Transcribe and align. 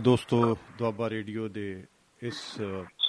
ਦੋਸਤੋ, 0.00 0.56
ਦੁਆਬਾ 0.78 1.08
ਰੇਡੀਓ 1.10 1.48
ਦੇ 1.48 1.84
ਇਸ 2.22 2.36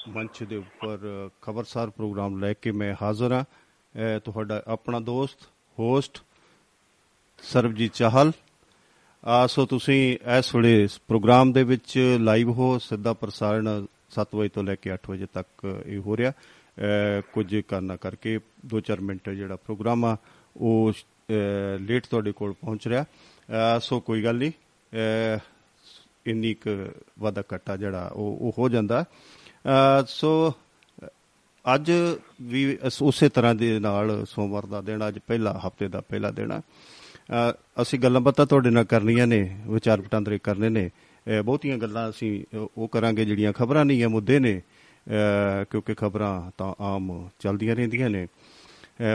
ਮੰਚ 0.07 0.43
ਦੇ 0.43 0.55
ਉੱਪਰ 0.55 1.29
ਖਬਰਸਾਰ 1.41 1.89
ਪ੍ਰੋਗਰਾਮ 1.89 2.39
ਲੈ 2.39 2.53
ਕੇ 2.53 2.71
ਮੈਂ 2.71 2.93
ਹਾਜ਼ਰ 3.01 3.31
ਹਾਂ। 3.31 3.43
ਤੁਹਾਡਾ 4.19 4.61
ਆਪਣਾ 4.67 4.99
ਦੋਸਤ, 4.99 5.37
ਹੋਸਟ 5.79 6.21
ਸਰਬਜੀਤ 7.43 7.93
ਚਾਹਲ। 7.93 8.31
ਸੋ 9.47 9.65
ਤੁਸੀਂ 9.65 10.17
ਇਸ 10.37 10.53
ਵੇਲੇ 10.55 10.83
ਇਸ 10.83 10.99
ਪ੍ਰੋਗਰਾਮ 11.07 11.51
ਦੇ 11.53 11.63
ਵਿੱਚ 11.63 11.97
ਲਾਈਵ 12.19 12.51
ਹੋ। 12.51 12.77
ਸਿੱਧਾ 12.79 13.13
ਪ੍ਰਸਾਰਣ 13.13 13.85
7 14.09 14.35
ਵਜੇ 14.35 14.49
ਤੋਂ 14.49 14.63
ਲੈ 14.63 14.75
ਕੇ 14.75 14.93
8 14.93 15.09
ਵਜੇ 15.09 15.27
ਤੱਕ 15.33 15.65
ਇਹ 15.85 15.99
ਹੋ 15.99 16.17
ਰਿਹਾ। 16.17 16.33
ਕੁਝ 17.33 17.55
ਕਰਨਾ 17.67 17.95
ਕਰਕੇ 17.95 18.39
2-4 18.65 19.01
ਮਿੰਟ 19.01 19.29
ਜਿਹੜਾ 19.29 19.55
ਪ੍ਰੋਗਰਾਮ 19.55 20.05
ਆ, 20.05 20.17
ਉਹ 20.57 20.91
ਲੇਟ 21.79 22.05
ਤੁਹਾਡੇ 22.07 22.31
ਕੋਲ 22.31 22.53
ਪਹੁੰਚ 22.53 22.87
ਰਿਹਾ। 22.87 23.79
ਸੋ 23.79 23.99
ਕੋਈ 23.99 24.23
ਗੱਲ 24.23 24.37
ਨਹੀਂ। 24.37 24.51
ਇੰਨੀ 26.27 26.53
ਕੁ 26.53 26.69
ਵਾਧਾ 27.19 27.43
ਘਟਾ 27.55 27.77
ਜਿਹੜਾ 27.77 28.09
ਉਹ 28.13 28.37
ਉਹ 28.41 28.53
ਹੋ 28.57 28.69
ਜਾਂਦਾ। 28.69 29.05
ਸੋ 30.07 30.53
ਅੱਜ 31.75 31.91
ਵੀ 32.41 32.77
ਉਸੇ 33.01 33.29
ਤਰ੍ਹਾਂ 33.29 33.55
ਦੇ 33.55 33.79
ਨਾਲ 33.79 34.25
ਸੋਮਵਾਰ 34.25 34.65
ਦਾ 34.65 34.81
ਦਿਨ, 34.81 35.07
ਅੱਜ 35.07 35.19
ਪਹਿਲਾ 35.27 35.61
ਹਫ਼ਤੇ 35.67 35.87
ਦਾ 35.87 36.01
ਪਹਿਲਾ 36.01 36.31
ਦਿਨ 36.31 36.51
ਆ। 36.51 36.61
ਅਸੀਂ 37.81 37.99
ਗੱਲਾਂ 37.99 38.21
ਬਾਤਾਂ 38.21 38.45
ਤੁਹਾਡੇ 38.45 38.69
ਨਾਲ 38.69 38.83
ਕਰਨੀਆਂ 38.83 39.27
ਨੇ, 39.27 39.59
ਵਿਚਾਰ 39.67 40.01
ਵਟਾਂਦਰੇ 40.01 40.39
ਕਰਨੇ 40.43 40.69
ਨੇ। 40.69 40.89
ਬਹੁਤੀਆਂ 41.45 41.77
ਗੱਲਾਂ 41.77 42.09
ਅਸੀਂ 42.09 42.43
ਉਹ 42.77 42.87
ਕਰਾਂਗੇ 42.87 43.25
ਜਿਹੜੀਆਂ 43.25 43.53
ਖਬਰਾਂ 43.53 43.85
ਨਹੀਂ 43.85 44.03
ਆ, 44.03 44.07
ਮੁੱਦੇ 44.07 44.39
ਨੇ। 44.39 44.61
ਕਿਉਂਕਿ 45.69 45.93
ਖਬਰਾਂ 45.93 46.51
ਤਾਂ 46.57 46.73
ਆਮ 46.83 47.29
ਚੱਲਦੀਆਂ 47.39 47.75
ਰਹਿੰਦੀਆਂ 47.75 48.09
ਨੇ। 48.09 48.27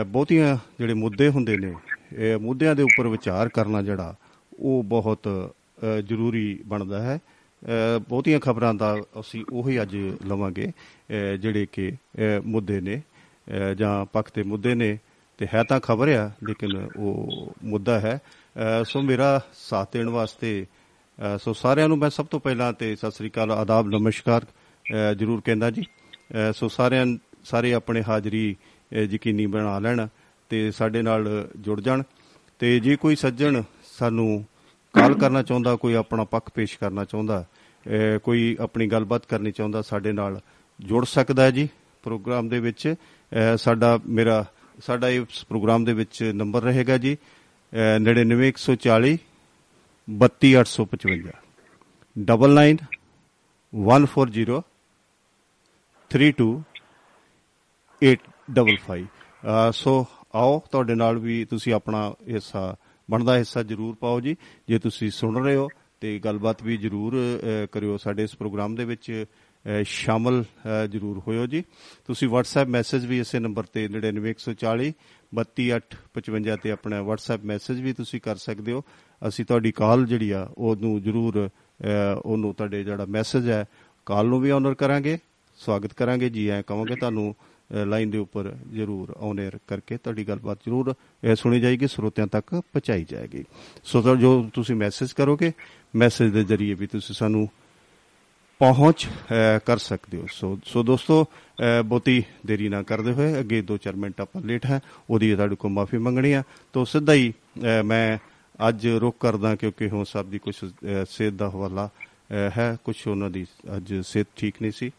ਬਹੁਤੀਆਂ 0.07 0.57
ਜਿਹੜੇ 0.79 0.93
ਮੁੱਦੇ 0.93 1.29
ਹੁੰਦੇ 1.29 1.57
ਨੇ, 1.57 1.73
ਇਹ 2.13 2.37
ਮੁੱਦਿਆਂ 2.37 2.75
ਦੇ 2.75 2.83
ਉੱਪਰ 2.83 3.07
ਵਿਚਾਰ 3.07 3.49
ਕਰਨਾ 3.49 3.81
ਜਿਹੜਾ, 3.81 4.15
ਉਹ 4.59 4.83
ਬਹੁਤ 4.83 5.53
ਜ਼ਰੂਰੀ 6.05 6.59
ਬਣਦਾ 6.65 7.01
ਹੈ। 7.01 7.19
ਬਹੁਤੀਆਂ 8.09 8.39
ਖਬਰਾਂ 8.39 8.73
ਦਾ 8.73 8.95
ਅਸੀਂ 9.19 9.43
ਉਹੀ 9.53 9.81
ਅੱਜ 9.81 9.95
ਲਵਾਂਗੇ 10.25 10.71
ਜਿਹੜੇ 11.39 11.65
ਕਿ 11.71 11.91
ਮੁੱਦੇ 12.45 12.79
ਨੇ। 12.81 13.01
ਜਾਂ 13.77 14.05
ਪੱਖ 14.05 14.29
ਤੇ 14.29 14.43
ਮੁੱਦੇ 14.43 14.73
ਨੇ 14.75 14.97
ਤੇ 15.39 15.47
ਹੈ 15.53 15.63
ਤਾਂ 15.63 15.79
ਖਬਰ 15.79 16.09
ਆ, 16.09 16.31
ਲੇਕਿਨ 16.47 16.87
ਉਹ 16.97 17.53
ਮੁੱਦਾ 17.63 17.99
ਹੈ। 17.99 18.19
ਸੋ 18.85 19.01
ਮੇਰਾ 19.01 19.39
ਸਾਥ 19.53 19.93
ਦੇਣ 19.93 20.09
ਵਾਸਤੇ 20.09 20.65
ਸੋ 21.39 21.53
ਸਾਰਿਆਂ 21.53 21.87
ਨੂੰ 21.87 21.97
ਮੈਂ 21.97 22.09
ਸਭ 22.09 22.25
ਤੋਂ 22.25 22.39
ਪਹਿਲਾਂ 22.39 22.71
ਤੇ 22.73 22.95
ਸਤਿ 22.95 23.11
ਸ੍ਰੀ 23.11 23.29
ਅਕਾਲ, 23.29 23.51
ਆਦਾਬ, 23.51 23.87
ਨਮਸਕਾਰ 23.87 24.45
ਜਰੂਰ 25.15 25.41
ਕਹਿੰਦਾ 25.45 25.69
ਜੀ। 25.71 25.83
ਸੋ 26.53 26.67
ਸਾਰਿਆਂ, 26.67 27.05
ਸਾਰੇ 27.43 27.73
ਆਪਣੇ 27.73 28.03
ਹਾਜ਼ਰੀ 28.07 28.55
ਯਕੀਨੀ 28.91 29.45
ਬਣਾ 29.45 29.77
ਲੈਣ 29.79 30.07
ਤੇ 30.49 30.69
ਸਾਡੇ 30.71 31.01
ਨਾਲ 31.01 31.47
ਜੁੜ 31.57 31.79
ਜਾਣ। 31.81 32.03
ਤੇ 32.59 32.79
ਜੇ 32.79 32.95
ਕੋਈ 32.95 33.15
ਸੱਜਣ 33.15 33.61
ਸਾਨੂੰ 33.91 34.45
ਕਾਲ 34.97 35.13
ਕਰਨਾ 35.13 35.43
ਚਾਹੁੰਦਾ, 35.43 35.75
ਕੋਈ 35.75 35.93
ਆਪਣਾ 35.93 36.23
ਪੱਖ 36.23 36.49
ਪੇਸ਼ 36.53 36.79
ਕਰਨਾ 36.79 37.05
ਚਾਹੁੰਦਾ 37.05 37.45
ਕੋਈ 38.23 38.57
ਆਪਣੀ 38.61 38.87
ਗੱਲਬਾਤ 38.87 39.25
ਕਰਨੀ 39.25 39.51
ਚਾਹੁੰਦਾ 39.51 39.81
ਸਾਡੇ 39.81 40.11
ਨਾਲ 40.11 40.41
ਜੁੜ 40.79 41.05
ਸਕਦਾ 41.05 41.43
ਹੈ 41.43 41.51
ਜੀ 41.51 41.69
ਪ੍ਰੋਗਰਾਮ 42.03 42.49
ਦੇ 42.49 42.59
ਵਿੱਚ। 42.59 42.95
ਸਾਡਾ 43.57 43.99
ਮੇਰਾ, 44.07 44.45
ਸਾਡਾ 44.85 45.09
ਇਸ 45.09 45.45
ਪ੍ਰੋਗਰਾਮ 45.49 45.85
ਦੇ 45.85 45.93
ਵਿੱਚ 45.93 46.31
ਨੰਬਰ 46.35 46.63
ਰਹੇਗਾ 46.63 46.97
ਜੀ 46.97 47.17
99140 47.99 49.17
32855 50.07 51.31
99 52.15 52.77
140 53.73 54.61
32855 56.11 59.05
ਸੋ 59.73 60.05
ਆਓ, 60.35 60.61
ਤੁਹਾਡੇ 60.71 60.95
ਨਾਲ 60.95 61.17
ਵੀ 61.19 61.45
ਤੁਸੀਂ 61.45 61.73
ਆਪਣਾ 61.73 62.13
ਹਿੱਸਾ 62.29 62.75
ਬਣਦਾ 63.11 63.37
ਹਿੱਸਾ 63.37 63.63
ਜ਼ਰੂਰ 63.63 63.95
ਪਾਓ 63.95 64.19
ਜੀ। 64.21 64.35
ਜੇ 64.67 64.79
ਤੁਸੀਂ 64.79 65.09
ਸੁਣ 65.11 65.43
ਰਹੇ 65.43 65.55
ਹੋ 65.55 65.67
ਤੇ 66.01 66.17
ਗੱਲਬਾਤ 66.19 66.63
ਵੀ 66.63 66.77
ਜ਼ਰੂਰ 66.77 67.15
ਕਰਿਓ। 67.71 67.97
ਸਾਡੇ 67.97 68.23
ਇਸ 68.23 68.35
ਪ੍ਰੋਗਰਾਮ 68.35 68.75
ਦੇ 68.75 68.85
ਵਿੱਚ 68.85 69.25
ਸ਼ਾਮਲ 69.83 70.43
ਜ਼ਰੂਰ 70.89 71.21
ਹੋਇਓ 71.27 71.45
ਜੀ। 71.45 71.63
ਤੁਸੀਂ 72.07 72.27
WhatsApp 72.27 72.69
ਮੈਸੇਜ 72.69 73.05
ਵੀ 73.05 73.19
ਇਸੇ 73.19 73.39
ਨੰਬਰ 73.39 73.63
ਤੇ 73.73 73.87
99140 73.87 74.91
32855 75.31 76.57
ਤੇ 76.63 76.71
ਆਪਣਾ 76.71 76.99
WhatsApp 77.03 77.45
ਮੈਸੇਜ 77.45 77.81
ਵੀ 77.81 77.93
ਤੁਸੀਂ 77.93 78.21
ਕਰ 78.21 78.35
ਸਕਦੇ 78.35 78.71
ਹੋ। 78.71 78.83
ਅਸੀਂ 79.21 79.45
ਤੁਹਾਡੀ 79.45 79.71
ਕਾਲ 79.71 80.05
ਜਿਹੜੀ 80.05 80.29
ਆ, 80.31 80.47
ਉਹਨੂੰ 80.57 81.01
ਜ਼ਰੂਰ 81.03 81.49
ਉਹਨੂੰ 82.25 82.53
ਤੁਹਾਡੇ 82.53 82.83
ਜਿਹੜਾ 82.83 83.05
ਮੈਸੇਜ 83.07 83.49
ਹੈ, 83.49 83.65
ਕਾਲ 84.05 84.27
ਨੂੰ 84.27 84.39
ਵੀ 84.41 84.49
ਆਨਰ 84.49 84.73
ਕਰਾਂਗੇ। 84.75 85.17
ਸਵਾਗਤ 85.57 85.93
ਕਰਾਂਗੇ 85.93 86.29
ਜੀ। 86.29 86.47
ਐ 86.49 86.61
ਕਹਾਂਗੇ 86.61 86.95
ਤੁਹਾਨੂੰ 86.95 87.35
ਲਾਈਨ 87.69 88.09
ਦੇ 88.09 88.17
ਉੱਪਰ 88.17 88.51
ਜ਼ਰੂਰ 88.73 89.15
ਆਨਰ 89.19 89.57
ਕਰਕੇ 89.67 89.97
ਤੁਹਾਡੀ 89.97 90.27
ਗੱਲਬਾਤ 90.27 90.59
ਜ਼ਰੂਰ 90.65 90.93
ਸੁਣੀ 91.35 91.59
ਜਾਏਗੀ, 91.59 91.87
ਸਰੋਤਿਆਂ 91.87 92.27
ਤੱਕ 92.27 92.49
ਪਹੁੰਚਾਈ 92.49 93.05
ਜਾਏਗੀ। 93.09 93.43
ਸੋ 93.83 94.15
ਜੋ 94.15 94.49
ਤੁਸੀਂ 94.53 94.75
ਮੈਸੇਜ 94.75 95.11
ਕਰੋਗੇ 95.13 95.51
ਮੈਸੇਜ 95.95 96.31
ਦੇ 96.33 96.43
ਜ਼ਰੀਏ 96.43 96.73
ਵੀ 96.73 96.87
ਤੁਸੀਂ 96.87 97.15
ਸਾਨੂੰ 97.15 97.47
ਪਹੁੰਚ 98.61 99.07
ਕਰ 99.65 99.77
ਸਕਦੇ 99.77 100.17
ਹੋ। 100.17 100.27
ਸੋ 100.31 100.57
ਸੋ 100.65 100.83
ਦੋਸਤੋ 100.83 101.25
ਬਹੁਤੀ 101.85 102.23
ਦੇਰੀ 102.45 102.69
ਨਾ 102.69 102.81
ਕਰਦੇ 102.83 103.11
ਹੋਏ, 103.13 103.39
ਅੱਗੇ 103.39 103.61
2-4 103.61 103.95
ਮਿੰਟ 103.95 104.21
ਆਪਾਂ 104.21 104.41
ਲੇਟ 104.41 104.65
ਹੈ, 104.65 104.79
ਉਹਦੀ 105.09 105.35
ਤੁਹਾਡੇ 105.35 105.55
ਕੋਲ 105.55 105.71
ਮਾਫੀ 105.71 105.97
ਮੰਗਣੀ 105.97 106.31
ਆ। 106.33 106.43
ਤੋਂ 106.73 106.85
ਸਿੱਧਾ 106.85 107.13
ਹੀ 107.13 107.33
ਮੈਂ 107.85 108.17
ਅੱਜ 108.59 108.87
ਰੁਕ 109.01 109.15
ਕਰਦਾ 109.19 109.55
ਕਿਉਂਕਿ 109.55 109.89
ਹੁਣ 109.89 110.03
ਸਭ 110.03 110.25
ਦੀ 110.25 110.39
ਕੁਝ 110.39 110.55
ਸਿਹਤ 110.55 111.33
ਦਾ 111.33 111.49
ਹਵਾਲਾ 111.49 111.89
ਹੈ। 112.57 112.75
ਕੁਝ 112.83 112.95
ਉਹਨਾਂ 113.07 113.29
ਦੀ 113.29 113.45
ਅੱਜ 113.75 113.93
ਸਿਹਤ 114.05 114.27
ਠੀਕ 114.35 114.55
ਨਹੀਂ 114.61 114.71
ਸੀ। 114.71 114.91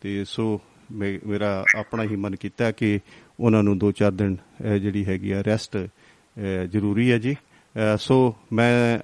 ਤੇ 0.00 0.24
ਸੋ 0.24 0.60
ਮੇਰਾ 0.92 1.64
ਆਪਣਾ 1.76 2.02
ਹੀ 2.02 2.16
ਮਨ 2.16 2.36
ਕੀਤਾ 2.36 2.70
ਕਿ 2.70 2.98
ਉਹਨਾਂ 3.40 3.62
ਨੂੰ 3.62 3.76
2-4 3.78 4.12
ਦਿਨ 4.12 4.36
ਜਿਹੜੀ 4.80 5.04
ਹੈਗੀ 5.04 5.30
ਆ 5.30 5.42
ਰੈਸਟ 5.42 5.76
ਜ਼ਰੂਰੀ 6.70 7.10
ਹੈ 7.12 7.18
ਜੀ। 7.18 7.36
ਸੋ 7.98 8.34
ਮੈਂ 8.52 8.98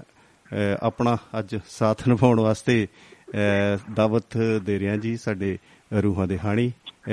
ਆਪਣਾ 0.82 1.16
ਅੱਜ 1.38 1.56
ਸਾਥ 1.68 2.06
ਨਿਭਾਉਣ 2.08 2.40
ਵਾਸਤੇ 2.40 2.86
ਦਾਵਤ 3.94 4.36
ਦੇ 4.62 4.78
ਰਿਹਾ 4.78 4.96
ਜੀ, 4.96 5.16
ਸਾਡੇ 5.16 5.58
ਰੂਹਾਂ 5.92 6.26
ਦੇ 6.26 6.38
ਹਾਣੀ। 6.38 6.70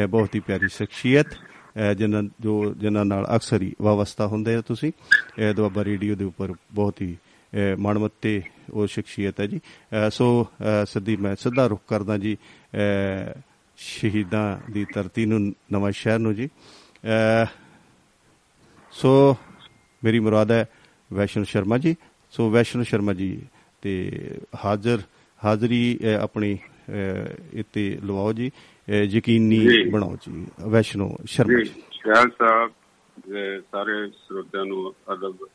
ਬਹੁਤ 0.10 0.36
ਹੀ 0.36 0.40
ਪਿਆਰੀ 0.40 0.68
ਸ਼ਖਸੀਅਤ 0.68 1.36
ਜਿਨ੍ਹਾਂ, 1.98 2.24
ਜੋ 2.42 2.74
ਜਿਨ੍ਹਾਂ 2.74 3.06
ਨਾਲ 3.06 3.28
ਅਕਸਰ 3.36 3.62
ਹੀ 3.62 3.74
ਵਾਵਸਤਾ 3.82 4.28
ਹੁੰਦੇ 4.28 4.56
ਆ 4.56 4.62
ਤੁਸੀਂ। 4.62 4.92
ਦੁਆਬਾ 5.56 5.84
ਰੇਡੀਓ 5.84 6.16
ਦੇ 6.16 6.26
ਉੱਪਰ 6.26 6.54
ਬਹੁਤ 6.74 7.02
ਹੀ 7.02 7.16
ਮਨਮੱਤੇ 7.80 8.42
ਉਹ 8.70 8.88
ਸ਼ਖਸੀਅਤ 8.88 9.40
ਹੈ 9.42 9.46
ਜੀ। 9.46 9.60
ਸੋ 10.12 10.48
ਸਿੱਧੀ 10.88 11.16
ਮੈਂ 11.16 11.36
ਸਿੱਧਾ 11.36 11.68
ਰੁਖ 11.68 11.82
ਕਰਦਾ 11.88 12.18
ਜੀ। 12.18 12.38
ਸ਼ਹੀਦਾਂ 13.78 14.72
ਦੀ 14.72 14.86
ਧਰਤੀ 14.94 15.26
ਨੂੰ 15.26 15.40
ਨਵਾਂ 15.72 15.92
ਸ਼ਹਿਰ 15.92 16.20
ਨੂੰ 16.20 16.34
ਜੀ। 16.36 16.50
ਸੋ 18.94 19.12
ਮੇਰੀ 20.04 20.20
ਮੁਰਾਦ 20.20 20.52
ਹੈ 20.52 20.66
ਵੈਸ਼ਨ 21.12 21.44
ਸ਼ਰਮਾ 21.44 21.78
ਜੀ। 21.78 21.96
ਸੋ 22.34 22.50
ਵੈਸ਼ਨ 22.52 22.84
ਸ਼ਰਮਾ 22.84 23.14
ਜੀ 23.14 23.30
ਤੇ 23.82 23.94
ਹਾਜ਼ਰ 24.66 25.02
ਹਾਜ਼ਰੀ 25.40 26.00
ਆਪਣੀ 26.22 26.58
ਇੱਥੇ 27.54 27.84
ਲਵਾਓ 28.04 28.34
ਜੀ। 28.34 28.52
ਯਕੀਨੀ 28.88 29.60
ਬਣਾਓ 29.92 30.16
ਜੀ 30.22 30.46
ਵੈਸ਼ਨੋ 30.70 31.16
ਸ਼ਰਮਾ 31.26 31.60
ਜੀ 31.64 31.70
ਖਿਆਲ 32.04 32.30
ਸਾਹਿਬ 32.40 32.72
ਸਾਰੇ 33.72 34.10
ਸਰੋਤਿਆਂ 34.10 34.66
ਨੂੰ 34.66 34.94
ਅਦਬ 35.14 35.48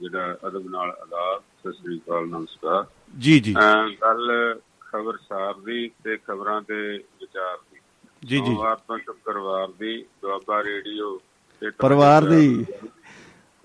ਜਿਹੜਾ 0.00 0.36
ਅਦਬ 0.48 0.68
ਨਾਲ 0.70 0.90
ਆਦਾਬ 0.90 1.42
ਸਤਿ 1.60 1.72
ਸ੍ਰੀ 1.72 1.98
ਅਕਾਲ 1.98 2.26
ਨਮਸਕਾਰ। 2.28 2.84
ਜੀ 3.18 3.38
ਜੀ। 3.40 3.54
ਕੱਲ 4.00 4.30
ਖਬਰਸਾਰ 4.92 5.54
ਦੀ 5.54 5.90
ਤੇ 6.04 6.16
ਖਬਰਾਂ 6.16 6.62
ਤੇ 6.62 7.04
ਵਿਚਾਰ 7.20 7.58
ਦੀ। 7.72 7.80
ਜੀ 8.24 8.36
ਜੀ। 8.38 8.46
ਸੋਮਵਾਰ 8.46 8.76
ਤੋਂ 8.76 8.98
ਸ਼ੁੱਕਰਵਾਰ 8.98 9.68
ਦੀ 9.68 10.06
ਦੁਆਬਾ 10.22 10.62
ਰੇਡੀਓ 10.62 11.20
ਤੇ 11.60 11.70
ਪਰਿਵਾਰ 11.70 12.24
ਦੀ। 12.24 12.66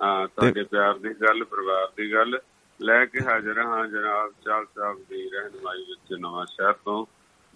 ਹਾਂ 0.03 0.27
ਤੁਹਾਡੇ 0.27 0.63
ਪਿਆਰ 0.63 0.97
ਦੀ 0.97 1.09
ਗੱਲ 1.09 1.43
ਪਰਿਵਾਰ 1.43 1.87
ਦੀ 1.97 2.13
ਗੱਲ। 2.13 2.39
ਲੈ 2.81 3.05
ਕੇ 3.05 3.19
ਹਾਜ਼ਰ 3.25 3.57
ਹਾਂ 3.57 3.87
ਜਨਾਬ 3.87 4.33
ਚਾਲ 4.45 4.65
ਸਾਹਿਬ 4.65 4.97
ਦੀ 5.09 5.29
ਰਹਿਨਮਾਈ 5.29 5.77
ਵਿੱਚ 5.77 6.13
ਨਵਾਂ 6.19 6.45
ਸ਼ਹਿਰ 6.45 6.73
ਤੋਂ। 6.73 7.05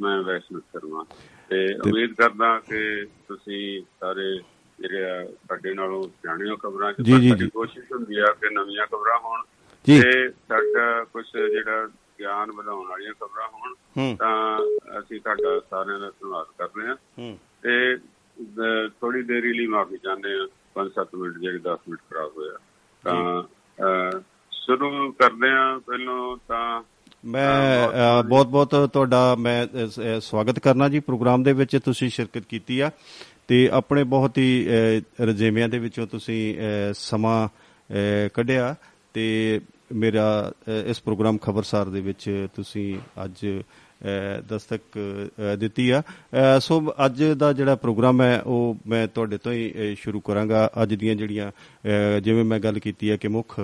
ਮੈਂ 0.01 0.21
ਵੈਸ਼ਨੂ 0.21 0.59
ਸ਼ਰਮਾ। 0.59 1.05
ਤੇ 1.49 1.73
ਉਮੀਦ 1.73 2.13
ਕਰਦਾ 2.13 2.59
ਕਿ 2.59 3.05
ਤੁਸੀਂ 3.27 3.81
ਸਾਰੇ 3.99 4.37
ਜਿਹੜੇ 4.79 4.99
ਸਾਡੇ 5.47 5.73
ਨਾਲੋਂ 5.73 6.03
ਹੋ 6.49 6.55
ਖਬਰਾਂ 6.55 6.93
ਚ 6.93 6.95
ਸਾਡੀ 6.95 7.49
ਕੋਸ਼ਿਸ਼ 7.49 7.91
ਹੁੰਦੀ 7.91 8.17
ਆ 8.19 8.25
ਕਿ 8.25 8.49
ਨਵੀਆਂ 8.49 8.87
ਖਬਰਾਂ 8.87 9.19
ਹੋਣ। 9.19 9.41
ਤੇ 9.85 10.29
ਸਾਡਾ 10.29 11.03
ਕੁਝ 11.03 11.25
ਜਿਹੜਾ 11.37 11.89
ਗਿਆਨ 12.19 12.51
ਵਧਾਉਣ 12.51 12.87
ਵਾਲੀਆਂ 12.87 13.13
ਖਬਰਾਂ 13.13 13.47
ਹੋਣ 13.47 14.15
ਤਾਂ 14.15 14.59
ਅਸੀਂ 14.99 15.19
ਤੁਹਾਡਾ 15.21 15.59
ਸਾਰਿਆਂ 15.69 15.99
ਦਾ 15.99 16.09
ਧੰਨਵਾਦ 16.09 16.45
ਕਰਦੇ 16.57 16.87
ਹਾਂ। 16.87 16.95
ਤੇ 17.63 17.97
ਥੋੜੀ 19.01 19.21
ਦੇਰੀ 19.23 19.53
ਲਈ 19.53 19.67
ਮਾਫੀ 19.67 19.97
ਚਾਹੁੰਦੇ 19.97 20.29
ਹਾਂ। 20.39 20.47
5-7 20.73 21.15
ਮਿੰਟ 21.15 21.37
ਜਿਹੜੇ 21.37 21.57
10 21.57 21.79
ਮਿੰਟ 21.89 21.99
ਖਰਾਬ 22.09 22.31
ਹੋਇਆ। 22.37 22.57
ਤਾਂ 23.03 23.43
ਸ਼ੁਰੂ 24.51 25.11
ਕਰਦੇ 25.11 25.49
ਹਾਂ 25.49 25.79
ਪਹਿਲਾਂ 25.79 26.37
ਤਾਂ 26.47 26.83
ਮੈਂ 27.25 28.23
ਬਹੁਤ 28.23 28.47
ਬਹੁਤ 28.47 28.75
ਤੁਹਾਡਾ 28.93 29.35
ਮੈਂ 29.35 29.67
ਸਵਾਗਤ 30.21 30.59
ਕਰਨਾ 30.59 30.89
ਜੀ। 30.89 30.99
ਪ੍ਰੋਗਰਾਮ 30.99 31.43
ਦੇ 31.43 31.53
ਵਿੱਚ 31.53 31.77
ਤੁਸੀਂ 31.85 32.09
ਸ਼ਿਰਕਤ 32.09 32.43
ਕੀਤੀ 32.49 32.79
ਆ। 32.79 32.91
ਤੇ 33.47 33.69
ਆਪਣੇ 33.73 34.03
ਬਹੁਤ 34.03 34.37
ਹੀ 34.37 34.67
ਰਜੇਵਿਆਂ 35.21 35.69
ਦੇ 35.69 35.79
ਵਿੱਚੋਂ 35.79 36.07
ਤੁਸੀਂ 36.07 36.57
ਸਮਾਂ 36.93 37.47
ਕੱਢਿਆ। 38.33 38.75
ਤੇ 39.13 39.59
ਮੇਰਾ 39.91 40.51
ਇਸ 40.85 41.01
ਪ੍ਰੋਗਰਾਮ 41.01 41.37
ਖਬਰਸਾਰ 41.37 41.89
ਦੇ 41.89 42.01
ਵਿੱਚ 42.01 42.47
ਤੁਸੀਂ 42.55 42.95
ਅੱਜ 43.23 43.45
ਦਸਤਕ 44.49 44.81
ਦਿੱਤੀ 45.59 45.89
ਆ। 45.89 46.01
ਸੋ 46.59 46.93
ਅੱਜ 47.05 47.23
ਦਾ 47.37 47.51
ਜਿਹੜਾ 47.53 47.75
ਪ੍ਰੋਗਰਾਮ 47.75 48.21
ਹੈ, 48.21 48.41
ਉਹ 48.41 48.77
ਮੈਂ 48.87 49.07
ਤੁਹਾਡੇ 49.07 49.37
ਤੋਂ 49.37 49.51
ਹੀ 49.53 49.95
ਸ਼ੁਰੂ 49.99 50.19
ਕਰਾਂਗਾ। 50.19 50.69
ਅੱਜ 50.83 50.93
ਦੀਆਂ 50.93 51.15
ਜਿਹੜੀਆਂ 51.15 51.51
ਜਿਵੇਂ 52.21 52.43
ਮੈਂ 52.43 52.59
ਗੱਲ 52.59 52.79
ਕੀਤੀ 52.79 53.09
ਹੈ 53.11 53.17
ਕਿ 53.17 53.27
ਮੁੱਖ 53.27 53.59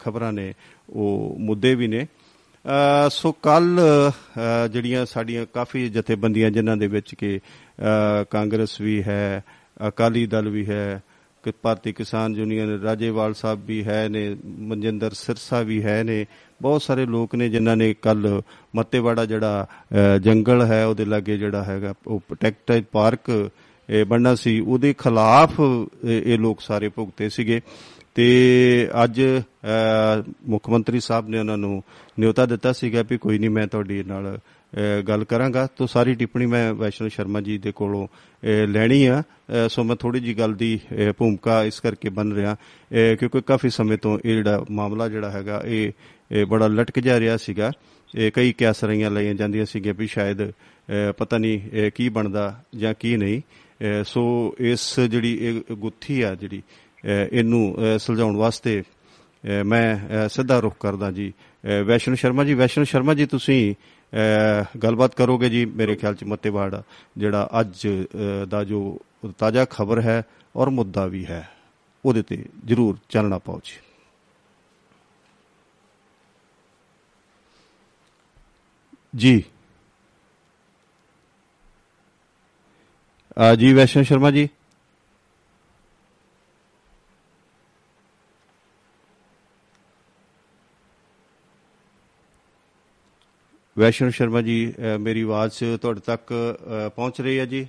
ਖਬਰਾਂ 0.00 0.32
ਨੇ, 0.32 0.52
ਉਹ 0.90 1.36
ਮੁੱਦੇ 1.40 1.74
ਵੀ 1.74 1.86
ਨੇ। 1.86 2.06
ਸੋ 3.10 3.32
ਕੱਲ 3.32 3.80
ਜਿਹੜੀਆਂ 4.72 5.04
ਸਾਡੀਆਂ 5.06 5.46
ਕਾਫੀ 5.54 5.88
ਜਥੇਬੰਦੀਆਂ 5.88 6.50
ਜਿਨ੍ਹਾਂ 6.50 6.76
ਦੇ 6.76 6.86
ਵਿੱਚ 6.86 7.14
ਕਿ 7.14 7.38
ਕਾਂਗਰਸ 8.30 8.80
ਵੀ 8.80 9.02
ਹੈ, 9.02 9.44
ਅਕਾਲੀ 9.88 10.26
ਦਲ 10.26 10.48
ਵੀ 10.48 10.66
ਹੈ 10.66 11.02
ਕਿ 11.42 11.52
ਭਾਰਤੀ 11.62 11.92
ਕਿਸਾਨ 11.92 12.34
ਯੂਨੀਅਨ 12.36 12.80
ਰਾਜੇਵਾਲ 12.80 13.34
ਸਾਹਿਬ 13.34 13.64
ਵੀ 13.66 13.82
ਹੈ 13.84 14.08
ਨੇ, 14.08 14.36
ਮਨਜਿੰਦਰ 14.44 15.10
ਸਿਰਸਾ 15.14 15.60
ਵੀ 15.60 15.82
ਹੈ 15.84 16.02
ਨੇ, 16.02 16.24
ਬਹੁਤ 16.62 16.82
ਸਾਰੇ 16.82 17.06
ਲੋਕ 17.06 17.34
ਨੇ 17.34 17.48
ਜਿਨ੍ਹਾਂ 17.48 17.76
ਨੇ 17.76 17.92
ਕੱਲ 18.02 18.42
ਮੱਤੇਵਾੜਾ 18.76 19.24
ਜਿਹੜਾ 19.26 19.66
ਜੰਗਲ 20.22 20.62
ਹੈ, 20.62 20.84
ਉਹਦੇ 20.86 21.04
ਲਾਗੇ 21.04 21.36
ਜਿਹੜਾ 21.38 21.64
ਹੈਗਾ, 21.64 21.94
ਉਹ 22.06 22.20
ਪ੍ਰੋਟੈਕਟਡ 22.20 22.84
ਪਾਰਕ 22.92 23.50
ਬਣਨਾ 24.06 24.34
ਸੀ। 24.34 24.58
ਉਹਦੇ 24.60 24.94
ਖਿਲਾਫ 24.98 25.60
ਇਹ 26.04 26.38
ਲੋਕ 26.38 26.60
ਸਾਰੇ 26.60 26.88
ਭੁਗਤੇ 26.88 27.28
ਸੀਗੇ। 27.28 27.60
ਤੇ 28.14 28.88
ਅੱਜ 29.04 29.20
ਮੁੱਖ 30.48 30.68
ਮੰਤਰੀ 30.70 31.00
ਸਾਹਿਬ 31.00 31.28
ਨੇ 31.28 31.38
ਉਹਨਾਂ 31.38 31.56
ਨੂੰ 31.58 31.82
ਨਿਯੋਤਾ 32.18 32.46
ਦਿੱਤਾ 32.46 32.72
ਸੀਗਾ 32.72 33.02
ਵੀ 33.10 33.18
ਕੋਈ 33.18 33.38
ਨਹੀਂ 33.38 33.50
ਮੈਂ 33.50 33.66
ਤੁਹਾਡੀ 33.66 34.02
ਨਾਲ 34.02 34.38
ਗੱਲ 35.08 35.24
ਕਰਾਂਗਾ। 35.24 35.66
ਤਾਂ 35.76 35.86
ਸਾਰੀ 35.86 36.14
ਟਿੱਪਣੀ 36.14 36.46
ਮੈਂ 36.46 36.72
ਵੈਸ਼ਨੂ 36.74 37.08
ਸ਼ਰਮਾ 37.08 37.40
ਜੀ 37.40 37.58
ਦੇ 37.58 37.72
ਕੋਲੋਂ 37.72 38.06
ਲੈਣੀ 38.68 39.04
ਆ। 39.06 39.22
ਸੋ 39.70 39.84
ਮੈਂ 39.84 39.96
ਥੋੜੀ 39.96 40.20
ਜੀ 40.20 40.34
ਗੱਲ 40.38 40.54
ਦੀ 40.54 40.78
ਭੂਮਿਕਾ 41.18 41.62
ਇਸ 41.64 41.80
ਕਰਕੇ 41.80 42.08
ਬਣ 42.10 42.32
ਰਿਹਾ 42.32 42.56
ਕਿਉਂਕਿ 42.90 43.40
ਕਾਫੀ 43.40 43.70
ਸਮੇਂ 43.70 43.98
ਤੋਂ 43.98 44.18
ਇਹ 44.18 44.34
ਜਿਹੜਾ 44.34 44.64
ਮਾਮਲਾ 44.70 45.08
ਜਿਹੜਾ 45.08 45.30
ਹੈਗਾ, 45.30 45.62
ਇਹ 45.66 46.46
ਬੜਾ 46.46 46.66
ਲਟਕ 46.66 46.98
ਜਾ 46.98 47.18
ਰਿਹਾ 47.20 47.36
ਸੀਗਾ। 47.36 47.70
ਇਹ 48.14 48.30
ਕਈ 48.32 48.52
ਕਿਆਸਰੀਆਂ 48.52 49.10
ਲਈਆਂ 49.10 49.34
ਜਾਂਦੀਆਂ 49.34 49.64
ਸੀਗੀਆਂ 49.64 49.94
ਵੀ 49.94 50.06
ਸ਼ਾਇਦ 50.06 50.50
ਪਤਾ 51.18 51.38
ਨਹੀਂ 51.38 51.90
ਕੀ 51.94 52.08
ਬਣਦਾ 52.08 52.62
ਜਾਂ 52.74 52.94
ਕੀ 53.00 53.16
ਨਹੀਂ। 53.16 53.40
ਸੋ 54.04 54.22
ਇਸ 54.60 55.00
ਜਿਹੜੀ 55.00 55.32
ਇਹ 55.40 55.60
ਗੁੱਥੀ 55.74 56.20
ਆ 56.22 56.34
ਜਿਹੜੀ 56.34 56.62
ਇਹਨੂੰ 57.32 57.76
ਸੁਲਝਾਉਣ 57.98 58.36
ਵਾਸਤੇ 58.36 58.82
ਮੈਂ 59.66 60.28
ਸਿੱਧਾ 60.28 60.58
ਰੁਖ 60.60 60.76
ਕਰਦਾ 60.80 61.10
ਜੀ। 61.10 61.32
ਵੈਸ਼ਨੂ 61.86 62.14
ਸ਼ਰਮਾ 62.14 62.44
ਜੀ, 62.44 62.54
ਵੈਸ਼ਨੂ 62.54 62.84
ਸ਼ਰਮਾ 62.84 63.14
ਜੀ, 63.14 63.26
ਤੁਸੀਂ 63.26 63.74
ਗੱਲਬਾਤ 64.82 65.14
ਕਰੋਗੇ 65.14 65.50
ਜੀ 65.50 65.64
ਮੇਰੇ 65.66 65.96
ਖਿਆਲ 65.96 66.14
ਚ 66.14 66.24
ਮੱਤੇਵਾੜ 66.24 66.82
ਜਿਹੜਾ 67.18 67.48
ਅੱਜ 67.60 67.86
ਦਾ 68.48 68.64
ਜੋ 68.64 69.00
ਤਾਜ਼ਾ 69.38 69.64
ਖਬਰ 69.64 70.00
ਹੈ 70.00 70.22
ਔਰ 70.56 70.70
ਮੁੱਦਾ 70.70 71.06
ਵੀ 71.06 71.26
ਹੈ, 71.26 71.48
ਉਹਦੇ 72.04 72.22
ਤੇ 72.22 72.44
ਜਰੂਰ 72.64 72.98
ਚਾਨਣਾ 73.08 73.38
ਪਾਓ 73.38 73.60
ਜੀ। 73.64 73.78
ਜੀ। 79.16 79.44
ਜੀ 83.58 83.72
ਵੈਸ਼ਨ 83.72 84.02
ਸ਼ਰਮਾ 84.02 84.30
ਜੀ। 84.30 84.48
ਵੈਸ਼ਨ 93.78 94.10
ਸ਼ਰਮਾ 94.10 94.40
ਜੀ 94.42 94.74
ਮੇਰੀ 95.00 95.20
ਆਵਾਜ਼ 95.22 95.58
ਤੁਹਾਡੇ 95.82 96.00
ਤੱਕ 96.06 96.32
ਪਹੁੰਚ 96.96 97.20
ਰਹੀ 97.20 97.38
ਹੈ 97.38 97.44
ਜੀ 97.46 97.66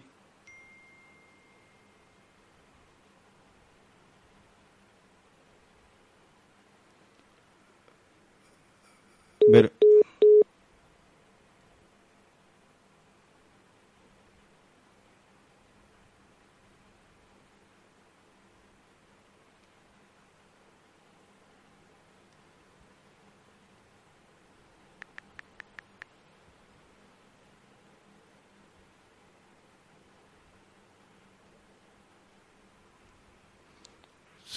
ਮੇਰੇ 9.42 9.70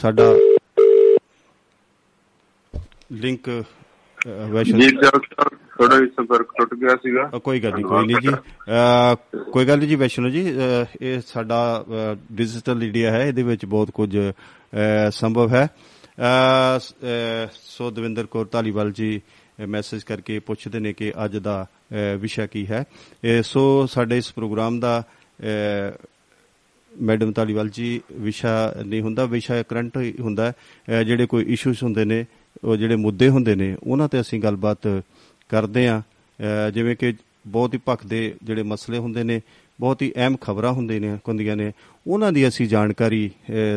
ਸਾਡਾ 0.03 0.25
ਲਿੰਕ 3.13 3.49
ਵੈਸ਼ਨ 4.51 4.81
ਜੀ 4.81 4.91
ਥੋੜਾ 4.91 5.97
ਜਿਹਾ 5.97 6.09
ਸੰਪਰਕ 6.17 6.49
ਟੁੱਟ 6.59 6.75
ਗਿਆ 6.75 6.97
ਸੀਗਾ। 6.97 7.39
ਕੋਈ 7.39 7.61
ਗੱਲ 7.61 7.75
ਨਹੀਂ 7.75 7.85
ਕੋਈ 7.85 8.07
ਨਹੀਂ 8.07 8.17
ਜੀ। 8.23 8.33
ਕੋਈ 9.53 9.67
ਗੱਲ 9.67 9.79
ਨਹੀਂ 9.79 9.89
ਜੀ 9.89 9.95
ਵੈਸ਼ਨੋ 9.95 10.29
ਜੀ 10.29 10.43
ਇਹ 11.03 11.21
ਸਾਡਾ 11.27 11.85
ਡਿਜੀਟਲ 12.33 12.83
ਇੰਡੀਆ 12.83 13.11
ਹੈ 13.11 13.25
ਇਹਦੇ 13.27 13.43
ਵਿੱਚ 13.43 13.65
ਬਹੁਤ 13.65 13.91
ਕੁਝ 13.91 14.19
ਸੰਭਵ 15.11 15.55
ਹੈ। 15.55 15.69
ਸੋ 17.53 17.91
ਦਵਿੰਦਰ 17.91 18.27
ਕੌਰ 18.27 18.47
ਧਾਲੀਵਾਲ 18.53 18.93
ਜੀ 18.93 19.21
ਮੈਸੇਜ 19.69 20.03
ਕਰਕੇ 20.03 20.39
ਪੁੱਛਦੇ 20.39 20.79
ਨੇ 20.79 20.93
ਕਿ 20.93 21.13
ਅੱਜ 21.25 21.37
ਦਾ 21.37 21.67
ਵਿਸ਼ਾ 22.19 22.47
ਕੀ 22.47 22.67
ਹੈ। 22.67 22.85
ਸੋ 23.43 23.87
ਸਾਡੇ 23.87 24.19
ਇਸ 24.19 24.33
ਪ੍ਰੋਗਰਾਮ 24.35 24.81
ਦਾ 24.81 25.03
ਮੈਡਮ 27.01 27.33
ਤਾਲੀਵਾਲ 27.33 27.69
ਜੀ, 27.69 28.01
ਵਿਸ਼ਾ 28.13 28.75
ਨਹੀਂ 28.87 29.01
ਹੁੰਦਾ, 29.03 29.25
ਵਿਸ਼ਾ 29.25 29.63
ਕਰੰਟ 29.63 29.99
ਹੁੰਦਾ 30.21 30.53
ਜਿਹੜੇ 31.07 31.27
ਕੋਈ 31.27 31.45
ਇਸ਼ੂਸ 31.53 31.83
ਹੁੰਦੇ 31.83 32.05
ਨੇ, 32.05 32.25
ਉਹ 32.65 32.77
ਜਿਹੜੇ 32.77 32.97
ਮੁੱਦੇ 32.97 33.29
ਹੁੰਦੇ 33.29 33.55
ਨੇ, 33.55 33.77
ਉਹਨਾਂ 33.83 34.09
ਤੇ 34.09 34.21
ਅਸੀਂ 34.21 34.41
ਗੱਲਬਾਤ 34.43 34.89
ਕਰਦੇ 35.51 35.87
ਆ 35.89 36.03
ਜਿਵੇਂ 36.75 36.97
ਕਿ 36.97 37.15
ਬਹੁਤ 37.47 37.75
ਹੀ 37.75 37.81
ਭਖ 37.89 38.07
ਦੇ 38.07 38.35
ਜਿਹੜੇ 38.43 38.63
ਮਸਲੇ 38.63 38.99
ਹੁੰਦੇ 38.99 39.23
ਨੇ, 39.25 39.41
ਬਹੁਤ 39.81 40.03
ਹੀ 40.03 40.13
ਅਹਿਮ 40.17 40.37
ਖਬਰਾਂ 40.41 40.73
ਹੁੰਦੇ 40.73 40.99
ਨੇ, 41.01 41.17
ਹੁੰਦੀਆਂ 41.29 41.57
ਨੇ, 41.57 41.73
ਉਹਨਾਂ 42.07 42.33
ਦੀ 42.33 42.47
ਅਸੀਂ 42.49 42.69
ਜਾਣਕਾਰੀ 42.69 43.31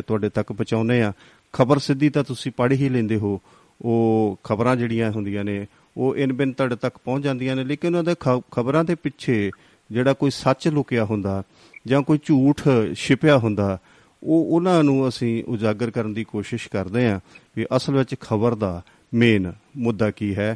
ਤੁਹਾਡੇ 0.07 0.29
ਤੱਕ 0.29 0.51
ਪਹੁੰਚਾਉਨੇ 0.51 1.01
ਆ 1.01 1.11
ਖਬਰ 1.53 1.79
ਸਿੱਧੀ 1.79 2.09
ਤਾਂ 2.09 2.23
ਤੁਸੀਂ 2.23 2.51
ਪੜ੍ਹ 2.51 2.73
ਹੀ 2.73 2.89
ਲੈਂਦੇ 2.89 3.15
ਹੋ। 3.15 3.39
ਉਹ 3.81 4.39
ਖਬਰਾਂ 4.43 4.75
ਜਿਹੜੀਆਂ 4.75 5.11
ਹੁੰਦੀਆਂ 5.11 5.43
ਨੇ, 5.43 5.65
ਉਹ 5.97 6.15
ਇਨ 6.15 6.33
ਬਿਨ 6.33 6.51
ਤੁਹਾਡੇ 6.53 6.75
ਤੱਕ 6.75 6.97
ਪਹੁੰਚ 6.97 7.23
ਜਾਂਦੀਆਂ 7.23 7.55
ਨੇ, 7.55 7.63
ਲੇਕਿਨ 7.63 7.95
ਉਹਨਾਂ 7.95 8.03
ਦੇ 8.03 8.15
ਖਬਰਾਂ 8.51 8.83
ਦੇ 8.83 8.95
ਪਿੱਛੇ 8.95 9.51
ਜਿਹੜਾ 9.91 10.13
ਕੋਈ 10.13 10.31
ਸੱਚ 10.31 10.67
ਲੁਕਿਆ 10.67 11.05
ਹੁੰਦਾ 11.05 11.41
ਜਾਂ 11.87 12.01
ਕੋਈ 12.01 12.19
ਝੂਠ 12.23 12.61
ਛਿਪਿਆ 12.95 13.37
ਹੁੰਦਾ, 13.37 13.77
ਉਹ 14.23 14.45
ਉਹਨਾਂ 14.55 14.83
ਨੂੰ 14.83 15.07
ਅਸੀਂ 15.07 15.43
ਉਜਾਗਰ 15.43 15.91
ਕਰਨ 15.91 16.13
ਦੀ 16.13 16.23
ਕੋਸ਼ਿਸ਼ 16.23 16.67
ਕਰਦੇ 16.69 17.05
ਆਂ 17.07 17.19
ਵੀ 17.55 17.65
ਅਸਲ 17.75 17.97
ਵਿੱਚ 17.97 18.15
ਖਬਰ 18.19 18.55
ਦਾ 18.55 18.81
ਮੇਨ 19.13 19.51
ਮੁੱਦਾ 19.77 20.11
ਕੀ 20.11 20.35
ਹੈ। 20.35 20.55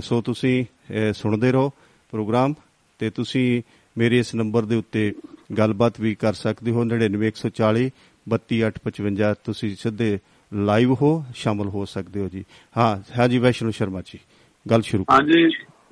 ਸੋ 0.00 0.20
ਤੁਸੀਂ 0.20 0.64
ਸੁਣਦੇ 1.14 1.52
ਰਹੋ 1.52 1.72
ਪ੍ਰੋਗਰਾਮ 2.12 2.54
ਤੇ 3.00 3.10
ਤੁਸੀਂ 3.10 3.62
ਮੇਰੇ 3.96 4.18
ਇਸ 4.18 4.34
ਨੰਬਰ 4.34 4.62
ਦੇ 4.62 4.76
ਉੱਤੇ 4.76 5.12
ਗੱਲਬਾਤ 5.58 6.00
ਵੀ 6.00 6.14
ਕਰ 6.14 6.32
ਸਕਦੇ 6.32 6.70
ਹੋ। 6.70 6.84
99140 6.84 7.88
32855 8.26 9.34
ਤੁਸੀਂ 9.44 9.74
ਸਿੱਧੇ 9.76 10.18
ਲਾਈਵ 10.52 10.92
ਹੋ, 10.92 11.10
ਸ਼ਾਮਲ 11.34 11.68
ਹੋ 11.68 11.84
ਸਕਦੇ 11.84 12.20
ਹੋ 12.20 12.28
ਜੀ। 12.28 12.44
ਹਾਂ 12.76 12.92
ਹਾਜੀ 13.18 13.38
ਵੈਸ਼ਨੂ 13.38 13.70
ਸ਼ਰਮਾ 13.70 14.02
ਜੀ, 14.06 14.18
ਗੱਲ 14.66 14.82
ਸ਼ੁਰੂ 14.82 15.04
ਹਾਂਜੀ 15.10 15.42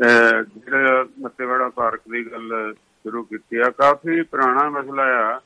ਜਿਹੜਾ 0.00 1.06
ਮੱਤੇਵਾੜਾ 1.20 1.68
ਪਾਰਕ 1.68 2.00
ਦੀ 2.12 2.24
ਗੱਲ 2.32 2.74
ਸ਼ੁਰੂ 3.02 3.22
ਕੀਤੀ 3.22 3.56
ਆ। 3.56 3.70
ਕਾਫੀ 3.70 4.22
ਪੁਰਾਣਾ 4.22 4.68
ਮਸਲਾ 4.70 5.04
ਆ। 5.20 5.38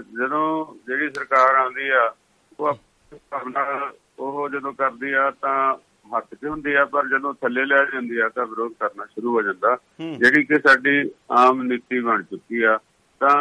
ਜਦੋਂ 0.00 0.46
ਜਿਹੜੀ 0.86 1.08
ਸਰਕਾਰ 1.10 1.54
ਆਉਂਦੀ 1.54 1.88
ਆ 1.88 2.12
ਉਹ 2.60 2.78
ਆਪਣਾ 3.32 3.90
ਉਹ 4.18 4.48
ਜਦੋਂ 4.48 4.72
ਕਰਦੀ 4.72 5.12
ਆ 5.12 5.30
ਤਾਂ 5.42 5.74
ਹੱਥ 6.16 6.34
'ਚ 6.34 6.46
ਹੁੰਦੀ 6.46 6.74
ਆ 6.74 6.84
ਪਰ 6.84 7.06
ਜਦੋਂ 7.08 7.32
ਥੱਲੇ 7.34 7.64
ਲੈ 7.64 7.84
ਜਾਂਦੀ 7.84 8.18
ਆ 8.18 8.28
ਤਾਂ 8.28 8.46
ਵਿਰੋਧ 8.46 8.72
ਕਰਨਾ 8.80 9.04
ਸ਼ੁਰੂ 9.04 9.34
ਹੋ 9.34 9.42
ਜਾਂਦਾ। 9.42 9.76
ਜਿਹੜੀ 10.00 10.44
ਕਿ 10.44 10.58
ਸਾਡੀ 10.58 11.10
ਆਮ 11.30 11.62
ਨੀਤੀ 11.62 12.00
ਬਣ 12.00 12.22
ਚੁੱਕੀ 12.22 12.62
ਆ। 12.62 12.78
ਤਾਂ 13.20 13.36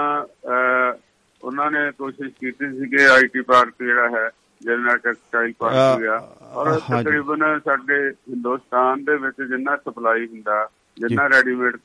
ਉਹਨਾਂ 1.44 1.72
ਨੇ 1.72 1.92
ਕੋਸ਼ਿਸ਼ 1.92 2.34
ਕੀਤੀ 2.40 2.70
ਸੀ 2.80 2.90
ਕਿ 2.90 3.06
ਆਈਟੀ 3.06 3.42
ਪਾਰਕ 3.42 3.74
ਜਿਹੜਾ 3.80 4.10
ਹੈ 4.10 4.30
ਜਨਰਲ 4.62 4.98
ਟੈਕਸਟਾਈਲ 4.98 5.54
ਪਾਰਕ 5.60 5.76
ਹੋ 5.76 6.00
ਗਿਆ 6.00 6.16
ਔਰ 6.54 6.72
ਤਕਰੀਬਨ 6.80 7.60
ਸਾਡੇ 7.60 7.98
ਹਿੰਦੁਸਤਾਨ 8.30 9.04
ਦੇ 9.04 9.16
ਵਿੱਚ 9.16 9.42
ਜਿੰਨਾ 9.42 9.76
ਸਪਲਾਈ 9.78 10.28
ਹੁੰਦਾ 10.28 10.68
ਜਿੰਨਾ 10.98 11.28
ਰੈਡੀਮੇਡ 11.30 11.78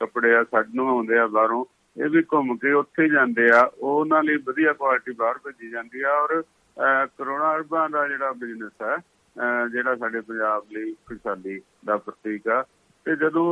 ਕੱਪੜੇ 0.00 0.34
ਆ 0.34 0.42
ਸਾਨੂੰ 0.44 0.88
ਆਉਂਦੇ 0.88 1.18
ਆ 1.18 1.26
ਬਾਹਰੋਂ 1.26 1.64
ਇਹ 1.96 2.08
ਵੀ 2.10 2.22
ਘੁੰਮ 2.32 2.56
ਕੇ 2.56 2.72
ਉੱਥੇ 2.72 3.08
ਜਾਂਦੇ 3.08 3.48
ਆ। 3.54 3.60
ਉਹਨਾਂ 3.78 4.22
ਲਈ 4.22 4.36
ਵਧੀਆ 4.46 4.72
ਕੁਆਲਿਟੀ 4.72 5.12
ਬਾਹਰ 5.18 5.38
ਭੇਜੀ 5.44 5.70
ਜਾਂਦੀ 5.70 6.02
ਆ 6.02 6.12
ਔਰ 6.22 6.42
ਕਰੋਨਾ 7.16 7.54
ਅਰਬਾਂ 7.56 7.88
ਦਾ 7.90 8.06
ਜਿਹੜਾ 8.08 8.32
ਬਿਜ਼ਨਸ 8.32 8.82
ਹੈ 8.82 8.96
ਜਿਹੜਾ 9.72 9.94
ਸਾਡੇ 9.96 10.20
ਪੰਜਾਬ 10.20 10.64
ਲਈ 10.72 10.92
ਖੁਸ਼ਹਾਲੀ 11.06 11.60
ਦਾ 11.86 11.96
ਪ੍ਰਤੀਕ 11.96 12.48
ਆ। 12.48 12.62
ਤੇ 13.06 13.16
ਜਦੋਂ 13.16 13.48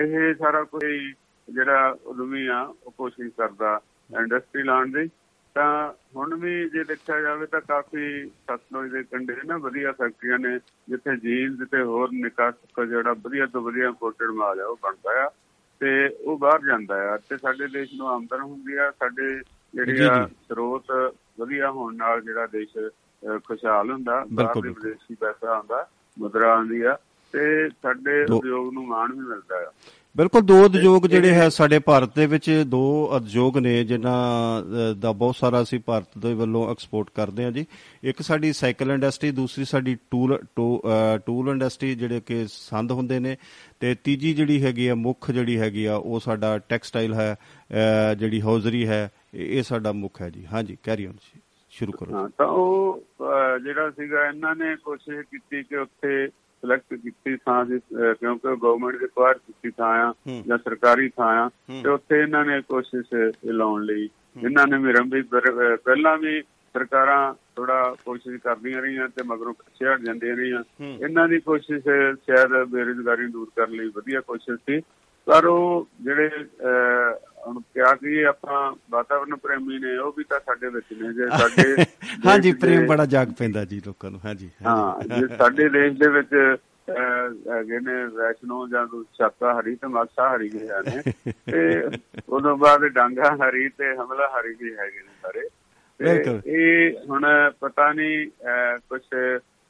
ਇਹ 0.00 0.34
ਸਾਰਾ 0.34 0.62
ਕੋਈ 0.64 1.12
ਜਿਹੜਾ 1.48 1.96
ਉਦਮੀ 2.06 2.46
ਆ 2.46 2.60
ਉਹ 2.86 2.92
ਕੋਸ਼ਿਸ਼ 2.98 3.32
ਕਰਦਾ 3.38 3.80
ਇੰਡਸਟਰੀ 4.20 4.62
ਲਾਉਣ 4.62 4.92
ਦੀ 4.92 5.08
ਤਾਂ 5.56 5.92
ਹੁਣ 6.16 6.34
ਵੀ 6.34 6.68
ਜੇ 6.68 6.84
ਦੇਖਿਆ 6.84 7.20
ਜਾਵੇ 7.20 7.46
ਤਾਂ 7.46 7.60
ਕਾਫੀ 7.60 8.26
ਸਤਲੁਜ 8.26 8.92
ਦੇ 8.92 9.02
ਕੰਢੇ 9.02 9.36
ਨਾ 9.46 9.56
ਵਧੀਆ 9.56 9.92
ਫੈਕਟਰੀਆਂ 9.92 10.38
ਨੇ 10.38 10.58
ਜਿੱਥੇ 10.88 11.16
ਜੀਨਸ 11.16 11.68
ਤੇ 11.70 11.82
ਹੋਰ 11.82 12.08
ਨਿਕਾਸ 12.12 12.54
ਜਿਹੜਾ 12.88 13.12
ਵਧੀਆ 13.12 13.46
ਤੋਂ 13.46 13.62
ਵਧੀਆ 13.62 13.86
ਇੰਪੋਰਟਡ 13.86 14.30
ਮਾਲ 14.30 14.60
ਆ 14.60 14.66
ਉਹ 14.66 14.76
ਬਣਦਾ 14.82 15.24
ਆ 15.24 15.30
ਤੇ 15.80 16.08
ਉਹ 16.08 16.38
ਬਾਹਰ 16.38 16.60
ਜਾਂਦਾ 16.66 16.94
ਆ 17.12 17.16
ਤੇ 17.16 17.36
ਸਾਡੇ 17.36 17.66
ਦੇਸ਼ 17.66 17.94
ਨੂੰ 17.94 18.08
ਆਮਦਨ 18.08 18.40
ਹੁੰਦੀ 18.40 18.76
ਆ 18.76 18.90
ਸਾਡੇ 18.90 19.40
ਜਿਹੜੀ 19.74 20.02
ਆ 20.04 20.26
ਸਰੋਤ 20.48 21.14
ਵਧੀਆ 21.40 21.70
ਹੋਣ 21.70 21.96
ਨਾਲ 21.96 22.20
ਜਿਹੜਾ 22.20 22.46
ਦੇਸ਼ 22.46 22.78
ਖੁਸ਼ਹਾਲ 23.44 23.90
ਹੁੰਦਾ 23.90 24.24
ਬਾਹਰ 24.32 24.60
ਦੇ 24.62 24.68
ਵਿਦੇਸ਼ੀ 24.68 25.14
ਪੈਸਾ 25.14 25.54
ਆਉਂਦਾ 25.54 25.88
ਮੁਦਰਾ 26.18 26.52
ਆਉਂਦੀ 26.54 26.82
ਆ 26.82 26.98
ਤੇ 27.32 27.68
ਸਾਡੇ 27.68 28.24
ਉਦਯੋਗ 28.32 28.72
ਨੂੰ 28.72 28.86
ਮਾਣ 28.86 29.12
ਵੀ 29.12 29.20
ਮਿਲਦਾ 29.20 29.56
ਆ। 29.56 29.72
ਬਿਲਕੁਲ 30.16 30.42
ਦੋ 30.42 30.54
ਉਦਯੋਗ 30.64 31.06
ਜਿਹੜੇ 31.06 31.32
ਹੈ 31.34 31.48
ਸਾਡੇ 31.48 31.78
ਭਾਰਤ 31.78 32.14
ਦੇ 32.16 32.26
ਵਿੱਚ 32.26 32.50
ਦੋ 32.66 32.80
ਉਦਯੋਗ 33.12 33.58
ਨੇ 33.58 33.72
ਜਿਨ੍ਹਾਂ 33.84 34.94
ਦਾ 34.94 35.12
ਬਹੁਤ 35.12 35.36
ਸਾਰਾ 35.36 35.62
ਅਸੀਂ 35.62 35.80
ਭਾਰਤ 35.86 36.18
ਦੇ 36.18 36.32
ਵੱਲੋਂ 36.34 36.70
ਐਕਸਪੋਰਟ 36.70 37.10
ਕਰਦੇ 37.14 37.44
ਹਾਂ 37.44 37.50
ਜੀ। 37.52 37.64
ਇੱਕ 38.04 38.22
ਸਾਡੀ 38.22 38.52
ਸਾਈਕਲ 38.52 38.90
ਇੰਡਸਟਰੀ 38.90 39.30
ਦੂਸਰੀ 39.30 39.64
ਸਾਡੀ 39.64 39.96
ਟੂਲ 40.10 40.38
ਟੂਲ 41.26 41.48
ਇੰਡਸਟਰੀ 41.50 41.94
ਜਿਹੜੇ 41.94 42.20
ਕਿ 42.26 42.46
ਸੰਦ 42.48 42.92
ਹੁੰਦੇ 42.92 43.18
ਨੇ। 43.18 43.36
ਤੇ 43.80 43.94
ਤੀਜੀ 44.04 44.32
ਜਿਹੜੀ 44.34 44.62
ਹੈਗੀ 44.64 44.86
ਆ 44.88 44.94
ਮੁੱਖ 44.94 45.30
ਜਿਹੜੀ 45.30 45.58
ਹੈਗੀ 45.58 45.84
ਆ 45.84 45.96
ਉਹ 45.96 46.20
ਸਾਡਾ 46.20 46.56
ਟੈਕਸਟਾਈਲ 46.58 47.14
ਹੈ 47.14 47.36
ਜਿਹੜੀ 48.18 48.40
ਹੌਜ਼ਰੀ 48.42 48.86
ਹੈ 48.88 49.08
ਇਹ 49.34 49.62
ਸਾਡਾ 49.62 49.92
ਮੁੱਖ 49.92 50.22
ਹੈ 50.22 50.30
ਜੀ। 50.30 50.46
ਹਾਂਜੀ 50.52 50.76
ਕੈਰੀ 50.82 51.06
ਔਨ 51.06 51.16
ਸ਼ੁਰੂ 51.70 51.92
ਕਰੋ। 51.92 52.14
ਹਾਂ 52.16 52.28
ਤਾਂ 52.28 52.46
ਉਹ 52.46 53.02
ਜਿਹੜਾ 53.64 53.90
ਸੀਗਾ 53.90 54.26
ਇਹਨਾਂ 54.26 54.54
ਨੇ 54.56 54.74
ਕੋਸ਼ਿਸ਼ 54.76 55.26
ਕੀਤੀ 55.30 55.62
ਕਿ 55.62 55.76
ਉੱਥੇ 55.76 56.26
ਸਿਲੈਕਟ 56.60 56.94
ਕੀਤੀ 56.94 57.36
ਥਾਂ 57.36 57.64
ਦੀ 57.64 57.78
ਕਿਉਂਕਿ 57.90 58.56
ਗਵਰਨਮੈਂਟ 58.56 58.96
ਦੇ 58.96 59.06
ਪਾਰ 59.14 59.34
ਕੀਤੀ 59.34 59.70
ਥਾਂ 59.70 59.92
ਆ 60.04 60.12
ਜਾਂ 60.46 60.58
ਸਰਕਾਰੀ 60.58 61.08
ਥਾਂ 61.08 61.30
ਆ 61.42 61.48
ਤੇ 61.82 61.88
ਉੱਥੇ 61.88 62.20
ਇਹਨਾਂ 62.20 62.44
ਨੇ 62.44 62.60
ਕੋਸ਼ਿਸ਼ 62.68 63.14
ਲਾਉਣ 63.44 63.84
ਲਈ। 63.84 64.08
ਇਹਨਾਂ 64.42 64.66
ਨੇ 64.66 64.78
ਵੀ 64.78 64.92
ਰੰਭੀ 64.92 65.22
ਪਹਿਲਾਂ 65.22 66.16
ਵੀ 66.18 66.40
ਸਰਕਾਰਾਂ 66.74 67.34
ਥੋੜਾ 67.56 67.94
ਕੋਸ਼ਿਸ਼ 68.04 68.40
ਕਰਦੀਆਂ 68.42 68.80
ਰਹੀਆਂ 68.82 69.08
ਤੇ 69.08 69.22
ਮਗਰੋਂ 69.26 69.52
ਪਿੱਛੇ 69.54 69.92
ਹਟ 69.92 70.00
ਜਾਂਦੀਆਂ 70.00 70.36
ਰਹੀਆਂ। 70.36 70.62
ਇਹਨਾਂ 71.00 71.28
ਦੀ 71.28 71.38
ਕੋਸ਼ਿਸ਼ 71.40 71.84
ਸ਼ਾਇਦ 72.26 72.52
ਬੇਰੁਜ਼ਗਾਰੀ 72.72 73.26
ਦੂਰ 73.26 73.48
ਕਰਨ 73.56 73.76
ਲਈ 73.76 73.88
ਵਧੀਆ 73.96 74.20
ਕੋਸ਼ਿਸ਼ 74.20 74.60
ਸੀ। 74.70 74.80
ਪਰ 75.26 75.46
ਉਹ 75.46 75.86
ਜਿਹੜੇ 76.00 76.30
ਹੁਣ 77.46 77.60
ਕਿਹਾ 77.74 77.94
ਕਿ 77.94 78.24
ਆਪਾਂ 78.24 78.72
ਵਾਤਾਵਰਨ 78.90 79.36
ਪ੍ਰੇਮੀ 79.36 79.78
ਨੇ 79.78 79.96
ਉਹ 79.96 80.12
ਵੀ 80.16 80.24
ਤਾਂ 80.24 80.40
ਸਾਡੇ 80.40 80.68
ਵਿੱਚ 80.68 80.86
ਨੇ 80.92 81.12
ਜੇ 81.12 81.28
ਸਾਡੇ 81.38 81.84
ਹਾਂਜੀ 82.26 82.52
ਪ੍ਰੇਮ 82.52 82.86
ਬੜਾ 82.86 83.06
ਜਾਗ 83.06 83.32
ਪੈਂਦਾ 83.38 83.64
ਜੀ 83.64 83.80
ਲੋਕਾਂ 83.86 84.10
ਨੂੰ 84.10 84.20
ਹਾਂਜੀ 84.24 84.50
ਹਾਂ 84.66 85.18
ਜੇ 85.20 85.26
ਸਾਡੇ 85.36 85.68
ਦੇਸ਼ 85.68 85.98
ਦੇ 85.98 86.08
ਵਿੱਚ 86.08 86.34
ਹੈਗੇ 87.48 87.78
ਨੇ 87.80 88.04
ਵੈਸ਼ਨੋ 88.06 88.66
ਜਾਂ 88.68 88.86
ਸ਼ਾਕਾਹਾਰੀ 89.12 89.74
ਤੇ 89.74 89.86
ਮਾਸਾਹਾਰੀ 89.86 90.48
ਵੀ 90.48 90.58
ਨੇ 90.58 91.02
ਤੇ 91.52 91.88
ਉਦੋਂ 92.28 92.56
ਬਾਅਦ 92.56 92.84
ਡਾਂਗਾ 92.88 93.34
ਹਰੀ 93.36 93.68
ਤੇ 93.68 93.94
ਹਮਲਾ 93.96 94.28
ਹਰੀ 94.28 94.54
ਵੀ 94.60 94.74
ਹੈਗੇ 94.74 95.00
ਨੇ 95.00 95.12
ਸਾਰੇ। 95.22 95.48
ਇਹ 96.00 96.96
ਹੁਣ 97.08 97.24
ਪਤਾ 97.60 97.92
ਨਹੀਂ 97.92 98.26
ਕੁਝ 98.88 99.00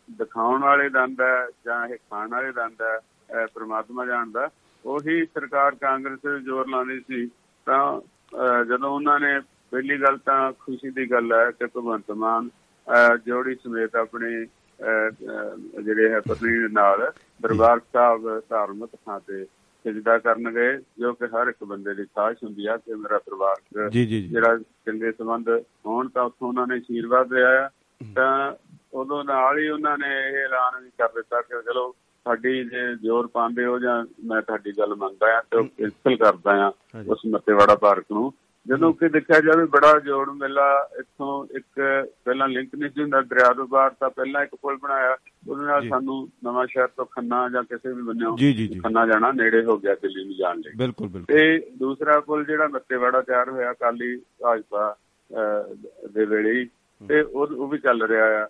ਦਿਖਾਉਣ 0.08 0.62
ਵਾਲੇ 0.62 0.88
ਦੰਦ 0.88 1.20
ਹੈ 1.20 1.46
ਜਾਂ 1.64 1.86
ਇਹ 1.88 1.96
ਖਾਣ 1.96 2.28
ਵਾਲੇ 2.28 2.52
ਦੰਦ 2.52 2.82
ਹੈ 2.82 3.46
ਪ੍ਰਮਾਤਮਾ 3.46 4.06
ਜਾਣਦਾ। 4.06 4.48
ਉਹੀ 4.84 5.24
ਸਰਕਾਰ 5.24 5.74
ਕਾਂਗਰਸ 5.74 6.26
ਜ਼ੋਰ 6.44 6.68
ਲਾਉਂਦੀ 6.68 7.00
ਸੀ 7.00 7.26
ਤਾਂ 7.66 8.64
ਜਦੋਂ 8.64 8.90
ਉਹਨਾਂ 8.90 9.18
ਨੇ 9.20 9.38
ਪਹਿਲੀ 9.72 10.00
ਗੱਲ 10.02 10.16
ਤਾਂ 10.18 10.52
ਖੁਸ਼ੀ 10.52 10.90
ਦੀ 10.90 11.10
ਗੱਲ 11.10 11.32
ਹੈ 11.32 11.50
ਕਿ 11.50 11.66
ਭਗਵੰਤ 11.66 12.10
ਮਾਨ 12.16 12.48
ਜੋੜੀ 13.26 13.54
ਸਮੇਤ 13.54 13.96
ਆਪਣੇ 13.96 14.30
ਜਿਹੜੇ 15.82 16.08
ਹੈ 16.10 16.20
ਪਤਨੀ 16.20 16.68
ਨਾਲ 16.72 17.10
ਦਰਬਾਰ 17.40 17.80
ਸਾਹਿਬ 17.92 18.28
ਧਾਰਮਿਕ 18.48 18.90
ਥਾਂ 19.06 19.20
ਤੇ 19.20 19.44
ਸਜਦਾ 19.84 20.18
ਕਰਨ 20.18 20.50
ਗਏ 20.50 20.78
ਜੋ 20.98 21.12
ਕਿ 21.12 21.26
ਹਰ 21.26 21.48
ਇੱਕ 21.48 21.64
ਬੰਦੇ 21.64 21.94
ਦੀ 21.94 22.04
ਖਾਸ਼ 22.06 22.42
ਹੁੰਦੀ 22.44 22.66
ਆ 22.66 22.76
ਕਿ 22.76 22.94
ਮੇਰਾ 22.94 23.18
ਪਰਿਵਾਰ 23.18 23.88
ਜਿਹੜਾ 23.90 24.56
ਚੰਗੇ 24.58 25.12
ਸੰਬੰਧ 25.12 25.48
ਹੋਣ 25.86 26.08
ਤਾਂ 26.08 26.22
ਉੱਥੋਂ 26.22 26.48
ਉਹਨਾਂ 26.48 26.66
ਨੇ 26.66 26.78
ਅਸ਼ੀਰਵਾਦ 26.78 27.32
ਲਿਆ 27.32 27.68
ਤਾਂ 28.00 28.52
ਉਦੋਂ 28.92 29.22
ਨਾਲ 29.24 29.58
ਹੀ 29.58 29.68
ਉਹਨਾਂ 29.68 29.96
ਨੇ 29.98 30.08
ਇਹ 30.18 30.36
ਐਲਾਨ 30.36 30.82
ਵੀ 30.82 30.90
ਕਰ 30.98 31.08
ਦਿੱਤਾ 31.14 31.40
ਕਿ 31.40 31.62
ਚਲੋ 31.62 31.94
ਸਾਡੀ 32.26 32.64
ਜੇ 32.64 32.94
ਜ਼ੋਰ 32.96 33.26
ਪਾਉਂਦੇ 33.26 33.64
ਹੋ 33.64 33.78
ਜਾਂ 33.78 34.04
ਮੈਂ 34.24 34.42
ਤੁਹਾਡੀ 34.42 34.72
ਗੱਲ 34.78 34.94
ਮੰਨਦਾ 34.94 35.26
ਆ 35.38 35.40
ਤੇ 35.40 35.62
ਕੈਂਸਲ 35.62 36.16
ਕਰਦਾ 36.16 36.66
ਆ 36.66 36.72
ਉਸ 37.08 37.18
ਮੱਤੇਵਾੜਾ 37.26 37.74
ਪਾਰਕ 37.74 38.04
ਨੂੰ। 38.12 38.32
ਜਦੋਂ 38.66 38.92
ਕਿ 38.92 39.08
ਦੇਖਿਆ 39.08 39.40
ਜਾਵੇ 39.40 39.64
ਬੜਾ 39.64 40.00
ਜੋੜ 40.00 40.30
ਮੇਲਾ 40.30 40.88
ਇੱਥੋਂ 40.98 41.46
ਇੱਕ 41.56 41.64
ਪਹਿਲਾਂ 42.24 42.48
ਲਿੰਕ 42.48 42.74
ਨਹੀਂ 42.74 42.90
ਸੀ 42.90 43.02
ਹੁੰਦਾ 43.02 43.20
ਦਰਿਆ 43.20 43.52
ਤੋਂ 43.52 43.66
ਬਾਹਰ 43.66 43.90
ਤਾਂ 43.90 44.10
ਪਹਿਲਾਂ 44.10 44.42
ਇੱਕ 44.42 44.54
ਪੁਲ 44.54 44.76
ਬਣਾਇਆ 44.76 45.16
ਉਹਦੇ 45.48 45.64
ਨਾਲ 45.64 45.88
ਸਾਨੂੰ 45.88 46.28
ਨਵਾਂ 46.44 46.66
ਸ਼ਹਿਰ 46.66 46.88
ਤੋਂ 46.88 47.04
ਖੰਨਾ 47.04 47.48
ਜਾਂ 47.48 47.62
ਕਿਸੇ 47.62 47.92
ਵੀ 47.92 48.02
ਬੰਨਿਓ 48.02 48.36
ਖੰਨਾ 48.82 49.06
ਜਾਣਾ 49.06 49.32
ਨੇੜੇ 49.32 49.64
ਹੋ 49.64 49.78
ਗਿਆ 49.78 49.94
ਦਿੱਲੀ 49.94 50.24
ਨੂੰ 50.24 50.34
ਜਾਣ 50.34 50.58
ਲਈ। 50.58 50.72
ਬਿਲਕੁਲ 50.76 51.08
ਬਿਲਕੁਲ। 51.08 51.36
ਤੇ 51.36 51.70
ਦੂਸਰਾ 51.78 52.20
ਪੁਲ 52.20 52.44
ਜਿਹੜਾ 52.44 52.68
ਮੱਤੇਵਾੜਾ 52.68 53.20
ਤਿਆਰ 53.20 53.50
ਹੋਇਆ 53.50 53.72
ਕਾਲੀ 53.72 54.16
ਭਾਜਪਾ 54.16 54.96
ਦੇ 56.14 56.24
ਵੇਲੇ 56.24 56.66
ਤੇ 57.08 57.20
ਉਹ 57.20 57.68
ਵੀ 57.68 57.78
ਚੱਲ 57.78 58.02
ਰਿਹਾ 58.02 58.44
ਆ। 58.44 58.48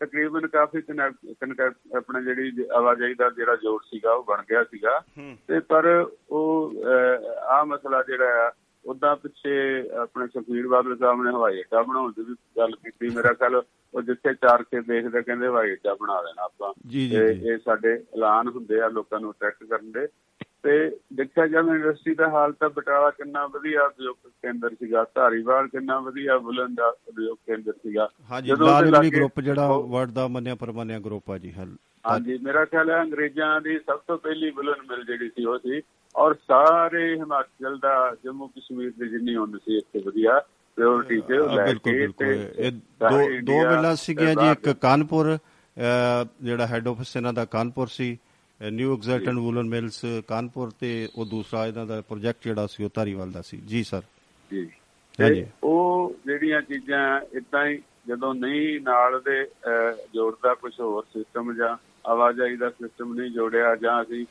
ਤਕਰੀਬਨ 0.00 0.46
ਕਾਫੀ 0.46 0.82
ਕਨੈਕਟ 0.82 1.72
ਆਪਣੇ 1.96 2.22
ਜਿਹੜੀ 2.22 2.64
ਆਵਾਜਾਈ 2.74 3.14
ਦਾ 3.14 3.30
ਜਿਹੜਾ 3.30 3.56
ਜੋੜ 3.56 3.82
ਸੀਗਾ 3.82 4.12
ਉਹ 4.12 4.24
ਬਣ 4.24 4.42
ਗਿਆ 4.50 4.64
ਸੀਗਾ। 4.64 5.00
ਤੇ 5.48 5.60
ਪਰ 5.60 6.06
ਉਹ 6.30 6.74
ਆ 7.46 7.64
ਮਸਲਾ 7.64 8.02
ਜਿਹੜਾ 8.02 8.46
ਆ 8.46 8.52
ਉਦਾਂ 8.84 9.16
ਪਿੱਛੇ 9.16 9.52
ਆਪਣੇ 9.90 10.26
ਸੁਖੀਰ 10.26 10.68
ਬਾਦਲ 10.68 10.96
ਸਾਹਿਬ 10.96 11.22
ਨੇ 11.22 11.30
ਹਵਾਈ 11.30 11.60
ਅੱਡਾ 11.60 11.82
ਬਣਾਉਣ 11.82 12.12
ਦੀ 12.12 12.22
ਵੀ 12.22 12.34
ਗੱਲ 12.56 12.70
ਕੀਤੀ। 12.70 13.08
ਮੇਰਾ 13.08 13.32
ਖਿਆਲ 13.32 13.62
ਉਹ 13.94 14.02
ਜਿੱਥੇ 14.02 14.34
ਚਾਰ 14.34 14.62
ਕੇ 14.62 14.80
ਦੇਖਦੇ 14.80 15.22
ਕਹਿੰਦੇ 15.22 15.46
ਹਵਾਈ 15.46 15.72
ਅੱਡਾ 15.72 15.94
ਬਣਾ 15.94 16.22
ਦੇਣਾ 16.22 16.42
ਆਪਾਂ। 16.42 16.72
ਤੇ 17.10 17.52
ਇਹ 17.52 17.58
ਸਾਡੇ 17.58 17.92
ਐਲਾਨ 17.94 18.48
ਹੁੰਦੇ 18.48 18.80
ਆ 18.80 18.88
ਲੋਕਾਂ 18.88 19.20
ਨੂੰ 19.20 19.30
ਅਟਰੈਕਟ 19.30 19.64
ਕਰਨ 19.64 19.92
ਦੇ। 19.92 20.08
ਤੇ 20.64 20.74
ਦੇਖਿਆ 21.12 21.46
ਜਾਵੇ 21.46 21.74
ਇੰਡਸਟਰੀ 21.74 22.14
ਦਾ 22.14 22.28
ਹਾਲ 22.28 22.52
ਤਾਂ 22.52 22.68
ਬਟਾਲਾ 22.70 23.10
ਕਿੰਨਾ 23.10 23.46
ਵਧੀਆ 23.46 23.82
ਉਦਯੋਗ 23.82 24.16
ਕੇਂਦਰ 24.42 24.74
ਸੀਗਾ 24.74 25.04
ਧਾਰੀਵਾਲ 25.14 25.68
ਕਿੰਨਾ 25.68 25.98
ਵਧੀਆ 26.00 26.36
ਬੁਲੰਦ 26.38 26.80
ਉਦਯੋਗ 26.80 27.36
ਕੇਂਦਰ 27.46 27.72
ਸੀਗਾ। 27.72 28.08
ਹਾਂਜੀ 28.30 28.52
ਲਾਲਵਲੀ 28.60 29.10
ਗਰੁੱਪ 29.10 29.40
ਜਿਹੜਾ 29.40 29.66
ਵਰਡ 29.86 30.10
ਦਾ 30.10 30.26
ਮੰਨਿਆ 30.28 30.54
ਪਰਮਾਨਿਆ 30.54 30.98
ਗਰੁੱਪ 30.98 31.30
ਆ 31.30 31.38
ਜੀ 31.38 31.52
ਹਾਂਜੀ 31.52 32.38
ਮੇਰਾ 32.42 32.64
ਖਿਆਲ 32.64 32.90
ਹੈ 32.90 33.00
ਅੰਗਰੇਜ਼ਾਂ 33.02 33.60
ਦੀ 33.60 33.78
ਸਭ 33.78 33.98
ਤੋਂ 34.08 34.18
ਪਹਿਲੀ 34.18 34.50
ਬੁਲੰਦ 34.50 34.90
ਮਿਲ 34.90 35.04
ਜਿਹੜੀ 35.04 35.28
ਸੀ 35.28 35.44
ਉਹ 35.44 35.58
ਸੀ 35.58 35.82
ਔਰ 36.14 36.34
ਸਾਰੇ 36.48 37.04
ਹਿਮਾਚਲ 37.14 37.78
ਦਾ 37.78 37.94
ਜੰਮੂ 38.24 38.46
ਕਸ਼ਮੀਰ 38.48 38.92
ਦੇ 38.98 39.08
ਜਿੰਨੀ 39.08 39.36
ਹੁੰਦੀ 39.36 39.58
ਸੀ 39.64 39.76
ਇੱਥੇ 39.76 40.02
ਵਧੀਆ 40.06 40.40
ਪਿਓਰਿਟੀ 40.76 41.20
ਤੇ 41.20 41.38
ਲੈ 41.56 41.72
ਕੇ 41.74 42.06
ਤੇ 42.18 42.70
ਦੋ 42.70 43.28
ਦੋ 43.42 43.58
ਮਿਲਾਂ 43.60 43.94
ਸੀਗੀਆਂ 43.96 44.34
ਜੀ 44.34 44.50
ਇੱਕ 44.50 44.68
ਕਾਨਪੁਰ 44.82 45.36
ਜਿਹੜਾ 46.42 46.66
ਹੈੱਡ 46.66 46.88
ਆਫਿਸ 46.88 47.16
ਇਹਨਾਂ 47.16 47.32
ਦਾ 47.32 47.44
ਕਾਨਪੁਰ 47.44 47.86
ਸੀ 47.88 48.16
New 48.60 48.96
Egerton 48.96 49.38
Woollen 49.38 49.68
Mills 49.68 50.04
Kanpur 50.28 50.70
ਤੇ 50.80 51.08
ਉਹ 51.16 51.26
ਦੂਸਰਾ 51.26 51.66
ਇਹਨਾਂ 51.66 51.86
ਦਾ 51.86 52.00
ਪ੍ਰੋਜੈਕਟ 52.00 52.44
ਜਿਹੜਾ 52.44 52.66
ਸੀ 52.66 52.84
ਉਹ 52.84 52.90
ਧਾਰੀਵਾਲ 52.94 53.30
ਦਾ 53.30 53.42
ਸੀ। 53.42 53.56
ਜੀ 53.56 53.82
ਸਰ 53.82 54.02
ਜੀ। 54.50 54.70
ਹਾਂਜੀ। 55.20 55.46
ਉਹ 55.62 56.14
ਜਿਹੜੀਆਂ 56.26 56.60
ਚੀਜ਼ਾਂ 56.62 57.20
ਇਦਾਂ 57.32 57.66
ਹੀ 57.66 57.82
ਜਦੋਂ 58.08 58.34
ਨਹੀਂ 58.34 58.80
ਨਾਲ 58.80 59.20
ਦੇ 59.20 59.46
ਜੋੜਦਾ 60.14 60.54
ਕੁਝ 60.54 60.72
ਹੋਰ 60.80 61.04
ਸਿਸਟਮ 61.12 61.52
ਜਾਂ 61.52 61.76
ਆਵਾਜਾਈ 62.06 62.56
ਦਾ 62.56 62.70
ਸਿਸਟਮ 62.70 63.14
ਨਹੀਂ 63.14 63.30
ਜੋੜਿਆ 63.30 63.76
ਜਾਂ 63.76 64.02
ਅਸੀਂ 64.02 64.24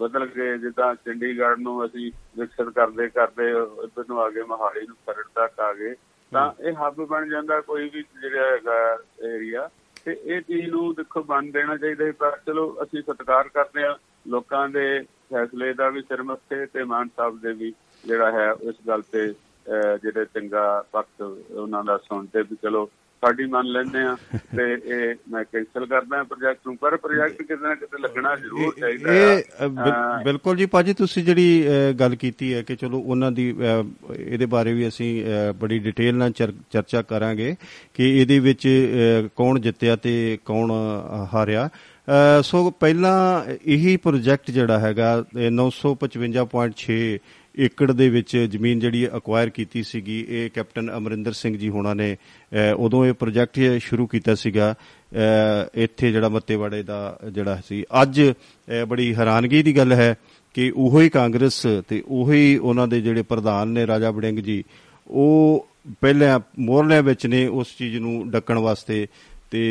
ਬਦਲ 0.00 0.26
ਕੇ 0.26 0.58
ਜਿੱਦਾਂ 0.58 0.94
ਚੰਡੀਗੜ੍ਹ 0.94 1.60
ਨੂੰ 1.60 1.86
ਅਸੀਂ 1.86 2.10
ਵਿਕਸਿਤ 2.38 2.68
ਕਰਦੇ 2.68 3.08
ਕਰਦੇ 3.08 3.50
ਇੱਧਰ 3.84 4.04
ਨੂੰ 4.08 4.20
ਆ 4.20 4.30
ਗਏ 4.30 4.42
ਮਹਾਲੀ 4.42 4.86
ਨੂੰ 4.86 4.96
ਖਰੜ 5.06 5.24
ਤੱਕ 5.34 5.60
ਆ 5.60 5.72
ਗਏ 5.72 5.94
ਤਾਂ 6.32 6.52
ਇਹ 6.62 6.72
ਹੱਬ 6.72 7.04
ਬਣ 7.04 7.28
ਜਾਂਦਾ 7.28 7.60
ਕੋਈ 7.60 7.88
ਵੀ 7.88 8.02
ਜਿਹੜਾ 8.22 8.50
ਹੈਗਾ 8.52 8.98
ਏਰੀਆ 9.34 9.68
ਤੇ 10.06 10.16
ਇਹ 10.24 10.40
ਚੀਜ਼ 10.40 10.68
ਨੂੰ 10.70 10.94
ਦੇਖੋ 10.94 11.22
ਬੰਦ 11.22 11.52
ਦੇਣਾ 11.52 11.76
ਚਾਹੀਦਾ 11.76 12.04
ਹੈ, 12.04 12.12
ਪਰ 12.12 12.38
ਚਲੋ 12.46 12.76
ਅਸੀਂ 12.82 13.02
ਸਤਿਕਾਰ 13.02 13.48
ਕਰਦੇ 13.48 13.84
ਆ 13.84 13.96
ਲੋਕਾਂ 14.28 14.68
ਦੇ 14.68 15.00
ਫੈਸਲੇ 15.32 15.72
ਦਾ 15.72 15.88
ਵੀ 15.88 16.02
ਸਿਰ 16.02 16.22
ਮੱਥੇ 16.22 16.66
ਤੇ 16.66 16.84
ਮਾਨ 16.84 17.08
ਸਾਹਿਬ 17.16 17.40
ਦੇ 17.40 17.52
ਵੀ 17.52 17.72
ਜਿਹੜਾ 18.04 18.30
ਹੈ 18.32 18.50
ਉਸ 18.52 18.74
ਗੱਲ 18.88 19.02
ਤੇ 19.02 19.26
ਜਿਹੜੇ 20.02 20.24
ਚੰਗਾ 20.24 20.84
ਪੱਖ 20.92 21.20
ਉਹਨਾਂ 21.20 21.84
ਦਾ 21.84 21.96
ਸੁਣਦੇ 21.98 22.42
ਵੀ 22.42 22.56
ਚਲੋ 22.62 22.88
ਸਾਡੀ 23.24 23.44
ਮੰਨ 23.46 23.66
ਲੈਂਦੇ 23.72 23.98
ਆ 23.98 24.16
ਤੇ 24.56 24.64
ਇਹ 24.86 25.14
ਮੈਂ 25.30 25.44
ਕੈਨਸਲ 25.44 25.86
ਕਰਦਾ 25.86 26.22
ਪ੍ਰੋਜੈਕਟ 26.22 26.66
ਨੂੰ 26.66 26.76
ਪਰ 26.76 26.96
ਪ੍ਰੋਜੈਕਟ 26.96 27.42
ਕਿਤੇ 27.42 27.56
ਨਾ 27.62 27.74
ਕਿਤੇ 27.74 28.02
ਲੱਗਣਾ 28.02 28.34
ਜ਼ਰੂਰ 28.36 28.74
ਚਾਹੀਦਾ 28.80 29.12
ਹੈ। 29.12 29.68
ਬਿਲਕੁਲ 30.24 30.56
ਜੀ 30.56 30.66
ਪਾਜੀ 30.66 30.94
ਤੁਸੀਂ 30.94 31.24
ਜਿਹੜੀ 31.24 31.64
ਗੱਲ 32.00 32.14
ਕੀਤੀ 32.16 32.52
ਹੈ 32.54 32.62
ਕਿ 32.62 32.76
ਚਲੋ 32.76 32.98
ਉਹਨਾਂ 32.98 33.30
ਦੀ 33.32 33.48
ਇਹਦੇ 34.16 34.46
ਬਾਰੇ 34.46 34.72
ਵੀ 34.72 34.88
ਅਸੀਂ 34.88 35.10
ਬੜੀ 35.60 35.78
ਡਿਟੇਲ 35.78 36.14
ਨਾਲ 36.16 36.32
ਚਰਚਾ 36.32 37.02
ਕਰਾਂਗੇ 37.02 37.54
ਕਿ 37.94 38.10
ਇਹਦੇ 38.20 38.38
ਵਿੱਚ 38.38 38.68
ਕੌਣ 39.36 39.60
ਜਿੱਤਿਆ 39.60 39.96
ਤੇ 39.96 40.14
ਕੌਣ 40.44 40.72
ਹਾਰਿਆ। 41.34 41.68
ਸੋ 42.42 42.70
ਪਹਿਲਾਂ 42.70 43.16
ਇਹੀ 43.66 43.96
ਪ੍ਰੋਜੈਕਟ 43.96 44.50
ਜਿਹੜਾ 44.50 44.78
ਹੈਗਾ 44.78 45.06
955.6 45.52 46.96
ਏਕੜ 47.54 47.90
ਦੇ 47.92 48.08
ਵਿੱਚ 48.08 48.36
ਜ਼ਮੀਨ 48.50 48.80
ਜਿਹੜੀ 48.80 49.06
ਅਕਵਾਇਰ 49.16 49.50
ਕੀਤੀ 49.50 49.82
ਸੀਗੀ, 49.82 50.24
ਇਹ 50.28 50.50
ਕੈਪਟਨ 50.54 50.90
ਅਮਰਿੰਦਰ 50.96 51.32
ਸਿੰਘ 51.32 51.56
ਜੀ 51.56 51.68
ਹੋਣਾ 51.68 51.94
ਨੇ 51.94 52.16
ਉਦੋਂ 52.76 53.04
ਇਹ 53.06 53.12
ਪ੍ਰੋਜੈਕਟ 53.14 53.60
ਸ਼ੁਰੂ 53.80 54.06
ਕੀਤਾ 54.06 54.34
ਸੀਗਾ 54.34 54.74
ਇੱਥੇ 55.74 56.12
ਜਿਹੜਾ 56.12 56.28
ਮੱਤੇਵਾੜੇ 56.28 56.82
ਦਾ 56.82 57.18
ਜਿਹੜਾ 57.32 57.60
ਸੀ। 57.68 57.84
ਅੱਜ 58.02 58.20
ਬੜੀ 58.88 59.14
ਹੈਰਾਨਗੀ 59.14 59.62
ਦੀ 59.62 59.76
ਗੱਲ 59.76 59.92
ਹੈ 59.92 60.14
ਕਿ 60.54 60.70
ਉਹੋ 60.70 61.00
ਹੀ 61.00 61.08
ਕਾਂਗਰਸ 61.08 61.66
ਤੇ 61.88 62.02
ਉਹੋ 62.06 62.32
ਹੀ 62.32 62.56
ਉਹਨਾਂ 62.56 62.88
ਦੇ 62.88 63.00
ਜਿਹੜੇ 63.00 63.22
ਪ੍ਰਧਾਨ 63.22 63.68
ਨੇ 63.68 63.86
ਰਾਜਾ 63.86 64.10
ਬੜਿੰਗ 64.10 64.38
ਜੀ, 64.38 64.62
ਉਹ 65.06 65.66
ਪਹਿਲਾਂ 66.00 66.38
ਮੋਰਲੇ 66.58 67.00
ਵਿੱਚ 67.02 67.26
ਨੇ 67.26 67.46
ਉਸ 67.46 67.76
ਚੀਜ਼ 67.78 67.96
ਨੂੰ 67.98 68.30
ਡੱਕਣ 68.30 68.58
ਵਾਸਤੇ 68.58 69.06
ਤੇ 69.50 69.64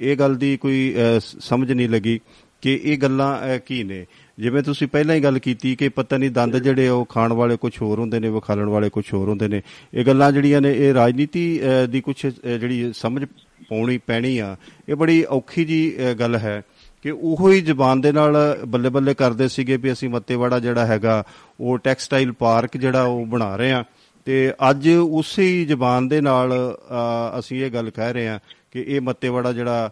ਇਹ 0.00 0.16
ਗੱਲ 0.16 0.34
ਦੀ 0.36 0.56
ਕੋਈ 0.56 0.94
ਸਮਝ 1.20 1.72
ਨਹੀਂ 1.72 1.88
ਲੱਗੀ 1.88 2.18
ਕਿ 2.62 2.80
ਇਹ 2.82 2.98
ਗੱਲਾਂ 2.98 3.58
ਕੀ 3.58 3.82
ਨੇ। 3.84 4.04
ਜਿਵੇਂ 4.38 4.62
ਤੁਸੀਂ 4.62 4.86
ਪਹਿਲਾਂ 4.88 5.14
ਹੀ 5.14 5.20
ਗੱਲ 5.20 5.38
ਕੀਤੀ 5.38 5.74
ਕਿ 5.76 5.88
ਪਤਾ 5.88 6.16
ਨਹੀਂ 6.18 6.30
ਦੰਦ 6.30 6.56
ਜਿਹੜੇ 6.58 6.88
ਉਹ 6.88 7.04
ਖਾਣ 7.06 7.32
ਵਾਲੇ 7.32 7.56
ਕੁਝ 7.56 7.72
ਹੋਰ 7.82 7.98
ਹੁੰਦੇ 7.98 8.20
ਨੇ, 8.20 8.28
ਵਿਖਾਲਣ 8.30 8.68
ਵਾਲੇ 8.68 8.88
ਕੁਝ 8.90 9.04
ਹੋਰ 9.14 9.28
ਹੁੰਦੇ 9.28 9.48
ਨੇ। 9.48 9.62
ਇਹ 9.94 10.04
ਗੱਲਾਂ 10.04 10.30
ਜਿਹੜੀਆਂ 10.32 10.60
ਨੇ, 10.60 10.72
ਇਹ 10.72 10.94
ਰਾਜਨੀਤੀ 10.94 11.60
ਦੀ 11.90 12.00
ਕੁਝ 12.00 12.16
ਜਿਹੜੀ 12.26 12.92
ਸਮਝ 12.94 13.24
ਪਾਉਣੀ 13.68 13.98
ਪੈਣੀ 13.98 14.38
ਆ, 14.38 14.56
ਇਹ 14.88 14.94
ਬੜੀ 14.94 15.24
ਔਖੀ 15.30 15.64
ਜੀ 15.64 15.96
ਗੱਲ 16.20 16.36
ਹੈ 16.36 16.62
ਕਿ 17.04 17.10
ਉਹੋ 17.10 17.50
ਹੀ 17.50 17.60
ਜ਼ਬਾਨ 17.60 18.00
ਦੇ 18.00 18.12
ਨਾਲ 18.12 18.36
ਬੱਲੇ 18.66 18.88
ਬੱਲੇ 18.88 19.14
ਕਰਦੇ 19.14 19.48
ਸੀਗੇ 19.48 19.76
ਵੀ 19.76 19.92
ਅਸੀਂ 19.92 20.08
ਮੱਤੇਵਾੜਾ 20.08 20.58
ਜਿਹੜਾ 20.60 20.86
ਹੈਗਾ, 20.86 21.22
ਉਹ 21.60 21.78
ਟੈਕਸਟਾਈਲ 21.78 22.32
ਪਾਰਕ 22.32 22.76
ਜਿਹੜਾ 22.76 23.02
ਉਹ 23.02 23.24
ਬਣਾ 23.26 23.54
ਰਹੇ 23.56 23.72
ਆ। 23.72 23.84
ਤੇ 24.26 24.52
ਅੱਜ 24.70 24.88
ਉਸੇ 24.90 25.42
ਹੀ 25.44 25.64
ਜ਼ਬਾਨ 25.64 26.08
ਦੇ 26.08 26.20
ਨਾਲ 26.20 26.52
ਅਸੀਂ 27.38 27.64
ਇਹ 27.64 27.70
ਗੱਲ 27.70 27.90
ਕਹਿ 27.90 28.12
ਰਹੇ 28.12 28.28
ਆ 28.28 28.38
ਕਿ 28.72 28.84
ਇਹ 28.86 29.00
ਮੱਤੇਵਾੜਾ 29.00 29.52
ਜਿਹੜਾ 29.52 29.90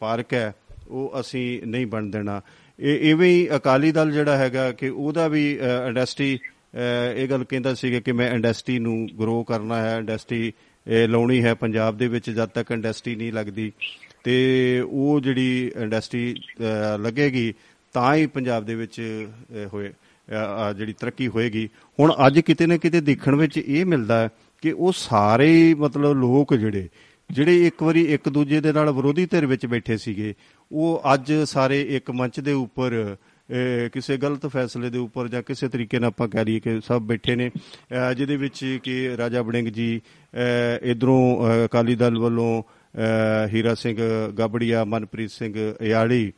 ਪਾਰਕ 0.00 0.32
ਹੈ, 0.34 0.52
ਉਹ 0.88 1.20
ਅਸੀਂ 1.20 1.60
ਨਹੀਂ 1.66 1.86
ਬਣ 1.86 2.06
ਦੇਣਾ। 2.06 2.40
ਇਹ 2.80 3.12
ਐਵੇਂ 3.12 3.28
ਹੀ 3.28 3.48
ਅਕਾਲੀ 3.56 3.92
ਦਲ 3.92 4.12
ਜਿਹੜਾ 4.12 4.36
ਹੈਗਾ 4.36 4.70
ਕਿ 4.72 4.88
ਉਹਦਾ 4.88 5.28
ਵੀ 5.28 5.52
ਇੰਡਸਟਰੀ 5.88 6.38
ਇਹ 7.16 7.28
ਗੱਲ 7.28 7.44
ਕਹਿੰਦਾ 7.44 7.74
ਸੀਗਾ 7.74 8.00
ਕਿ 8.00 8.12
ਮੈਂ 8.12 8.30
ਇੰਡਸਟਰੀ 8.30 8.78
ਨੂੰ 8.78 9.08
ਗਰੋ 9.20 9.42
ਕਰਨਾ 9.44 9.80
ਹੈ 9.82 9.96
ਇੰਡਸਟਰੀ 9.98 10.52
ਲਾਉਣੀ 11.08 11.42
ਹੈ। 11.44 11.54
ਪੰਜਾਬ 11.54 11.96
ਦੇ 11.98 12.08
ਵਿੱਚ 12.08 12.30
ਜਦ 12.30 12.46
ਤੱਕ 12.46 12.70
ਇੰਡਸਟਰੀ 12.70 13.14
ਨਹੀਂ 13.14 13.32
ਲੱਗਦੀ 13.32 13.72
ਤੇ 14.24 14.36
ਉਹ 14.88 15.20
ਜਿਹੜੀ 15.20 15.72
ਇੰਡਸਟਰੀ 15.76 16.34
ਲੱਗੇਗੀ 16.98 17.52
ਤਾਂ 17.92 18.14
ਹੀ 18.14 18.26
ਪੰਜਾਬ 18.26 18.64
ਦੇ 18.64 18.74
ਵਿੱਚ 18.74 19.00
ਹੋਏ 19.74 19.92
ਜਿਹੜੀ 20.76 20.92
ਤਰੱਕੀ 20.92 21.28
ਹੋਏਗੀ। 21.28 21.68
ਹੁਣ 22.00 22.12
ਅੱਜ 22.26 22.40
ਕਿਤੇ 22.40 22.66
ਨਾ 22.66 22.76
ਕਿਤੇ 22.76 23.00
ਦੇਖਣ 23.00 23.34
ਵਿੱਚ 23.34 23.58
ਇਹ 23.58 23.84
ਮਿਲਦਾ 23.86 24.22
ਹੈ 24.22 24.28
ਕਿ 24.62 24.72
ਉਹ 24.72 24.92
ਸਾਰੇ 24.96 25.74
ਮਤਲਬ 25.74 26.16
ਲੋਕ 26.16 26.54
ਜਿਹੜੇ 26.54 26.88
ਜਿਹੜੇ 27.30 27.66
ਇੱਕ 27.66 27.82
ਵਾਰੀ 27.82 28.02
ਇੱਕ 28.14 28.28
ਦੂਜੇ 28.28 28.60
ਦੇ 28.60 28.72
ਨਾਲ 28.72 28.90
ਵਿਰੋਧੀ 28.90 29.26
ਧਿਰ 29.26 29.46
ਵਿੱਚ 29.46 29.66
ਬੈਠੇ 29.66 29.96
ਸੀਗੇ 29.96 30.34
ਉਹ 30.72 31.02
ਅੱਜ 31.14 31.32
ਸਾਰੇ 31.46 31.80
ਇੱਕ 31.96 32.10
ਮੰਚ 32.10 32.40
ਦੇ 32.40 32.52
ਉੱਪਰ 32.52 33.16
ਕਿਸੇ 33.92 34.16
ਗਲਤ 34.16 34.46
ਫੈਸਲੇ 34.46 34.88
ਦੇ 34.90 34.98
ਉੱਪਰ 34.98 35.28
ਜਾਂ 35.28 35.42
ਕਿਸੇ 35.42 35.68
ਤਰੀਕੇ 35.68 35.98
ਨਾਲ 35.98 36.08
ਆਪਾਂ 36.08 36.28
ਕਹਿ 36.28 36.44
ਲਈਏ 36.44 36.60
ਕਿ 36.60 36.80
ਸਭ 36.86 37.02
ਬੈਠੇ 37.02 37.36
ਨੇ 37.36 37.50
ਜਿਹਦੇ 38.16 38.36
ਵਿੱਚ 38.36 38.78
ਕਿ 38.82 39.16
ਰਾਜਾ 39.16 39.42
ਬੜਿੰਗ 39.42 39.68
ਜੀ 39.68 40.00
ਇਧਰੋਂ 40.82 41.20
ਅਕਾਲੀ 41.64 41.94
ਦਲ 41.94 42.18
ਵੱਲੋਂ 42.18 42.62
ਹੀਰਾ 43.52 43.74
ਸਿੰਘ 43.74 43.96
ਗਾਬੜੀਆ, 44.38 44.84
ਮਨਪ੍ਰੀਤ 44.84 45.30
ਸਿੰਘ 45.30 45.54
ਇਆੜੀ 45.80 46.32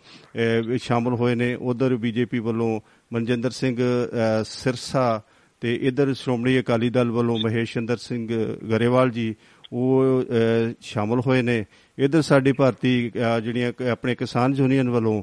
ਸ਼ਾਮਲ 0.82 1.14
ਹੋਏ 1.14 1.34
ਨੇ। 1.34 1.54
ਉਧਰ 1.54 1.96
ਬੀਜੇਪੀ 1.96 2.38
ਵੱਲੋਂ 2.38 2.80
ਮਨਜਿੰਦਰ 3.12 3.50
ਸਿੰਘ 3.50 3.76
ਸਿਰਸਾ 4.44 5.22
ਤੇ 5.62 5.74
ਇਧਰ 5.82 6.14
ਸ਼੍ਰੋਮਣੀ 6.14 6.58
ਅਕਾਲੀ 6.60 6.90
ਦਲ 6.90 7.10
ਵੱਲੋਂ 7.10 7.38
ਮਹੇਸ਼ਿੰਦਰ 7.38 7.96
ਸਿੰਘ 7.96 8.28
ਗਰੇਵਾਲ 8.70 9.10
ਜੀ, 9.10 9.34
ਉਹ 9.72 10.24
ਸ਼ਾਮਲ 10.80 11.20
ਹੋਏ 11.26 11.42
ਨੇ। 11.42 11.64
ਇਧਰ 11.98 12.22
ਸਾਡੀ 12.22 12.52
ਭਾਰਤੀ 12.52 13.12
ਜਿਹੜੀਆਂ 13.42 13.72
ਆਪਣੇ 13.92 14.14
ਕਿਸਾਨ 14.14 14.54
ਯੂਨੀਅਨ 14.54 14.90
ਵੱਲੋਂ 14.90 15.22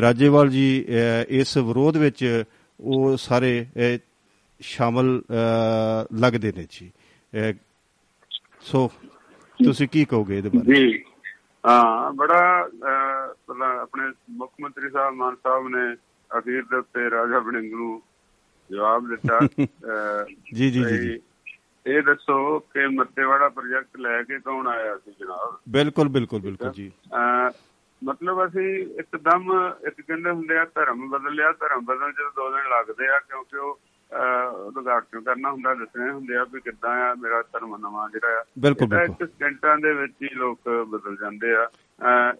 ਰਾਜੇਵਾਲ 0.00 0.48
ਜੀ 0.48 0.84
ਇਸ 1.28 1.56
ਵਿਰੋਧ 1.56 1.96
ਵਿੱਚ 1.96 2.44
ਉਹ 2.80 3.16
ਸਾਰੇ 3.16 3.66
ਸ਼ਾਮਲ 4.60 5.22
ਲੱਗਦੇ 6.20 6.52
ਨੇ 6.56 6.66
ਜੀ। 6.70 6.90
ਸੋ 8.60 8.90
ਤੁਸੀਂ 9.64 9.88
ਕੀ 9.88 10.04
ਕਹੋਗੇ 10.04 10.38
ਇਹਦੇ 10.38 10.48
ਬਾਰੇ? 10.48 10.74
ਜੀ। 10.74 11.04
ਹਾਂ 11.66 12.12
ਬੜਾ 12.12 12.68
ਆਪਣੇ 13.82 14.12
ਮੁੱਖ 14.30 14.52
ਮੰਤਰੀ 14.60 14.90
ਸਾਹਿਬ 14.90 15.14
ਮਾਨ 15.14 15.34
ਸਾਹਿਬ 15.34 15.68
ਨੇ 15.68 15.94
ਅਖੀਰ 16.38 16.62
ਦੇ 16.62 16.76
ਉੱਤੇ 16.76 17.10
ਰਾਜਾ 17.10 17.38
ਬੜਿੰਗ 17.40 17.72
ਨੂੰ 17.72 18.02
ਜਵਾਬ 18.70 19.08
ਦਿੱਤਾ। 19.08 19.38
ਜੀ 20.54 20.70
ਜੀ 20.70 20.84
ਜੀ 20.84 21.18
ਇਹ 21.86 22.02
ਦੱਸੋ 22.02 22.58
ਕਿ 22.58 22.86
ਮੱਤੇਵਾੜਾ 22.86 23.48
ਪ੍ਰੋਜੈਕਟ 23.48 23.96
ਲੈ 23.96 24.22
ਕੇ 24.22 24.38
ਕੌਣ 24.38 24.66
ਆਇਆ 24.66 24.96
ਸੀ 24.96 25.12
ਜਨਾਬ? 25.20 25.60
ਬਿਲਕੁਲ 25.68 26.08
ਬਿਲਕੁਲ 26.08 26.40
ਬਿਲਕੁਲ 26.40 26.72
ਜੀ। 26.72 26.92
ਮਤਲਬ 28.04 28.46
ਅਸੀਂ 28.46 28.86
ਇੱਕਦਮ 29.00 29.72
ਇੱਕ 29.86 30.00
ਕਹਿੰਦੇ 30.00 30.30
ਹੁੰਦੇ 30.30 30.58
ਆ 30.58 30.64
ਧਰਮ 30.64 31.10
ਬਦਲ 31.10 31.34
ਲਿਆ 31.34 31.52
ਧਰਮ 31.52 31.84
ਬਦਲਣ 31.84 32.12
ਚ 32.12 32.16
ਦੋ 32.36 32.50
ਦਿਨ 32.50 32.68
ਲੱਗਦੇ 32.70 33.08
ਆ 33.08 33.18
ਕਿਉਂਕਿ 33.18 33.56
ਉਹ 33.56 33.80
ਉਦਘਾਟਨ 34.66 35.20
ਕਰਨਾ 35.20 35.50
ਹੁੰਦਾ 35.50 35.74
ਦੱਸਣੇ 35.74 36.10
ਹੁੰਦੇ 36.10 36.36
ਆ 36.36 36.44
ਵੀ 36.52 36.60
ਕਿੱਦਾਂ 36.60 36.90
ਆ 36.90 37.14
ਮੇਰਾ 37.14 37.42
ਧਰਮ 37.42 37.76
ਨਵਾਂ 37.76 38.08
ਜਿਹੜਾ 38.10 38.40
ਆ। 38.40 38.44
ਬਿਲਕੁਲ 38.58 38.88
ਬਿਲਕੁਲ। 38.88 39.26
ਸਕਿੰਟਾਂ 39.26 39.78
ਦੇ 39.78 39.92
ਵਿੱਚ 39.92 40.12
ਹੀ 40.22 40.28
ਲੋਕ 40.34 40.58
ਬਦਲ 40.88 41.16
ਜਾਂਦੇ 41.16 41.54
ਆ। 41.54 41.68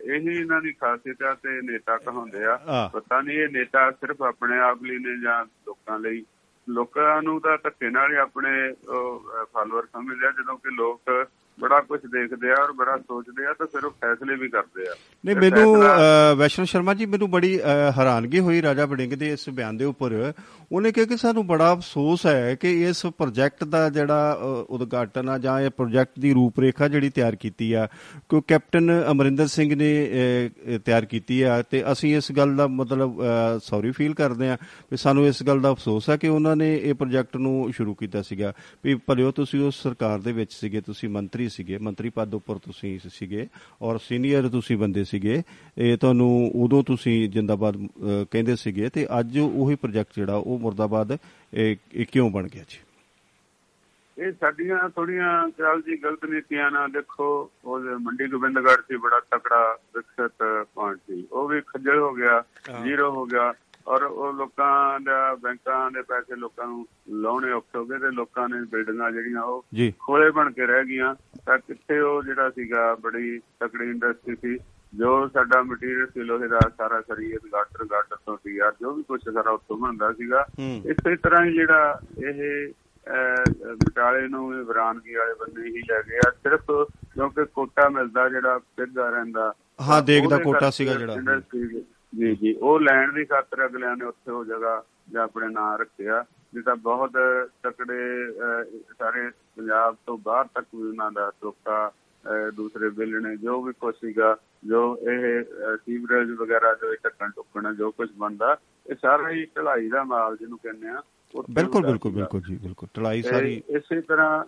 ਇਹੀ 0.04 0.36
ਇਹਨਾਂ 0.40 0.60
ਦੀ 0.60 0.72
ਖਾਸੀਅਤ 0.72 1.22
ਆ 1.22 1.34
ਤੇ 1.34 1.60
ਨੇਤਾ 1.62 1.96
ਕਹਾਉਂਦੇ 1.96 2.44
ਆ। 2.44 2.90
ਪਤਾ 2.92 3.20
ਨਹੀਂ 3.20 3.38
ਇਹ 3.38 3.48
ਨੇਤਾ 3.48 3.90
ਸਿਰਫ 3.90 4.22
ਆਪਣੇ 4.22 4.58
ਆਪ 4.58 4.82
ਲਈ 4.82 4.98
ਨੇ 4.98 5.22
ਜਾਂ 5.22 5.44
ਲੋਕਾਂ 5.44 5.98
ਲਈ। 5.98 6.24
ਲੋਕਾਂ 6.68 7.23
ਨੂੰ 7.23 7.40
ਤਾਂ 7.40 7.56
ਧੱਕੇ 7.59 7.90
ਨਾਲ 7.90 8.12
ਹੀ 8.12 8.16
ਆਪਣੇ 8.16 8.50
ਫਾਲੋਅਰ 9.52 9.87
ਸਮਝਦੇ 9.87 10.26
ਆ 10.26 10.30
ਜਦੋਂ 10.30 10.56
ਕਿ 10.59 10.71
ਲੋਕ 10.71 11.11
ਬੜਾ 11.61 11.80
ਕੁਝ 11.80 12.00
ਦੇਖਦੇ 12.04 12.50
ਆ 12.50 12.54
ਔਰ 12.62 12.73
ਬੜਾ 12.73 12.96
ਸੋਚਦੇ 12.99 13.44
ਆ 13.46 13.52
ਤਾਂ 13.58 13.66
ਫਿਰ 13.66 13.84
ਉਹ 13.84 13.90
ਫੈਸਲੇ 13.90 14.37
ਵੀ 14.37 14.49
ਕਰਦੇ 14.49 14.88
ਆ। 14.90 14.94
ਨਹੀਂ 15.25 15.37
ਮੈਨੂੰ 15.37 15.76
ਵੈਸ਼ਨੂ 16.38 16.64
ਸ਼ਰਮਾ 16.66 16.94
ਜੀ 16.94 17.06
ਮੈਨੂੰ 17.06 17.30
ਬੜੀ 17.30 17.58
ਹੈਰਾਨਗੀ 17.99 18.40
ਹੋਈ 18.40 18.62
ਰਾਜਾ 18.62 18.87
ਬੜਿੰਗ 18.87 19.12
ਦੇ 19.12 19.32
ਇਸ 19.32 19.49
ਬਿਆਨ 19.49 19.76
ਦੇ 19.76 19.84
ਉੱਪਰ। 19.84 20.32
ਉਹਨੇ 20.73 20.92
ਕਿਹਾ 20.92 21.06
ਕਿ 21.06 21.16
ਸਾਨੂੰ 21.16 21.46
ਬੜਾ 21.46 21.73
ਅਫਸੋਸ 21.73 22.25
ਹੈ 22.26 22.54
ਕਿ 22.54 22.73
ਇਸ 22.88 23.04
ਪ੍ਰੋਜੈਕਟ 23.18 23.64
ਦਾ 23.64 23.88
ਜਿਹੜਾ 23.90 24.38
ਉਦਘਾਟਨ 24.70 25.28
ਆ 25.28 25.38
ਜਾਂ 25.38 25.61
ਇਹ 25.61 25.70
ਪ੍ਰੋਜੈਕਟ 25.70 26.20
ਦੀ 26.20 26.32
ਰੂਪਰੇਖਾ 26.34 26.88
ਜਿਹੜੀ 26.88 27.11
ਤਿਆਰ 27.11 27.37
ਕੀਤੀ 27.37 27.73
ਆ 27.73 27.87
ਕਿ 28.28 28.40
ਕੈਪਟਨ 28.49 28.90
ਅਮਰਿੰਦਰ 29.11 29.46
ਸਿੰਘ 29.46 29.75
ਨੇ 29.75 29.90
ਤਿਆਰ 30.84 31.04
ਕੀਤੀ 31.04 31.40
ਆ 31.42 31.61
ਤੇ 31.70 31.82
ਅਸੀਂ 31.92 32.16
ਇਸ 32.16 32.32
ਗੱਲ 32.32 32.56
ਦਾ 32.56 32.66
ਮਤਲਬ 32.66 33.23
ਸੌਰੀ 33.62 33.90
ਫੀਲ 33.90 34.14
ਕਰਦੇ 34.14 34.49
ਆ 34.50 34.56
ਕਿ 34.90 34.96
ਸਾਨੂੰ 34.96 35.26
ਇਸ 35.26 35.42
ਗੱਲ 35.42 35.61
ਦਾ 35.61 35.70
ਅਫਸੋਸ 35.73 36.11
ਹੈ 36.11 36.16
ਕਿ 36.16 36.28
ਉਹਨਾਂ 36.28 36.56
ਨੇ 36.56 36.75
ਇਹ 36.76 36.94
ਪ੍ਰੋਜੈਕਟ 36.94 37.37
ਨੂੰ 37.37 37.73
ਸ਼ੁਰੂ 37.73 37.94
ਕੀਤਾ 37.94 38.23
ਸੀਗਾ। 38.23 38.52
ਵੀ 38.84 38.94
ਭਲਿਓ 39.06 39.30
ਤੁਸੀਂ 39.30 39.64
ਉਸ 39.67 39.82
ਸਰਕਾਰ 39.82 40.19
ਦੇ 40.21 40.32
ਵਿੱਚ 40.32 40.52
ਸੀਗੇ 40.52 40.80
ਤੁਸੀਂ 40.80 41.08
ਮੰਤਰੀ 41.08 41.44
ਮੰਤਰੀ 41.45 41.49
ਸੀਗੇ 41.49 41.78
ਮੰਤਰੀ 41.78 42.11
ਪਦ 42.11 42.35
ਉੱਪਰ 42.35 42.59
ਤੁਸੀਂ 42.59 42.99
ਸੀਗੇ 43.09 43.47
ਔਰ 43.83 43.99
ਸੀਨੀਅਰ 43.99 44.49
ਤੁਸੀਂ 44.49 44.76
ਬੰਦੇ 44.78 45.04
ਸੀਗੇ। 45.04 45.43
ਇਹ 45.78 45.97
ਤੁਹਾਨੂੰ 45.99 46.50
ਉਦੋਂ 46.54 46.83
ਤੁਸੀਂ 46.83 47.28
ਜਿੰਦਾਬਾਦ 47.30 47.76
ਕਹਿੰਦੇ 48.30 48.57
ਸੀਗੇ 48.57 48.89
ਤੇ 48.89 49.07
ਅੱਜ 49.21 49.39
ਉਹੀ 49.39 49.75
ਪ੍ਰੋਜੈਕਟ 49.75 50.17
ਜਿਹੜਾ 50.17 50.37
ਉਹ 50.37 50.59
ਮੁਰਦਾਬਾਦ 50.59 51.17
ਇਹ 51.54 52.07
ਕਿਉਂ 52.13 52.30
ਬਣ 52.30 52.49
ਗਿਆ 52.49 52.65
ਜੀ? 52.69 52.78
ਇਹ 54.19 54.33
ਸਾਡੀਆਂ 54.33 54.89
ਥੋੜੀਆਂ 54.89 55.49
ਚਾਲ 55.59 55.80
ਜੀ 55.83 55.97
ਗਲਤ 55.97 56.25
ਨੀਤੀਆਂ 56.25 56.71
ਨਾਲ 56.71 56.91
ਦੇਖੋ 56.91 57.50
ਉਹ 57.65 57.80
ਮੰਡੀ 58.00 58.26
ਗੋਬਿੰਦਗੜ੍ਹ 58.30 58.83
ਸੀ 58.89 58.97
ਬੜਾ 58.97 59.21
ਤਕੜਾ 59.30 59.78
ਵਿਕਸਿਤ 59.97 60.67
ਪੁਆਇੰਟ 60.75 61.00
ਸੀ। 61.11 61.26
ਉਹ 61.33 61.49
ਵੀ 61.49 61.61
ਖੱਜਲ 61.61 61.99
ਹੋ 61.99 62.13
ਗਿਆ 62.15 62.43
ਜ਼ੀਰੋ 62.85 63.11
ਹੋ 63.11 63.25
ਗਿਆ। 63.26 63.52
ਔਰ 63.86 64.02
ਉਹ 64.02 64.32
ਲੋਕਾਂ 64.32 65.00
ਦਾ 65.00 65.34
ਬੈਂਕਾਂ 65.34 65.90
ਦੇ 65.90 66.02
ਪੈਸੇ 66.02 66.36
ਲੋਕਾਂ 66.36 66.66
ਨੂੰ 66.66 66.86
ਲਾਉਣੇ 67.23 67.52
ਔਖੇ 67.52 67.78
ਹੋ 67.78 67.84
ਗਏ 67.84 67.99
ਤੇ 67.99 68.10
ਲੋਕਾਂ 68.10 68.49
ਨੇ 68.49 68.60
ਬਿਲਡਿੰਗਾਂ 68.60 69.10
ਜਿਹੜੀਆਂ 69.12 69.42
ਉਹ 69.42 69.64
ਖੋਲੇ 70.00 70.30
ਬਣ 70.30 70.50
ਕੇ 70.52 70.66
ਰਹਿ 70.66 70.84
ਗਈਆਂ। 70.84 71.14
ਤਾਂ 71.47 71.58
ਕਿੱਥੇ 71.58 72.00
ਉਹ 72.00 72.23
ਜਿਹੜਾ 72.23 72.50
ਸੀਗਾ 72.50 72.94
ਬੜੀ 72.94 73.38
ਤਕੜੀ 73.38 73.90
ਇੰਡਸਟਰੀ 73.90 74.36
ਸੀ 74.36 74.58
ਜੋ 74.94 75.28
ਸਾਡਾ 75.28 75.62
ਮਟੀਰੀਅਲ 75.62 76.06
ਸੀ 76.06 76.20
ਲੋਹੇ 76.20 76.49
ਦਾ 76.49 76.58
ਸਾਰਾ 76.78 77.00
ਸਰੀਰ 77.00 77.38
ਗਾਟਰ 77.52 77.84
ਗਾਟਰ 77.84 78.16
ਤੋਂ 78.26 78.36
ਯਾਰ 78.50 78.73
ਜੋ 78.80 78.92
ਵੀ 78.92 79.02
ਕੁਝ 79.02 79.20
ਸਾਰਾ 79.25 79.50
ਉੱਥੋਂ 79.50 79.76
ਬਣਦਾ 79.76 80.12
ਸੀਗਾ। 80.12 80.47
ਇਸੇ 80.90 81.16
ਤਰ੍ਹਾਂ 81.16 81.44
ਹੀ 81.44 81.52
ਜਿਹੜਾ 81.52 82.00
ਇਹ 82.18 82.73
ਬਟਾਲੇ 83.76 84.28
ਨੂੰ 84.28 84.64
ਵਿਰਾਨਗੀ 84.64 85.14
ਵਾਲੇ 85.14 85.34
ਬੰਦੇ 85.40 85.62
ਹੀ 85.62 85.82
ਲੈ 85.90 86.02
ਗਏ 86.02 86.18
ਆ। 86.26 86.30
ਸਿਰਫ 86.30 86.62
ਕਿਉਂਕਿ 87.14 87.44
ਕੋਟਾ 87.44 87.88
ਮਿਲਦਾ 87.88 88.28
ਜਿਹੜਾ 88.28 88.58
ਫਿਰਦਾ 88.58 89.10
ਰਹਿੰਦਾ 89.10 89.52
ਹਾਂ 89.80 90.02
ਦੇਖਦਾ 90.02 90.38
ਕੋਟਾ 90.38 90.70
ਸੀਗਾ 90.70 90.94
ਜਿਹੜਾ। 90.94 91.40
ਜੀ 92.18 92.34
ਜੀ। 92.36 92.54
ਉਹ 92.54 92.80
ਲੈਣ 92.80 93.12
ਦੀ 93.12 93.24
ਖਾਤਰ 93.24 93.66
ਅਗਲਿਆਂ 93.66 93.96
ਨੇ 93.96 94.04
ਉੱਥੇ 94.04 94.30
ਉਹ 94.30 94.44
ਜਗ੍ਹਾ 94.44 94.82
ਜਾਂ 95.12 95.22
ਆਪਣੇ 95.22 95.48
ਨਾਂ 95.48 95.78
ਰੱਖਿਆ 95.78 96.24
ਜਿੱਦਾਂ 96.54 96.76
ਬਹੁਤ 96.76 97.10
ਤਕੜੇ 97.62 98.32
ਸਾਰੇ 98.98 99.28
ਪੰਜਾਬ 99.56 99.96
ਤੋਂ 100.06 100.18
ਬਾਹਰ 100.18 100.44
ਤੱਕ 100.54 100.66
ਵੀ 100.74 100.88
ਉਹਨਾਂ 100.88 101.10
ਦਾ 101.12 101.30
ਟੋਕਾ 101.40 101.92
ਦੂਸਰੇ 102.54 102.88
ਬਿੱਲ 102.88 103.22
ਨੇ 103.22 103.36
ਜੋ 103.36 103.62
ਵੀ 103.62 103.72
ਕੁਝ 103.80 103.94
ਸੀਗਾ 103.94 104.36
ਜੋ 104.64 104.98
ਇਹ 105.02 105.44
ਸੀਵਰੇਜ 105.76 106.30
ਵਗੈਰਾ 106.30 106.74
ਜੋ 106.74 106.94
ਟੱਕਣ 106.94 107.30
ਟੁੱਕਣ 107.30 107.74
ਜੋ 107.74 107.90
ਕੁਝ 107.90 108.08
ਬੰਦਾ 108.16 108.56
ਇਹ 108.86 108.94
ਸਾਰਾ 109.02 109.30
ਹੀ 109.30 109.44
ਢਲਾਈ 109.56 109.88
ਦਾ 109.88 110.04
ਮਾਲ 110.04 110.36
ਜਿਹਨੂੰ 110.36 110.58
ਕਹਿੰਦੇ 110.58 110.88
ਆ 110.88 111.02
ਬਿਲਕੁਲ 111.50 111.86
ਬਿਲਕੁਲ 111.86 112.12
ਬਿਲਕੁਲ 112.12 112.40
ਜੀ 112.40 112.56
ਬਿਲਕੁਲ। 112.56 112.88
ਢਲਾਈ 112.96 113.22
ਸਾਰੀ 113.22 113.62
ਇਸੇ 113.68 114.00
ਤਰ੍ਹਾਂ 114.00 114.44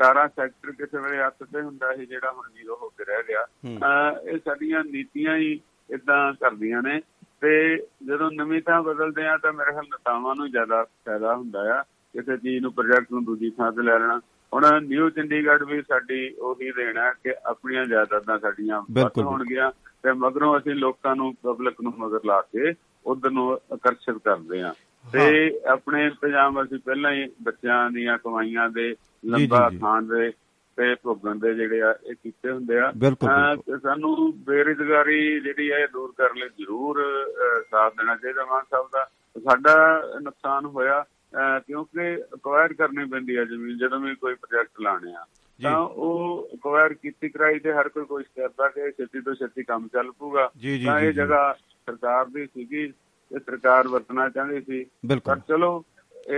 17 0.00 0.26
ਸੈਕਟਰ 0.36 0.70
ਕਿਸੇ 0.72 0.98
ਵੇਲੇ 0.98 1.18
ਹੱਥ 1.18 1.42
ਤੇ 1.52 1.60
ਹੁੰਦਾ 1.60 1.96
ਸੀ 1.96 2.06
ਜਿਹੜਾ 2.06 2.30
ਹੁਣ 2.32 2.44
ਜ਼ੀਰੋ 2.54 2.78
ਹੋ 2.82 2.88
ਕੇ 2.88 3.04
ਰਹਿ 3.04 3.22
ਗਿਆ। 3.28 3.44
ਇਹ 4.32 4.38
ਸਾਡੀਆਂ 4.38 4.84
ਨੀਤੀਆਂ 4.84 5.36
ਹੀ 5.36 5.60
ਇਦਾਂ 5.94 6.32
ਕਰਦੀਆਂ 6.32 6.82
ਨੇ 6.82 7.00
ਤੇ 7.40 7.76
ਜਦੋਂ 8.06 8.30
ਨਵੀਂ 8.32 8.62
ਥਾਂ 8.62 8.82
ਬਦਲਦੇ 8.82 9.26
ਆ 9.26 9.36
ਤਾਂ 9.36 9.52
ਮੇਰੇ 9.52 9.70
ਖਿਆਲ 9.70 9.84
ਨਤਾਵਾਂ 9.84 10.34
ਨੂੰ 10.34 10.50
ਜ਼ਿਆਦਾ 10.50 10.82
ਫਾਇਦਾ 10.84 11.36
ਹੁੰਦਾ 11.36 11.80
ਆ 11.80 11.82
ਕਿਸੇ 11.82 12.36
ਚੀਜ਼ 12.36 12.62
ਨੂੰ 12.62 12.72
ਪ੍ਰੋਜੈਕਟ 12.72 13.06
ਨੂੰ 13.12 13.24
ਦੂਜੀ 13.24 13.50
ਥਾਂ 13.50 13.72
ਤੇ 13.72 13.82
ਲੈ 13.82 13.98
ਲੈਣਾ। 13.98 14.20
ਹੁਣ 14.54 14.82
ਨਿਊ 14.82 15.10
ਚੰਡੀਗੜ੍ਹ 15.10 15.64
ਵੀ 15.64 15.82
ਸਾਡੀ 15.82 16.34
ਉਹੀ 16.34 16.70
ਦੇਣਾ 16.70 17.12
ਕਿ 17.12 17.34
ਆਪਣੀਆਂ 17.46 17.84
ਜਾਇਦਾਦਾਂ 17.86 18.38
ਸਾਡੀਆਂ 18.38 18.82
ਵੱਧ 18.90 19.18
ਹੋਣਗੀਆਂ 19.18 19.70
ਤੇ 20.02 20.12
ਮਗਰੋਂ 20.12 20.58
ਅਸੀਂ 20.58 20.74
ਲੋਕਾਂ 20.74 21.16
ਨੂੰ 21.16 21.34
ਪਬਲਿਕ 21.42 21.74
ਨੂੰ 21.82 21.92
ਮਗਰ 21.98 22.20
ਲਾ 22.26 22.40
ਕੇ 22.40 22.74
ਉਧਰ 23.06 23.30
ਨੂੰ 23.30 23.52
ਆਕਰਸ਼ਿਤ 23.72 24.18
ਕਰਦੇ 24.18 24.62
ਆ। 24.62 24.74
ਤੇ 25.12 25.60
ਆਪਣੇ 25.66 26.06
ਇੰਤਜ਼ਾਮ 26.06 26.62
ਅਸੀਂ 26.62 26.78
ਪਹਿਲਾਂ 26.78 27.12
ਹੀ 27.12 27.28
ਬੱਚਿਆਂ 27.42 27.90
ਦੀਆਂ 27.90 28.18
ਕਮਾਈਆਂ 28.18 28.70
ਦੇ 28.70 28.96
ਲੰਬਾ 29.26 29.70
ਖਾਨ 29.80 30.06
ਦੇ 30.06 30.32
ਤੇ 30.76 30.94
ਭੋਗਣ 30.94 31.38
ਦੇ 31.38 31.54
ਜਿਹੜੇ 31.54 31.80
ਆ 31.82 31.94
ਇਹ 32.06 32.14
ਕੀਤੇ 32.14 32.50
ਹੁੰਦੇ 32.50 32.78
ਆ। 32.78 32.92
ਸਾਨੂੰ 33.82 34.32
ਬੇਰੁਜ਼ਗਾਰੀ 34.44 35.40
ਜਿਹੜੀ 35.40 35.70
ਹੈ 35.72 35.86
ਦੂਰ 35.92 36.12
ਕਰਨ 36.18 36.38
ਲਈ। 36.38 36.48
ਜ਼ਰੂਰ 36.58 37.02
ਸਾਥ 37.70 37.92
ਦੇਣਾ 37.92 38.16
ਚਾਹੀਦਾ 38.16 38.44
ਮਾਨ 38.44 38.62
ਸਾਹਿਬ 38.70 38.86
ਦਾ। 38.92 39.04
ਸਾਡਾ 39.36 39.74
ਨੁਕਸਾਨ 40.22 40.64
ਹੋਇਆ 40.66 41.04
ਕਿਉਂਕਿ 41.66 42.14
ਅਕਵਾਇਰ 42.34 42.72
ਕਰਨੀ 42.72 43.04
ਪੈਂਦੀ 43.04 43.36
ਹੈ 43.36 43.44
ਜ਼ਮੀਨ 43.44 43.78
ਜਦੋਂ 43.78 44.00
ਵੀ 44.00 44.14
ਕੋਈ 44.14 44.34
ਪ੍ਰੋਜੈਕਟ 44.34 44.80
ਲਾਣੇ 44.80 45.14
ਆ। 45.14 45.24
ਤਾਂ 45.62 45.78
ਉਹ 45.78 46.48
ਅਕਵਾਇਰ 46.54 46.94
ਕੀਤੀ 46.94 47.28
ਕਰਾਈ 47.28 47.58
ਤੇ 47.58 47.72
ਹਰ 47.72 47.88
ਕੋਈ 47.88 48.04
ਕੋਸ਼ਿਸ਼ 48.04 48.30
ਕਰਦਾ 48.36 48.68
ਕਿ 48.68 48.90
ਛੇਤੀ 48.90 49.20
ਤੋਂ 49.20 49.34
ਛੇਤੀ 49.34 49.62
ਕੰਮ 49.62 49.88
ਚੱਲ 49.92 50.10
ਪੂਗਾ 50.18 50.50
ਤਾਂ 50.86 51.00
ਇਹ 51.00 51.12
ਜਗ੍ਹਾ 51.12 51.52
ਸਰਕਾਰ 51.86 52.26
ਦੀ 52.26 52.46
ਸੀਗੀ 52.46 52.82
ਇਹ 53.34 53.38
ਸਰਕਾਰ 53.38 53.88
ਵਰਤਣਾ 53.88 54.28
ਚਾਹੁੰਦੀ 54.28 54.60
ਸੀ। 54.60 54.84
ਪਰ 55.24 55.38
ਚਲੋ 55.48 55.84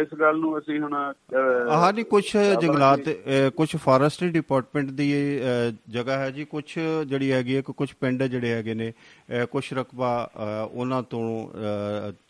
ਇਸ 0.00 0.14
ਗੱਲ 0.20 0.38
ਨੂੰ 0.38 0.58
ਅਸੀਂ 0.58 0.78
ਹੁਣ 0.80 0.94
ਆਹ 0.94 1.92
ਨਹੀਂ 1.92 2.04
ਕੁਝ 2.04 2.24
ਜੰਗਲਾਤ 2.60 3.08
ਕੁਝ 3.56 3.68
ਫਾਰੈਸਟਰੀ 3.76 4.28
ਡਿਪਾਰਟਮੈਂਟ 4.30 4.90
ਦੀ 4.90 5.08
ਜਗ੍ਹਾ 5.90 6.18
ਹੈ 6.18 6.30
ਜੀ। 6.30 6.44
ਕੁਝ 6.44 6.64
ਜਿਹੜੀ 7.06 7.30
ਹੈਗੀ 7.32 7.56
ਹੈ 7.56 7.62
ਕੁਝ 7.62 7.88
ਪਿੰਡ 8.00 8.22
ਜਿਹੜੇ 8.22 8.52
ਹੈਗੇ 8.52 8.74
ਨੇ 8.74 8.92
ਕੁਝ 9.50 9.64
ਰਕਬਾ 9.72 10.12
ਉਹਨਾਂ 10.72 11.02
ਤੋਂ 11.02 11.22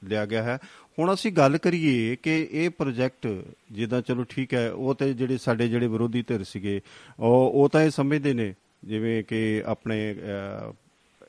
ਲਿਆ 0.09 0.25
ਗਿਆ 0.27 0.42
ਹੈ। 0.42 0.59
ਹੁਣ 0.98 1.12
ਅਸੀਂ 1.14 1.33
ਗੱਲ 1.33 1.59
ਕਰੀਏ 1.59 2.16
ਕਿ 2.22 2.48
ਇਹ 2.53 2.70
ਪ੍ਰੋਜੈਕਟ 2.70 3.27
ਜਿੱਦਾਂ 3.72 4.03
ਚਲੋ 4.03 4.25
ਠੀਕ 4.29 4.55
ਹੈ 4.55 4.70
ਉਹ 4.70 4.94
ਤੇ 4.94 5.12
ਜਿਹੜੇ 5.12 5.37
ਸਾਡੇ 5.37 5.68
ਜਿਹੜੇ 5.68 5.87
ਵਿਰੋਧੀ 5.87 6.22
ਧਿਰ 6.22 6.44
ਸੀਗੇ 6.44 6.81
ਉਹ 7.18 7.51
ਉਹ 7.55 7.68
ਤਾਂ 7.68 7.83
ਇਹ 7.83 7.90
ਸਮਝਦੇ 7.90 8.33
ਨੇ 8.35 8.53
ਜਿਵੇਂ 8.85 9.22
ਕਿ 9.25 9.62
ਆਪਣੇ 9.66 9.98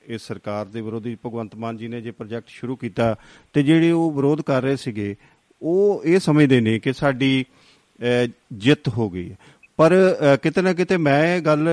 ਇਸ 0.07 0.21
ਸਰਕਾਰ 0.21 0.65
ਦੇ 0.65 0.81
ਵਿਰੋਧੀ 0.81 1.15
ਭਗਵੰਤ 1.25 1.55
ਮਾਨ 1.55 1.77
ਜੀ 1.77 1.87
ਨੇ 1.87 2.01
ਜੇ 2.01 2.11
ਪ੍ਰੋਜੈਕਟ 2.11 2.47
ਸ਼ੁਰੂ 2.47 2.75
ਕੀਤਾ 2.75 3.15
ਤੇ 3.53 3.63
ਜਿਹੜੇ 3.63 3.91
ਉਹ 3.91 4.11
ਵਿਰੋਧ 4.11 4.41
ਕਰ 4.41 4.61
ਰਹੇ 4.61 4.75
ਸੀਗੇ 4.75 5.15
ਉਹ 5.63 6.01
ਇਹ 6.05 6.19
ਸਮਝਦੇ 6.19 6.59
ਨੇ 6.61 6.77
ਕਿ 6.79 6.93
ਸਾਡੀ 6.93 7.45
ਜਿੱਤ 8.53 8.87
ਹੋ 8.89 9.09
ਗਈ 9.09 9.29
ਹੈ। 9.31 9.37
ਪਰ 9.79 9.93
ਕਿਤੇ 10.43 10.61
ਨਾ 10.61 10.73
ਕਿਤੇ 10.73 10.97
ਮੈਂ 10.97 11.39
ਗੱਲ 11.41 11.67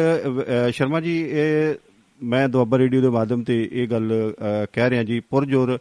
ਸ਼ਰਮਾ 0.72 1.00
ਜੀ, 1.00 1.20
ਇਹ 1.20 1.74
ਮੈਂ 2.20 2.48
ਦੁਆਬਾ 2.48 2.78
ਰੇਡੀਓ 2.78 3.00
ਦੇ 3.00 3.08
ਮਾਧਿਅਮ 3.08 3.42
ਤੇ 3.44 3.68
ਇਹ 3.72 3.88
ਗੱਲ 3.88 4.12
ਕਹਿ 4.72 4.90
ਰਿਹਾ 4.90 5.02
ਜੀ, 5.02 5.20
ਪੁਰਜੋਰ 5.20 5.78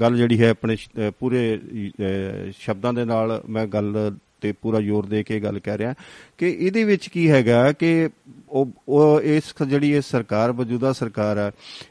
ਗੱਲ 0.00 0.16
ਜਿਹੜੀ 0.16 0.40
ਹੈ 0.40 0.50
ਆਪਣੇ 0.50 0.76
ਪੂਰੇ 1.18 1.58
ਸ਼ਬਦਾਂ 2.58 2.92
ਦੇ 2.92 3.04
ਨਾਲ 3.04 3.40
ਮੈਂ 3.48 3.66
ਗੱਲ 3.66 3.96
ਤੇ 4.40 4.52
ਪੂਰਾ 4.52 4.80
ਜ਼ੋਰ 4.80 5.06
ਦੇ 5.06 5.22
ਕੇ 5.22 5.40
ਗੱਲ 5.40 5.58
ਕਹਿ 5.58 5.78
ਰਿਹਾ 5.78 5.94
ਕਿ 6.38 6.50
ਇਹਦੇ 6.50 6.84
ਵਿੱਚ 6.84 7.08
ਕੀ 7.08 7.30
ਹੈਗਾ 7.30 7.70
ਕਿ 7.72 8.08
ਉਹ 8.48 9.20
ਇਸ 9.24 9.54
ਜਿਹੜੀ 9.66 9.92
ਇਹ 9.92 10.00
ਸਰਕਾਰ, 10.00 10.52
ਮੌਜੂਦਾ 10.52 10.92
ਸਰਕਾਰ 10.92 11.38
ਹੈ 11.38 11.50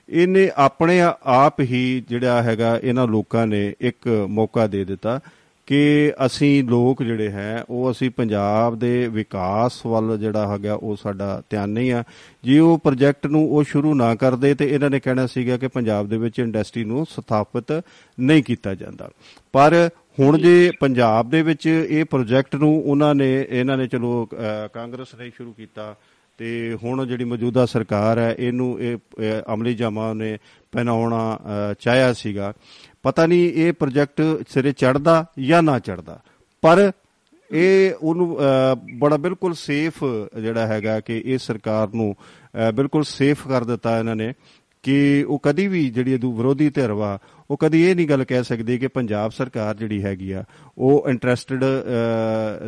ਇਹਨੇ 0.10 0.50
ਆਪਣੇ 0.58 1.02
ਆਪ 1.24 1.62
ਹੀ 1.62 2.04
ਜਿਹੜਾ 2.10 2.42
ਹੈਗਾ 2.44 2.80
ਇਹਨਾਂ 2.84 3.08
ਲੋਕਾਂ 3.08 3.48
ਨੇ 3.48 3.74
ਇੱਕ 3.82 4.08
ਮੌਕਾ 4.30 4.68
ਦੇ 4.68 4.86
ਦਿੱਤਾ 4.86 5.20
ਕਿ 5.68 6.14
ਅਸੀਂ 6.26 6.64
ਲੋਕ 6.64 7.04
ਜਿਹੜੇ 7.04 7.30
ਹੈ, 7.30 7.64
ਉਹ 7.70 7.92
ਅਸੀਂ 7.92 8.10
ਪੰਜਾਬ 8.10 8.78
ਦੇ 8.80 9.08
ਵਿਕਾਸ 9.08 9.86
ਵੱਲ 9.86 10.18
ਜਿਹੜਾ 10.18 10.48
ਹੈਗਾ 10.48 10.74
ਉਹ 10.74 10.96
ਸਾਡਾ 10.96 11.42
ਧਿਆਨ 11.50 11.70
ਨਹੀਂ 11.70 11.92
ਆ। 11.92 12.04
ਜੇ 12.44 12.58
ਉਹ 12.60 12.78
ਪ੍ਰੋਜੈਕਟ 12.78 13.28
ਨੂੰ 13.28 13.44
ਉਹ 13.52 13.64
ਸ਼ੁਰੂ 13.64 13.94
ਨਾ 13.94 14.14
ਕਰਦੇ 14.16 14.54
ਤੇ 14.54 14.70
ਇਹਨਾਂ 14.70 14.90
ਨੇ 14.90 15.00
ਕਹਿਣਾ 15.00 15.26
ਸੀਗਾ 15.28 15.58
ਕਿ 15.58 15.68
ਪੰਜਾਬ 15.68 16.10
ਦੇ 16.10 16.18
ਵਿੱਚ 16.18 16.40
ਇੰਡਸਟਰੀ 16.40 16.84
ਨੂੰ 16.84 17.06
ਸਥਾਪਿਤ 17.06 17.84
ਨਹੀਂ 18.20 18.44
ਕੀਤਾ 18.44 18.74
ਜਾਂਦਾ। 18.76 19.10
ਪਰ 19.54 19.90
ਹੁਣ 20.18 20.38
ਜੇ 20.38 20.72
ਪੰਜਾਬ 20.80 21.30
ਦੇ 21.30 21.42
ਵਿੱਚ 21.42 21.66
ਇਹ 21.68 22.06
ਪ੍ਰੋਜੈਕਟ 22.06 22.56
ਨੂੰ 22.56 22.72
ਉਹਨਾਂ 22.82 23.14
ਨੇ, 23.16 23.46
ਇਹਨਾਂ 23.50 23.78
ਨੇ 23.78 23.88
ਚਲੋ 23.88 24.28
ਕਾਂਗਰਸ 24.74 25.16
ਨੇ 25.16 25.30
ਸ਼ੁਰੂ 25.30 25.54
ਕੀਤਾ 25.54 25.96
ਤੇ 26.40 26.78
ਹੁਣ 26.84 27.06
ਜਿਹੜੀ 27.06 27.24
ਮੌਜੂਦਾ 27.24 27.66
ਸਰਕਾਰ 27.66 28.20
ਹੈ, 28.20 28.36
ਇਹਨੂੰ 28.40 28.80
ਇਹ 28.82 28.98
ਅਮਲੀ 29.54 29.74
ਜਾਮਾ 29.76 30.12
ਨੇ 30.14 30.38
ਪਹਿਨਾਉਣਾ 30.72 31.40
ਚਾਹਿਆ 31.80 32.14
ਸੀਗਾ। 32.14 32.54
ਪਤਾ 33.04 33.26
ਨਹੀਂ 33.26 33.52
ਇਹ 33.54 33.74
ਪ੍ਰੋਜੈਕਟ 33.74 34.22
ਸਿਰੇ 34.50 34.72
ਚੜਦਾ 34.72 35.26
ਜਾਂ 35.40 35.62
ਨਾ 35.64 35.78
ਚੜਦਾ 35.80 36.20
ਪਰ 36.64 36.92
ਇਹ 37.50 37.94
ਉਹਨੂੰ 38.02 38.38
ਬੜਾ 39.00 39.18
ਬਿਲਕੁਲ 39.18 39.54
ਸੇਫ 39.56 40.04
ਜਿਹੜਾ 40.42 40.66
ਹੈਗਾ 40.68 41.00
ਕਿ 41.00 41.22
ਇਹ 41.26 41.38
ਸਰਕਾਰ 41.38 41.88
ਨੂੰ 41.94 42.16
ਬਿਲਕੁਲ 42.76 43.04
ਸੇਫ 43.04 43.48
ਕਰ 43.48 43.64
ਦਿੱਤਾ 43.64 43.98
ਇਹਨਾਂ 44.00 44.16
ਨੇ। 44.16 44.34
ਕਿ 44.84 45.26
ਉਹ 45.28 45.40
ਕਦੀ 45.44 45.68
ਵੀ 45.68 45.90
ਜਿਹੜੀ 45.90 46.14
ਇਹ 46.14 46.20
ਵਿਰੋਧੀ 46.26 46.70
ਧਿਰ 46.70 46.92
ਵਾ, 46.92 47.18
ਉਹ 47.52 47.58
ਕਦੀ 47.60 47.84
ਇਹ 47.84 47.96
ਨਹੀਂ 47.96 48.08
ਗੱਲ 48.08 48.24
ਕਹਿ 48.24 48.44
ਸਕਦੀ 48.44 48.78
ਕਿ 48.78 48.88
ਪੰਜਾਬ 48.88 49.32
ਸਰਕਾਰ 49.32 49.76
ਜਿਹੜੀ 49.76 50.04
ਹੈਗੀ 50.04 50.32
ਆ, 50.32 50.44
ਉਹ 50.78 51.10
ਇੰਟਰਸਟਿਡ 51.10 51.64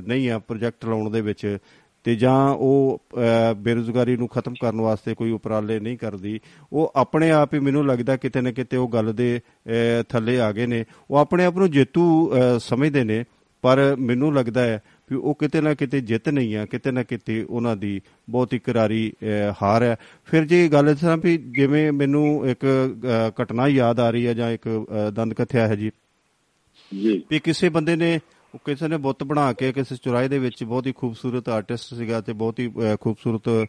ਨਹੀਂ 0.07 0.29
ਆ 0.31 0.39
ਪ੍ਰੋਜੈਕਟ 0.39 0.85
ਲਾਉਣ 0.85 1.09
ਦੇ 1.09 1.21
ਵਿੱਚ 1.21 1.57
ਤੇ 2.05 2.15
ਜਾਂ 2.15 2.49
ਉਹ 2.49 3.01
ਬੇਰੋਜ਼ਗਾਰੀ 3.57 4.15
ਨੂੰ 4.17 4.27
ਖਤਮ 4.27 4.53
ਕਰਨ 4.61 4.81
ਵਾਸਤੇ 4.81 5.13
ਕੋਈ 5.15 5.31
ਉਪਰਾਲੇ 5.31 5.79
ਨਹੀਂ 5.79 5.97
ਕਰਦੀ। 5.97 6.39
ਉਹ 6.73 6.91
ਆਪਣੇ 6.95 7.29
ਆਪ 7.31 7.53
ਹੀ 7.53 7.59
ਮੈਨੂੰ 7.59 7.85
ਲੱਗਦਾ 7.87 8.15
ਕਿਤੇ 8.17 8.41
ਨਾ 8.41 8.51
ਕਿਤੇ 8.51 8.77
ਉਹ 8.77 8.87
ਗੱਲ 8.89 9.13
ਦੇ 9.13 9.39
ਥੱਲੇ 10.09 10.39
ਆ 10.39 10.51
ਗਏ 10.51 10.65
ਨੇ। 10.65 10.83
ਉਹ 11.11 11.17
ਆਪਣੇ 11.17 11.45
ਆਪ 11.45 11.57
ਨੂੰ 11.57 11.69
ਜੇਤੂ 11.71 12.33
ਸਮਝਦੇ 12.59 13.03
ਨੇ, 13.03 13.23
ਪਰ 13.63 13.95
ਮੈਨੂੰ 13.99 14.33
ਲੱਗਦਾ 14.33 14.61
ਹੈ 14.61 14.81
ਵੀ 15.11 15.17
ਉਹ 15.17 15.35
ਕਿਤੇ 15.35 15.61
ਨਾ 15.61 15.73
ਕਿਤੇ 15.73 16.01
ਜਿੱਤ 16.01 16.29
ਨਹੀਂ 16.29 16.57
ਆ 16.57 16.65
ਕਿਤੇ 16.65 16.91
ਨਾ 16.91 17.03
ਕਿਤੇ 17.03 17.45
ਉਹਨਾਂ 17.49 17.75
ਦੀ 17.77 18.01
ਬਹੁਤ 18.29 18.53
ਹੀ 18.53 18.59
ਕਰਾਰੀ 18.59 19.13
ਹਾਰ 19.63 19.83
ਹੈ। 19.83 19.95
ਫਿਰ 20.25 20.45
ਜੇ 20.45 20.67
ਗੱਲ 20.67 20.89
ਇਸ 20.89 20.99
ਤਰ੍ਹਾਂ 20.99 21.17
ਵੀ 21.17 21.37
ਜਿਵੇਂ 21.37 21.91
ਮੈਨੂੰ 21.91 22.49
ਇੱਕ 22.49 22.65
ਘਟਨਾ 23.41 23.67
ਯਾਦ 23.67 23.99
ਆ 23.99 24.09
ਰਹੀ 24.09 24.27
ਹੈ 24.27 24.33
ਜਾਂ 24.33 24.51
ਇੱਕ 24.51 24.85
ਦੰਦ 25.13 25.33
ਕਥਿਆ 25.33 25.67
ਹੈ 25.67 25.75
ਜੀ। 25.75 25.91
ਜੀ। 27.01 27.23
ਵੀ 27.29 27.39
ਕਿਸੇ 27.39 27.69
ਬੰਦੇ 27.69 27.95
ਨੇ 27.95 28.19
ਉਹ 28.55 28.59
ਕਿਸੇ 28.65 28.87
ਨੇ 28.87 28.97
ਬੁੱਤ 28.97 29.23
ਬਣਾ 29.23 29.53
ਕੇ 29.53 29.73
ਕਿਸੇ 29.73 29.95
ਚੁਰਾਏ 30.03 30.27
ਦੇ 30.27 30.39
ਵਿੱਚ 30.39 30.63
ਬਹੁਤ 30.63 30.87
ਹੀ 30.87 30.91
ਖੂਬਸੂਰਤ 30.91 31.49
ਆਰਟਿਸਟ 31.49 31.93
ਸੀਗਾ 31.93 32.21
ਤੇ 32.21 32.33
ਬਹੁਤ 32.33 32.59
ਹੀ 32.59 32.71
ਖੂਬਸੂਰਤ 33.01 33.65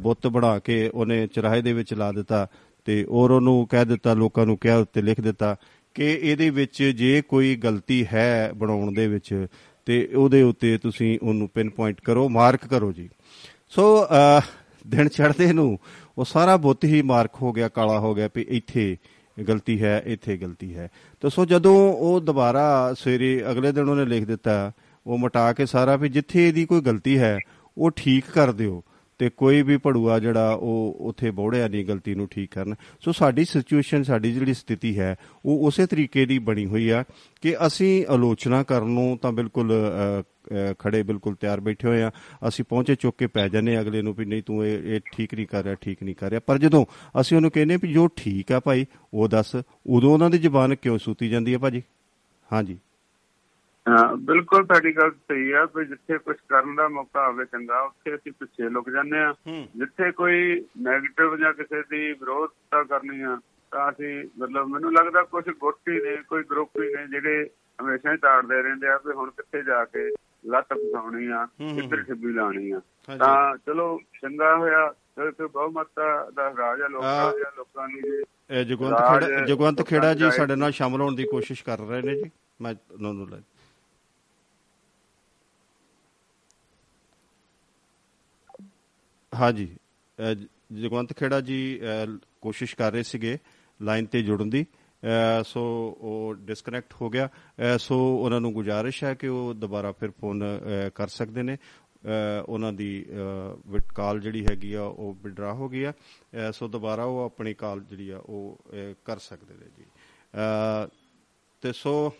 ਬੁੱਤ 0.00 0.26
ਬਣਾ 0.26 0.58
ਕੇ 0.58 0.88
ਉਹਨੇ 0.88 1.26
ਚੁਰਾਏ 1.26 1.62
ਦੇ 1.62 1.72
ਵਿੱਚ 1.72 1.94
ਲਾ 1.94 2.12
ਦਿੱਤਾ 2.12 2.46
ਤੇ 2.84 3.06
ਔਰ 3.10 3.30
ਉਹਨੂੰ 3.30 3.66
ਕਹਿ 3.66 3.84
ਦਿੱਤਾ 3.84 4.14
ਲੋਕਾਂ 4.14 4.46
ਨੂੰ 4.46 4.58
ਕਿਹਾ 4.58 4.76
ਉੱਤੇ 4.76 5.02
ਲਿਖ 5.02 5.20
ਦਿੱਤਾ 5.20 5.56
ਕਿ 5.94 6.04
ਇਹਦੇ 6.04 6.50
ਵਿੱਚ 6.50 6.82
ਜੇ 6.82 7.22
ਕੋਈ 7.28 7.56
ਗਲਤੀ 7.56 8.06
ਹੈ 8.12 8.50
ਬਣਾਉਣ 8.56 8.92
ਦੇ 8.92 9.08
ਵਿੱਚ 9.08 9.46
ਤੇ 9.86 10.08
ਉਹਦੇ 10.16 10.42
ਉੱਤੇ 10.42 10.76
ਤੁਸੀਂ 10.78 11.18
ਉਹਨੂੰ 11.22 11.48
ਪਿਨ 11.48 11.70
ਪੁਆਇੰਟ 11.70 12.00
ਕਰੋ 12.00 12.28
ਮਾਰਕ 12.28 12.66
ਕਰੋ 12.66 12.92
ਜੀ। 12.92 13.08
ਸੋ 13.68 14.06
ਦਿਨ 14.86 15.08
ਚੜ੍ਹਦੇ 15.08 15.52
ਨੂੰ 15.52 15.78
ਉਹ 16.18 16.24
ਸਾਰਾ 16.24 16.56
ਬੁੱਤ 16.56 16.84
ਹੀ 16.84 17.02
ਮਾਰਕ 17.02 17.42
ਹੋ 17.42 17.52
ਗਿਆ, 17.52 17.68
ਕਾਲਾ 17.68 17.98
ਹੋ 17.98 18.14
ਗਿਆ 18.14 18.28
ਵੀ 18.36 18.46
ਇੱਥੇ 18.48 18.96
ਗਲਤੀ 19.36 19.82
ਹੈ, 19.82 20.02
ਇੱਥੇ 20.06 20.36
ਗਲਤੀ 20.36 20.74
ਹੈ। 20.74 20.88
ਤਾਂ 21.22 21.30
ਸੋ 21.30 21.44
ਜਦੋਂ 21.44 21.76
ਉਹ 21.92 22.20
ਦੁਬਾਰਾ 22.20 22.94
ਸਵੇਰੇ 22.98 23.42
ਅਗਲੇ 23.50 23.72
ਦਿਨ 23.72 23.88
ਉਹਨੇ 23.88 24.04
ਲਿਖ 24.04 24.24
ਦਿੱਤਾ, 24.24 24.72
ਉਹ 25.06 25.18
ਮਟਾ 25.18 25.52
ਕੇ 25.52 25.66
ਸਾਰਾ 25.66 25.96
ਵੀ 25.96 26.08
ਜਿੱਥੇ 26.08 26.46
ਇਹਦੀ 26.48 26.64
ਕੋਈ 26.66 26.80
ਗਲਤੀ 26.80 27.18
ਹੈ, 27.18 27.38
ਉਹ 27.76 27.90
ਠੀਕ 27.96 28.30
ਕਰ 28.34 28.52
ਦਿਓ। 28.52 28.82
ਤੇ 29.18 29.28
ਕੋਈ 29.30 29.62
ਵੀ 29.62 29.76
ਪੜੂਆ 29.76 30.18
ਜਿਹੜਾ 30.18 30.52
ਉਹ 30.52 30.96
ਉੱਥੇ 31.00 31.30
ਬੋੜਿਆ 31.30 31.68
ਨਹੀਂ, 31.68 31.84
ਗਲਤੀ 31.86 32.14
ਨੂੰ 32.14 32.28
ਠੀਕ 32.28 32.50
ਕਰਨ। 32.54 32.74
ਸੋ 33.00 33.12
ਸਾਡੀ 33.12 33.44
ਸਿਚੁਏਸ਼ਨ, 33.44 34.02
ਸਾਡੀ 34.02 34.32
ਜਿਹੜੀ 34.32 34.54
ਸਥਿਤੀ 34.54 34.98
ਹੈ, 34.98 35.14
ਉਹ 35.44 35.66
ਉਸੇ 35.66 35.86
ਤਰੀਕੇ 35.86 36.26
ਦੀ 36.26 36.38
ਬਣੀ 36.38 36.66
ਹੋਈ 36.66 36.88
ਆ 36.88 37.04
ਕਿ 37.40 37.56
ਅਸੀਂ 37.66 38.06
ਆਲੋਚਨਾ 38.10 38.62
ਕਰਨ 38.62 38.88
ਨੂੰ 38.88 39.18
ਤਾਂ 39.22 39.32
ਬਿਲਕੁਲ 39.32 39.72
ਖੜੇ 40.78 41.02
ਬਿਲਕੁਲ 41.02 41.34
ਤਿਆਰ 41.34 41.60
ਬੈਠੇ 41.60 41.88
ਹੋਏ 41.88 42.02
ਆ। 42.02 42.10
ਅਸੀਂ 42.48 42.64
ਪਹੁੰਚੇ 42.68 42.94
ਚੁੱਕ 42.94 43.18
ਕੇ 43.18 43.26
ਪੈ 43.26 43.48
ਜਾਂਦੇ 43.48 43.80
ਅਗਲੇ 43.80 44.02
ਨੂੰ 44.02 44.14
ਵੀ 44.14 44.24
ਨਹੀਂ 44.24 44.42
ਤੂੰ 44.46 44.64
ਇਹ 44.66 44.94
ਇਹ 44.94 45.00
ਠੀਕ 45.12 45.34
ਨਹੀਂ 45.34 45.46
ਕਰ 45.46 45.64
ਰਿਹਾ, 45.64 45.74
ਠੀਕ 45.74 46.02
ਨਹੀਂ 46.02 46.14
ਕਰ 46.14 46.30
ਰਿਹਾ। 46.30 46.40
ਪਰ 46.46 46.58
ਜਦੋਂ 46.58 46.84
ਅਸੀਂ 47.20 47.36
ਉਹਨੂੰ 47.36 47.50
ਕਹਿੰਦੇ 47.50 47.76
ਵੀ 47.76 47.92
ਜੋ 47.92 48.06
ਠੀਕ 48.16 48.52
ਆ 48.52 48.60
ਭਾਈ, 48.60 48.86
ਉਹ 49.14 49.28
ਦੱਸ। 49.28 49.56
ਉਦੋਂ 49.56 50.12
ਉਹਨਾਂ 50.12 50.30
ਦੀ 50.30 50.38
ਜ਼ੁਬਾਨ 50.38 50.74
ਕਿਉਂ 50.74 50.98
ਸੂਤੀ 50.98 51.28
ਜਾਂਦੀ 51.28 51.52
ਹੈ 51.52 51.58
ਭਾਜੀ? 51.58 51.82
ਹਾਂਜੀ। 52.50 52.74
ਹਾਂ 52.74 52.80
ਬਿਲਕੁਲ 54.16 54.64
ਤੁਹਾਡੀ 54.66 54.92
ਗੱਲ 54.96 55.10
ਸਹੀ 55.10 55.50
ਆ 55.50 55.64
ਕਿ 55.66 55.84
ਜਿੱਥੇ 55.84 56.18
ਕੁਝ 56.18 56.36
ਕਰਨ 56.48 56.74
ਦਾ 56.74 56.88
ਮੌਕਾ 56.88 57.24
ਆਵੇ 57.26 57.44
ਚੰਗਾ 57.44 57.80
ਉੱਥੇ 57.80 58.14
ਅਸੀਂ 58.14 58.32
ਪਿੱਛੇ 58.32 58.68
ਲੁਕ 58.68 58.90
ਜਾਂਦੇ 58.90 59.18
ਆ 59.18 59.32
ਜਿੱਥੇ 59.76 60.10
ਕੋਈ 60.12 60.40
네ਗੇਟਿਵ 60.86 61.36
ਜਾਂ 61.36 61.52
ਕਿਸੇ 61.54 61.82
ਦੀ 61.82 62.12
ਵਿਰੋਧਤਾ 62.12 62.82
ਕਰਨੀ 62.84 63.20
ਆ 63.22 63.36
ਤਾਂ 63.72 63.90
ਅਸੀਂ 63.90 64.24
ਮਤਲਬ 64.38 64.68
ਮੈਨੂੰ 64.68 64.92
ਲੱਗਦਾ 64.92 65.22
ਕੁਝ 65.22 65.44
ਗੋਟੀ 65.50 66.00
ਨੇ 66.02 66.16
ਕੋਈ 66.28 66.42
ਗਰੁੱਪ 66.50 66.80
ਹੀ 66.82 66.88
ਨੇ 66.94 67.06
ਜਿਹੜੇ 67.06 67.48
ਹਮੇਸ਼ਾ 67.78 68.12
ਹੀ 68.12 68.16
ਤਾੜਦੇ 68.16 68.62
ਰਹਿੰਦੇ 68.62 68.88
ਆ 68.88 68.96
ਕਿ 68.98 69.12
ਹੁਣ 69.12 69.30
ਕਿੱਥੇ 69.30 69.62
ਜਾ 69.62 69.84
ਕੇ 69.84 70.08
ਲੱਤ 70.46 70.72
ਫਸਾਉਣੀ 70.72 71.26
ਆ 71.26 71.46
ਕਿੱਧਰ 71.58 72.02
ਛੱਬੀ 72.04 72.32
ਲਾਣੀ 72.32 72.70
ਆ। 72.70 72.80
ਤਾਂ 73.18 73.56
ਚਲੋ 73.66 73.98
ਚੰਗਾ 74.22 74.56
ਹੋਇਆ। 74.56 74.92
ਤੇ 75.30 75.46
ਬਹੁਮਤ 75.46 75.86
ਦਾ 76.34 76.52
ਰਾਜ 76.58 76.80
ਆ 76.82 76.88
ਲੋਕਾਂ 76.88 77.32
ਦੇ 77.32 77.44
ਲੋਕਾਂ 77.56 77.88
ਨੂੰ 77.88 78.00
ਜੀ 78.00 78.64
ਜਗਵੰਤ 78.64 78.98
ਖੇੜਾ 79.20 79.44
ਜਗਵੰਤ 79.44 79.82
ਖੇੜਾ 79.86 80.12
ਜੀ 80.14 80.30
ਸਾਡੇ 80.30 80.56
ਨਾਲ 80.56 80.72
ਸ਼ਾਮਲ 80.72 81.00
ਹੋਣ 81.00 81.14
ਦੀ 81.14 81.24
ਕੋਸ਼ਿਸ਼ 81.24 81.64
ਕਰ 81.64 81.78
ਰਹੇ 81.78 82.02
ਨੇ 82.02 82.14
ਜੀ। 82.14 82.30
ਮੈਂ 82.60 82.74
ਉਹਨਾਂ 82.92 83.12
ਨੂੰ 83.14 83.28
ਲੈ 83.30 83.36
ਹਾਂਜੀ 89.36 89.68
ਜਗਵੰਤ 90.72 91.12
ਖੇੜਾ 91.12 91.40
ਜੀ 91.40 91.80
ਕੋਸ਼ਿਸ਼ 92.40 92.74
ਕਰ 92.76 92.92
ਰਹੇ 92.92 93.02
ਸੀਗੇ 93.02 93.38
ਲਾਈਨ 93.80 94.06
ਤੇ 94.06 94.22
ਜੁੜਨ 94.22 94.50
ਦੀ 94.50 94.64
ਸੋ 95.44 95.62
ਉਹ 96.00 96.34
ਡਿਸਕਨੈਕਟ 96.34 96.94
ਹੋ 97.00 97.10
ਗਿਆ 97.10 97.28
ਸੋ 97.78 97.98
ਉਹਨਾਂ 98.16 98.40
ਨੂੰ 98.40 98.52
ਗੁਜ਼ਾਰਿਸ਼ 98.52 99.02
ਹੈ 99.04 99.14
ਕਿ 99.14 99.28
ਉਹ 99.28 99.52
ਦੁਬਾਰਾ 99.54 99.92
ਫਿਰ 99.92 100.10
ਫੋਨ 100.10 100.42
ਕਰ 100.94 101.08
ਸਕਦੇ 101.08 101.42
ਨੇ। 101.42 101.56
ਉਹਨਾਂ 102.48 102.72
ਦੀ 102.72 103.06
ਕਾਲ 103.94 104.20
ਜਿਹੜੀ 104.20 104.44
ਹੈਗੀ 104.46 104.72
ਆ, 104.74 104.82
ਉਹ 104.82 105.16
ਵਿਡਰਾ 105.22 105.52
ਹੋ 105.52 105.68
ਗਈ 105.68 105.82
ਆ। 105.82 105.92
ਸੋ 106.52 106.68
ਦੁਬਾਰਾ 106.68 107.04
ਉਹ 107.04 107.18
ਆਪਣੀ 107.20 107.54
ਕਾਲ 107.54 107.80
ਜਿਹੜੀ 107.80 108.10
ਆ, 108.10 108.18
ਉਹ 108.18 108.60
ਕਰ 109.04 109.18
ਸਕਦੇ 109.18 109.54
ਨੇ 109.54 109.66
ਜੀ। 109.78 109.84
ਤੇ 111.62 111.72
ਸੋ 111.72 112.12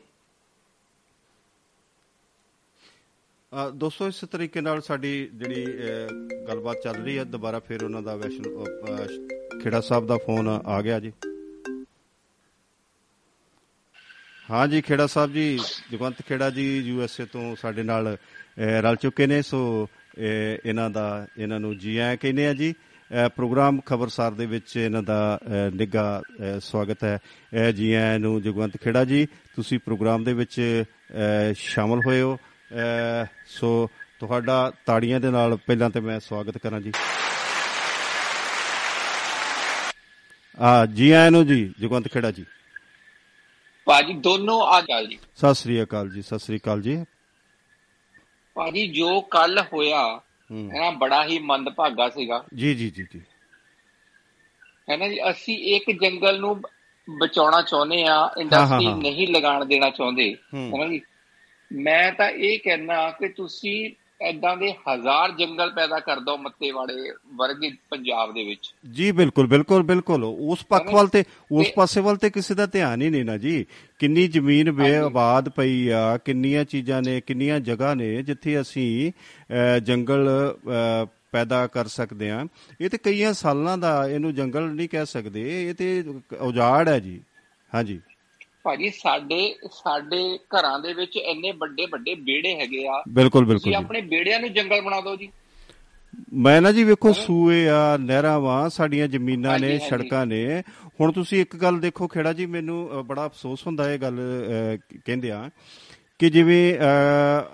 ਦੋਸਤੋ, 3.52 4.06
ਇਸ 4.08 4.20
ਤਰੀਕੇ 4.30 4.60
ਨਾਲ 4.60 4.80
ਸਾਡੀ 4.82 5.10
ਜਿਹੜੀ 5.34 5.64
ਗੱਲਬਾਤ 6.48 6.76
ਚੱਲ 6.84 6.94
ਰਹੀ 6.94 7.16
ਹੈ। 7.18 7.24
ਦੁਬਾਰਾ 7.24 7.58
ਫਿਰ 7.58 7.84
ਉਹਨਾਂ 7.84 8.02
ਦਾ 8.02 8.14
ਵੈਸ਼ਨੂ 8.16 8.64
ਖੇੜਾ 9.62 9.80
ਸਾਹਿਬ 9.80 10.06
ਦਾ 10.06 10.16
ਫੋਨ 10.24 10.48
ਆ 10.48 10.80
ਗਿਆ 10.82 10.98
ਜੀ। 11.00 11.12
ਹਾਂ 14.50 14.66
ਜੀ, 14.68 14.80
ਖੇੜਾ 14.80 15.06
ਸਾਹਿਬ 15.06 15.32
ਜੀ 15.32 15.58
ਜਗਵੰਤ 15.92 16.22
ਖੇੜਾ 16.28 16.48
ਜੀ 16.50 16.66
ਯੂ 16.78 17.02
ਐਸ 17.02 17.20
ਏ 17.20 17.24
ਤੋਂ 17.32 17.54
ਸਾਡੇ 17.60 17.82
ਨਾਲ 17.82 18.16
ਰਲ 18.58 18.96
ਚੁੱਕੇ 18.96 19.26
ਨੇ। 19.26 19.40
ਸੋ 19.42 19.88
ਇਹਨਾਂ 20.18 20.88
ਦਾ, 20.90 21.26
ਇਹਨਾਂ 21.38 21.60
ਨੂੰ 21.60 21.76
ਜੀ 21.78 21.96
ਆਇਆਂ 21.98 22.16
ਕਹਿੰਦੇ 22.16 22.46
ਆ 22.46 22.52
ਜੀ। 22.54 22.72
ਪ੍ਰੋਗਰਾਮ 23.34 23.80
ਖਬਰਸਾਰ 23.86 24.32
ਦੇ 24.32 24.46
ਵਿੱਚ 24.46 24.76
ਇਹਨਾਂ 24.76 25.02
ਦਾ 25.02 25.38
ਨਿੱਘਾ 25.74 26.22
ਸਵਾਗਤ 26.60 27.04
ਹੈ। 27.04 27.18
ਜੀ 27.72 27.92
ਆਇਆਂ 27.92 28.18
ਨੂੰ 28.18 28.42
ਜਗਵੰਤ 28.42 28.76
ਖੇੜਾ 28.76 29.04
ਜੀ, 29.04 29.26
ਤੁਸੀਂ 29.56 29.78
ਪ੍ਰੋਗਰਾਮ 29.78 30.24
ਦੇ 30.24 30.32
ਵਿੱਚ 30.34 30.84
ਸ਼ਾਮਲ 31.54 32.00
ਹੋਏ 32.06 32.20
ਹੋ। 32.20 32.36
ਸੋ 33.46 33.90
ਤੁਹਾਡਾ 34.20 34.72
ਤਾੜੀਆਂ 34.86 35.20
ਦੇ 35.20 35.30
ਨਾਲ 35.30 35.56
ਪਹਿਲਾਂ 35.56 35.90
ਤੇ 35.90 36.00
ਮੈਂ 36.00 36.20
ਸਵਾਗਤ 36.20 36.58
ਕਰਾਂ 36.58 36.80
ਜੀ। 36.80 36.92
ਆ 40.60 40.86
ਜੀ 40.86 41.10
ਆਇਆਂ 41.10 41.30
ਨੂੰ 41.30 41.46
ਜੀ 41.46 41.74
ਜਗਵੰਤ 41.80 42.08
ਖੇੜਾ 42.08 42.30
ਜੀ। 42.30 42.44
ਭਾਜੀ 43.84 44.12
ਦੋਨੋਂ 44.12 44.62
ਆ 44.62 44.80
ਗੱਲ 44.80 45.06
ਜੀ। 45.06 45.18
ਸਤਿ 45.36 45.54
ਸ੍ਰੀ 45.54 45.82
ਅਕਾਲ 45.82 46.10
ਜੀ 46.10 46.22
ਸਤਿ 46.22 46.38
ਸ੍ਰੀ 46.38 46.58
ਅਕਾਲ 46.58 46.82
ਜੀ। 46.82 47.04
ਭਾਜੀ 48.54 48.86
ਜੋ 48.88 49.20
ਕੱਲ 49.20 49.58
ਹੋਇਆ 49.72 50.20
ਇਹ 50.52 50.92
ਬੜਾ 50.92 51.24
ਹੀ 51.24 51.38
ਮੰਦਭਾਗਾ 51.38 52.08
ਸੀਗਾ। 52.08 52.44
ਜੀ 52.54 52.74
ਜੀ 52.74 52.90
ਜੀ 52.90 53.06
ਜੀ। 53.14 53.20
ਹੈ 54.90 54.96
ਨਾ 54.96 55.08
ਜੀ 55.08 55.30
ਅਸੀਂ 55.30 55.58
ਇੱਕ 55.58 55.90
ਜੰਗਲ 55.90 56.40
ਨੂੰ 56.40 56.62
ਬਚਾਉਣਾ 57.20 57.62
ਚਾਹੁੰਦੇ 57.62 58.04
ਆ 58.06 58.30
ਇੰਡਸਟਰੀ 58.40 58.92
ਨਹੀਂ 58.92 59.28
ਲਗਾਉਣ 59.28 59.64
ਦੇਣਾ 59.64 59.90
ਚਾਹੁੰਦੇ। 59.90 60.34
ਹੈ। 60.54 60.78
ਨਾ 60.78 60.86
ਜੀ 60.86 61.00
ਮੈਂ 61.72 62.12
ਤਾਂ 62.12 62.28
ਇਹ 62.30 62.58
ਕਹਿਣਾ 62.64 63.10
ਕਿ 63.10 63.28
ਤੁਸੀਂ 63.28 63.90
ਐਦਾਂ 64.22 64.56
ਦੇ 64.56 64.70
ਹਜ਼ਾਰ 64.72 65.32
ਜੰਗਲ 65.38 65.70
ਪੈਦਾ 65.70 65.98
ਕਰ 66.00 66.20
ਦੋ 66.20 66.36
ਮੱਤੇ 66.38 66.70
ਵਾਲੇ 66.70 67.10
ਵਰਗੇ 67.36 67.70
ਪੰਜਾਬ 67.90 68.32
ਦੇ 68.34 68.44
ਵਿੱਚ। 68.44 68.72
ਜੀ 68.92 69.10
ਬਿਲਕੁਲ 69.12 69.46
ਬਿਲਕੁਲ 69.46 69.82
ਬਿਲਕੁਲ। 69.82 70.24
ਉਸ 70.24 70.64
ਪੱਖ 70.68 70.92
ਵੱਲ 70.92 71.08
ਤੇ 71.08 71.24
ਉਸ 71.52 71.66
ਪਾਸੇ 71.76 72.00
ਵੱਲ 72.00 72.16
ਤੇ 72.16 72.30
ਕਿਸੇ 72.30 72.54
ਦਾ 72.54 72.66
ਧਿਆਨ 72.66 73.02
ਹੀ 73.02 73.10
ਨਹੀਂ 73.10 73.24
ਨਾ 73.24 73.36
ਜੀ। 73.36 73.64
ਕਿੰਨੀ 73.98 74.26
ਜ਼ਮੀਨ 74.28 74.70
ਬੇਆਬਾਦ 74.72 75.48
ਪਈ 75.48 75.88
ਆ 75.88 76.16
ਕਿੰਨੀਆਂ 76.24 76.64
ਚੀਜ਼ਾਂ 76.64 77.02
ਨੇ 77.02 77.20
ਕਿੰਨੀਆਂ 77.20 77.60
ਜਗ੍ਹਾ 77.60 77.94
ਨੇ 77.94 78.22
ਜਿੱਥੇ 78.22 78.60
ਅਸੀਂ 78.60 79.12
ਜੰਗਲ 79.80 80.28
ਪੈਦਾ 81.32 81.66
ਕਰ 81.66 81.86
ਸਕਦੇ 81.86 82.30
ਆ 82.30 82.44
ਇਹ 82.80 82.88
ਤੇ 82.90 82.98
ਕਈਆਂ 82.98 83.32
ਸਾਲਾਂ 83.32 83.78
ਦਾ 83.78 84.08
ਇਹਨੂੰ 84.08 84.34
ਜੰਗਲ 84.34 84.62
ਨਹੀਂ 84.70 84.88
ਕਹਿ 84.88 85.06
ਸਕਦੇ। 85.06 85.42
ਇਹ 85.68 85.74
ਤੇ 85.74 86.04
ਉਜਾੜ 86.40 86.88
ਹੈ 86.88 86.98
ਜੀ। 86.98 87.20
ਹਾਂਜੀ। 87.74 88.00
ਭਾਜੀ 88.66 88.90
ਸਾਡੇ 88.90 89.38
ਸਾਡੇ 89.72 90.38
ਘਰਾਂ 90.54 90.78
ਦੇ 90.80 90.92
ਵਿੱਚ 90.92 91.16
ਇੰਨੇ 91.16 91.50
ਵੱਡੇ 91.52 91.86
ਵੱਡੇ 91.86 92.14
ਵਿਹੜੇ 92.14 92.54
ਹੈਗੇ 92.54 92.86
ਆ। 92.88 93.02
ਬਿਲਕੁਲ 93.08 93.44
ਬਿਲਕੁਲ 93.44 93.58
ਤੁਸੀਂ 93.62 93.74
ਆਪਣੇ 93.76 94.00
ਵਿਹੜਿਆਂ 94.00 94.40
ਨੂੰ 94.40 94.52
ਜੰਗਲ 94.52 94.80
ਬਣਾ 94.80 95.00
ਦਿਓ 95.00 95.16
ਜੀ। 95.16 95.28
ਮੈਂ 96.34 96.60
ਨਾ 96.62 96.72
ਜੀ 96.72 96.84
ਵੇਖੋ 96.84 97.12
ਸੂਏ 97.12 97.66
ਆ 97.68 97.96
ਨਹਿਰਾਂ 97.96 98.38
ਵਾ 98.40 98.68
ਸਾਡੀਆਂ 98.68 99.08
ਜ਼ਮੀਨਾਂ 99.08 99.58
ਨੇ 99.58 99.78
ਸੜਕਾਂ 99.78 100.26
ਨੇ। 100.26 100.62
ਹੁਣ 101.00 101.12
ਤੁਸੀਂ 101.12 101.40
ਇੱਕ 101.40 101.56
ਗੱਲ 101.56 101.78
ਦੇਖੋ 101.80 102.06
ਖੇੜਾ 102.08 102.32
ਜੀ 102.32 102.46
ਮੈਨੂੰ 102.46 103.06
ਬੜਾ 103.06 103.26
ਅਫਸੋਸ 103.26 103.66
ਹੁੰਦਾ 103.66 103.90
ਇਹ 103.92 103.98
ਗੱਲ 103.98 104.18
ਕਹਿੰਦੇ 105.06 105.30
ਆ 105.30 105.50
ਕਿ 106.18 106.30
ਜਿਵੇਂ 106.30 106.78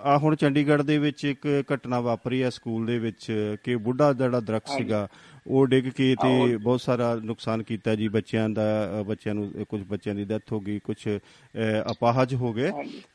ਆ 0.04 0.18
ਹੁਣ 0.18 0.34
ਚੰਡੀਗੜ੍ਹ 0.36 0.82
ਦੇ 0.82 0.98
ਵਿੱਚ 0.98 1.24
ਇੱਕ 1.24 1.46
ਘਟਨਾ 1.74 2.00
ਵਾਪਰੀ 2.00 2.42
ਹੈ 2.42 2.50
ਸਕੂਲ 2.50 2.86
ਦੇ 2.86 2.98
ਵਿੱਚ 2.98 3.56
ਕਿ 3.64 3.76
ਬੁੱਢਾ 3.76 4.12
ਜਿਹੜਾ 4.12 4.40
ਦਰਖਤ 4.40 4.68
ਸੀਗਾ 4.68 5.08
ਉਹ 5.46 5.66
ਡਿੱਗ 5.66 5.84
ਕੇ 5.84 6.14
ਤੇ 6.22 6.56
ਬਹੁਤ 6.56 6.80
ਸਾਰਾ 6.80 7.14
ਨੁਕਸਾਨ 7.24 7.62
ਕੀਤਾ 7.62 7.94
ਜੀ 7.94 8.08
ਬੱਚਿਆਂ 8.08 8.48
ਦਾ 8.48 9.02
ਬੱਚਿਆਂ 9.06 9.34
ਨੂੰ 9.34 9.50
ਕੁਝ 9.68 9.82
ਬੱਚਿਆਂ 9.82 10.14
ਦੀ 10.14 10.24
ਡੈਥ 10.24 10.52
ਹੋ 10.52 10.60
ਗਈ 10.60 10.78
ਕੁਝ 10.78 10.96
ਅਪਾਹਜ 11.92 12.34
ਹੋ 12.34 12.52
ਗਏ। 12.52 12.70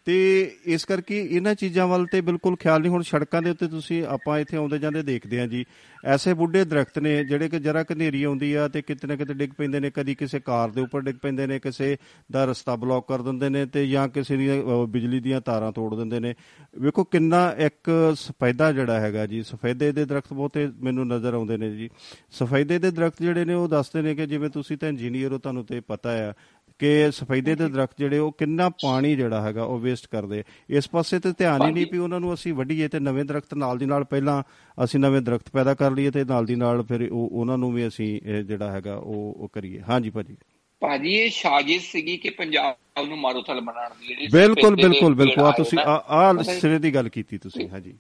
ਤੇ 0.06 0.18
ਇਸ 0.66 0.86
ਕਰਕੇ 0.86 1.22
ਇਹਨਾਂ 1.22 1.54
ਚੀਜ਼ਾਂ 1.56 1.88
ਵੱਲ 1.88 2.06
ਤੇ 2.06 2.22
ਬਿਲਕੁਲ 2.22 2.56
ਖਿਆਲ 2.56 2.82
ਨਹੀਂ 2.82 2.92
ਹੁਣ 2.92 3.02
ਸੜਕਾਂ 3.02 3.42
ਦੇ 3.42 3.50
ਉੱਤੇ 3.50 3.68
ਤੁਸੀਂ 3.68 4.04
ਆਪਾਂ 4.06 4.40
ਇੱਥੇ 4.40 4.58
ਆਉਂਦੇ 4.58 4.80
ਜਾਂਦੇ 4.80 5.02
ਦੇਖਦੇ 5.04 5.40
ਆਂ 5.40 5.48
ਜੀ। 5.48 5.66
ਐਸੇ 6.06 6.34
ਬੁੱਢੇ 6.34 6.64
ਦਰਖਤ 6.66 7.00
ਨੇ 7.00 7.24
ਜਿਹੜੇ 7.24 7.50
ਕਿ 7.50 7.60
ਜਰਾ 7.60 7.84
ਘਨੇਰੀ 7.84 8.24
ਆਉਂਦੀ 8.24 8.54
ਆ 8.54 8.68
ਤੇ 8.68 8.82
ਕਿਤੇ 8.82 9.08
ਨਾ 9.08 9.16
ਕਿਤੇ 9.16 9.34
ਡਿੱਗ 9.34 9.52
ਪੈਂਦੇ 9.58 9.80
ਨੇ 9.80 9.92
ਕਦੀ 9.96 10.16
ਕਿਸੇ 10.16 10.40
ਕਾਰ 10.40 10.70
ਦੇ 10.72 10.82
ਉੱਪਰ 10.82 11.02
ਡਿੱਗ 11.02 11.16
ਪੈਂਦੇ 11.16 11.48
ਨੇ 11.48 11.60
ਕਿਸੇ 11.60 11.96
ਦਾ 12.32 12.46
ਰਸਤਾ 12.46 12.76
ਬਲੌਕ 12.76 13.08
ਕਰ 13.08 13.22
ਦਿੰਦੇ 13.22 13.50
ਨੇ 13.50 13.66
ਤੇ 13.66 13.88
ਜਾਂ 13.88 14.08
ਕਿਸੇ 14.10 14.38
ਦੀ 14.38 14.50
ਬਿਜਲੀ 14.90 15.20
ਦੀਆਂ 15.20 15.42
ਤਾਰਾਂ 15.42 15.72
ਤੋੜ 15.72 15.96
ਦਿੰਦੇ 15.96 16.20
ਨੇ। 16.20 16.34
ਵੇਖੋ 16.80 17.04
ਕਿੰਨਾ 17.04 17.52
ਇੱਕ 17.58 18.14
ਸਫੈਦਾ 18.16 18.72
ਜਿਹੜਾ 18.72 19.00
ਹੈਗਾ 19.00 19.26
ਜੀ 19.26 19.44
ਸਫੈਦੇ 19.44 19.92
ਦੇ 19.92 20.06
ਦਰਖਤ 20.06 20.34
ਬਹੁਤੇ 20.34 20.68
ਮੈਨੂੰ 20.84 21.08
ਨਜ਼ਰ 21.08 21.34
ਆਉਂਦੇ 21.34 21.58
ਨੇ 21.58 21.70
ਜੀ। 21.76 21.90
ਸਫੈਦੇ 22.32 22.80
ਦੇ 22.80 22.92
ਦਰਖਤ 22.92 23.22
ਜਿਹੜੇ 23.22 23.46
ਨੇ 23.46 23.54
ਉਹ 23.54 23.68
ਦੱਸਦੇ 23.68 24.02
ਨੇ 24.02 24.16
ਕਿ 24.16 24.26
ਜਿਵੇਂ 24.26 24.50
ਤੁਸੀਂ 24.50 24.78
ਤਾਂ 24.78 24.90
ਇੰਜੀਨੀਅਰ 24.90 25.34
ਹੋ 25.34 25.38
ਤੁਹਾਨੂੰ 25.38 25.66
ਤੇ 25.66 25.80
ਪਤਾ 25.80 26.30
ਆ 26.30 26.34
ਕਿ 26.80 27.12
ਸਫੈਦੇ 27.12 27.56
ਦੇ 27.56 27.68
ਦਰਖਤ 27.70 27.94
ਜਿਹੜੇ 28.00 28.18
ਉਹ 28.18 28.32
ਕਿੰਨਾ 28.32 28.70
ਪਾਣੀ 28.70 29.16
ਜਿਹੜਾ 29.16 29.42
ਹੈਗਾ 29.42 29.64
ਉਹ 29.64 29.80
ਵੇਸਟ 29.80 30.08
ਕਰਦੇ। 30.08 30.44
ਇਸ 30.70 30.90
ਪਾਸੇ 30.90 31.20
ਤੇ 31.20 31.32
ਧਿਆਨ 31.38 31.66
ਹੀ 31.68 31.72
ਨਹੀਂ 31.72 31.86
ਵੀ 31.92 31.98
ਉਹਨਾਂ 31.98 32.20
ਨੂੰ 32.20 32.34
ਅਸੀਂ 32.34 32.54
ਵੱਢੀਏ 32.54 32.88
ਤੇ 32.88 33.00
ਨਵੇਂ 33.00 33.26
ਦਰਖਤ 33.26 33.54
ਨਾਲ 33.54 33.78
ਦੀ 33.78 33.86
ਨਾਲ 33.86 34.04
ਪਹਿਲਾਂ 34.04 34.44
ਅਸੀਂ 34.84 35.00
ਨਵੇਂ 35.00 35.22
ਦਰਖਤ 35.22 35.50
ਪੈਦਾ 35.50 35.74
ਕਰ 35.74 35.92
ਲਈਏ 35.92 36.12
ਤੇ 36.12 36.24
ਨਾਲ 36.24 36.46
ਦੀ 36.46 36.56
ਨਾਲ 36.56 36.84
ਫਿਰ 36.84 37.08
ਉਹ 37.12 37.30
ਉਹਨਾਂ 37.34 37.58
ਨੂੰ 37.58 37.74
ਵੀ 37.74 37.88
ਅਸੀਂ 37.88 38.10
ਜਿਹੜਾ 38.44 38.72
ਹੈਗਾ 38.72 38.96
ਉਹ 38.96 39.34
ਉਹ 39.38 39.50
ਕਰੀਏ। 39.54 39.82
ਹਾਂਜੀ 39.90 40.10
ਭਾਜੀ। 40.10 40.38
ਭਾਜੀ 40.82 41.14
ਇਹ 41.14 41.30
ਸਾਜ਼ਿਸ਼ 41.34 41.92
ਸੀਗੀ 41.92 42.18
ਕਿ 42.18 42.30
ਪੰਜਾਬ 42.30 43.08
ਨੂੰ 43.08 43.18
ਮਾਰੂਥਲ 43.18 43.62
ਬਣਾਉਣ 43.62 43.90
ਦੀ 44.00 44.08
ਜਿਹੜੀ 44.08 44.28
ਬਿਲਕੁਲ 44.34 44.76
ਬਿਲਕੁਲ 44.76 45.16
ਬਿਲਕੁਲ। 45.16 45.44
ਆ 45.44 45.52
ਤੁਸੀਂ 45.52 45.80
ਆ 45.80 46.44
ਸਿਰੇ 46.44 46.80
ਦੀ 46.80 46.94
ਗੱਲ 46.96 47.10
ਕੀਤੀ 47.10 47.38
ਤੁਸੀਂ। 47.38 47.70
ਹਾਂਜੀ। 47.70 47.94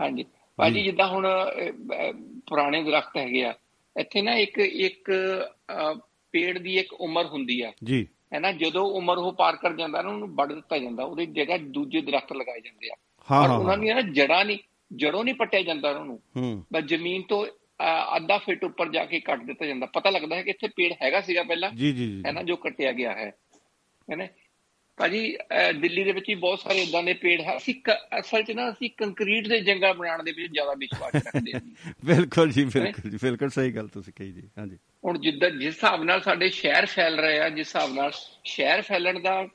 ਹਾਂਜੀ। 0.00 0.24
ਭਾਜੀ 0.56 0.82
ਜਿੱਦਾਂ 0.82 1.08
ਹੁਣ 1.08 1.26
ਪੁਰਾਣੇ 2.48 2.82
ਦਰਖਤ 2.82 3.16
ਹੈਗੇ 3.16 3.44
ਆ 3.44 3.54
ਇੱਥੇ 3.96 4.22
ਨਾ 4.22 4.34
ਇੱਕ 4.34 4.58
ਇੱਕ 4.58 5.10
ਪੇੜ 6.32 6.58
ਦੀ 6.58 6.78
ਇੱਕ 6.78 6.92
ਉਮਰ 6.92 7.26
ਹੁੰਦੀ 7.26 7.60
ਆ। 7.60 7.72
ਜੀ। 7.84 8.06
ਹੈ 8.34 8.38
ਨਾ 8.40 8.52
ਜਦੋਂ 8.52 8.84
ਉਮਰ 8.90 9.18
ਉਹ 9.18 9.32
ਪਾਰ 9.32 9.56
ਕਰ 9.56 9.72
ਜਾਂਦਾ 9.76 10.02
ਨਾ 10.02 10.10
ਉਹਨੂੰ 10.10 10.28
ਵੱਢ 10.34 10.52
ਦਿੱਤਾ 10.52 10.78
ਜਾਂਦਾ 10.78 11.04
ਉਹਦੀ 11.04 11.26
ਜਗ੍ਹਾ 11.26 11.56
ਦੂਜੇ 11.58 12.00
ਦਰਖਤ 12.00 12.32
ਲਗਾਏ 12.32 12.60
ਜਾਂਦੇ 12.60 12.90
ਆ। 12.90 12.94
ਹਾਂ 13.30 13.48
ਹਾਂ 13.48 13.58
ਉਹਨਾਂ 13.58 13.76
ਦੀਆਂ 13.78 13.94
ਨਾ 13.94 14.02
ਜੜਾਂ 14.12 14.44
ਨਹੀਂ 14.44 14.58
ਜੜੋਂ 14.96 15.24
ਨਹੀਂ 15.24 15.34
ਪੱਟਿਆ 15.34 15.62
ਜਾਂਦਾ 15.62 15.90
ਉਹਨਾਂ 15.90 16.56
ਬਸ 16.72 16.84
ਜ਼ਮੀਨ 16.84 17.22
ਤੋਂ 17.22 17.46
ਅੱਧਾ 18.16 18.38
ਫਿਟ 18.38 18.64
ਉੱਪਰ 18.64 18.88
ਜਾ 18.88 19.04
ਕੇ 19.04 19.20
ਕੱਟ 19.20 19.42
ਦਿੱਤਾ 19.42 19.66
ਜਾਂਦਾ। 19.66 19.86
ਪਤਾ 19.86 20.10
ਲੱਗਦਾ 20.10 20.36
ਹੈ 20.36 20.42
ਕਿ 20.42 20.50
ਇੱਥੇ 20.50 20.68
ਪੇੜ 20.68 20.92
ਹੈਗਾ 21.02 21.20
ਸੀਗਾ 21.20 21.42
ਪਹਿਲਾਂ। 21.42 21.70
ਜੀ 21.70 21.92
ਜੀ 21.92 22.22
ਹੈ 22.26 22.32
ਨਾ 22.32 22.42
ਜੋ 22.42 22.56
ਕੱਟਿਆ 22.56 22.92
ਗਿਆ 22.92 23.12
ਹੈ। 23.12 23.30
ਹੈ 24.10 24.16
ਨਾ 24.16 24.26
ਭਾਜੀ 24.98 25.20
ਦਿੱਲੀ 25.80 26.02
ਦੇ 26.04 26.12
ਵਿੱਚ 26.12 26.26
ਵੀ 26.28 26.34
ਬਹੁਤ 26.34 26.60
ਸਾਰੇ 26.60 26.82
ਇਦਾਂ 26.82 27.02
ਦੇ 27.02 27.12
ਪੇੜ 27.12 27.40
ਹੈ 27.40 27.56
ਅਸੀਂ 27.56 27.74
ਅਸਲ 28.20 28.42
'ਚ 28.42 28.50
ਨਾ 28.50 28.68
ਅਸੀਂ 28.70 28.90
ਕੰਕਰੀਟ 28.90 29.48
ਦੇ 29.48 29.60
ਜੰਗਲ 29.60 29.92
ਬਣਾਉਣ 29.94 30.22
ਦੇ 30.22 30.32
ਵਿੱਚ 30.32 30.52
ਜ਼ਿਆਦਾ 30.52 30.74
ਵਿਸ਼ਵਾਸ 30.74 31.14
ਰੱਖਦੇ 31.16 31.52
ਹਾਂ 31.52 31.60
ਬਿਲਕੁਲ 32.04 32.50
ਜੀ 32.50 32.64
ਬਿਲਕੁਲ 32.64 33.10
ਜੀ 33.10 33.18
ਬਿਲਕੁਲ 33.22 33.50
ਸਹੀ 33.50 33.70
ਗੱਲ 33.70 33.88
ਤੁਸੀਂ 33.88 34.12
ਕਹੀ 34.16 34.32
ਜੀ 34.32 34.42
ਹਾਂਜੀ। 34.58 34.78
ਹੁਣ 35.04 35.18
ਜਿੱਦਾਂ 35.18 35.50
ਜਿਸ 35.50 35.74
ਹਿਸਾਬ 35.74 36.04
ਨਾਲ 36.04 36.20
ਸਾਡੇ 36.20 36.48
ਸ਼ਹਿਰ 36.50 36.86
ਫੈਲ 36.86 37.18
ਰਹੇ 37.20 37.38
ਆ 37.38 37.48
ਜਿਸ 37.48 37.66
ਹਿਸਾਬ 37.66 37.94
ਨਾਲ 37.94 38.12
ਸ਼ਹਿਰ 38.44 38.82
ਫੈਲਣ 38.82 39.20
ਦਾ 39.20 39.48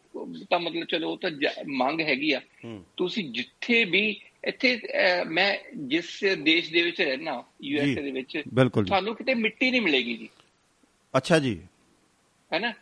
ਤਾਂ 0.49 0.59
ਮਤਲਬ 0.59 0.85
ਚਲੋ 0.85 1.11
ਉਹ 1.11 1.17
ਤਾਂ 1.17 1.31
ਮੰਗ 1.67 2.01
ਹੈਗੀ 2.01 2.31
ਆ। 2.31 2.41
ਤੁਸੀਂ 2.97 3.31
ਜਿੱਥੇ 3.31 3.83
ਵੀ 3.85 4.19
ਇੱਥੇ 4.43 4.79
ਮੈਂ 5.27 5.57
ਜਿਸ 5.75 6.09
ਦੇਸ਼ 6.37 6.71
ਦੇ 6.71 6.81
ਵਿੱਚ 6.81 7.01
ਰਹਿਣਾ 7.01 7.43
ਯੂ 7.63 7.79
ਐਸ 7.79 7.97
ਏ 7.97 8.01
ਦੇ 8.01 8.11
ਵਿੱਚ 8.11 8.37
ਤੁਹਾਨੂੰ 8.87 9.15
ਕਿਤੇ 9.15 9.33
ਮਿੱਟੀ 9.33 9.71
ਨਹੀਂ 9.71 9.81
ਮਿਲੇਗੀ 9.81 10.17
ਜੀ। 10.17 10.29
ਅੱਛਾ 11.13 11.39
ਜੀ। 11.39 11.59
ਹੈ 12.51 12.59
ਨਾ 12.59 12.73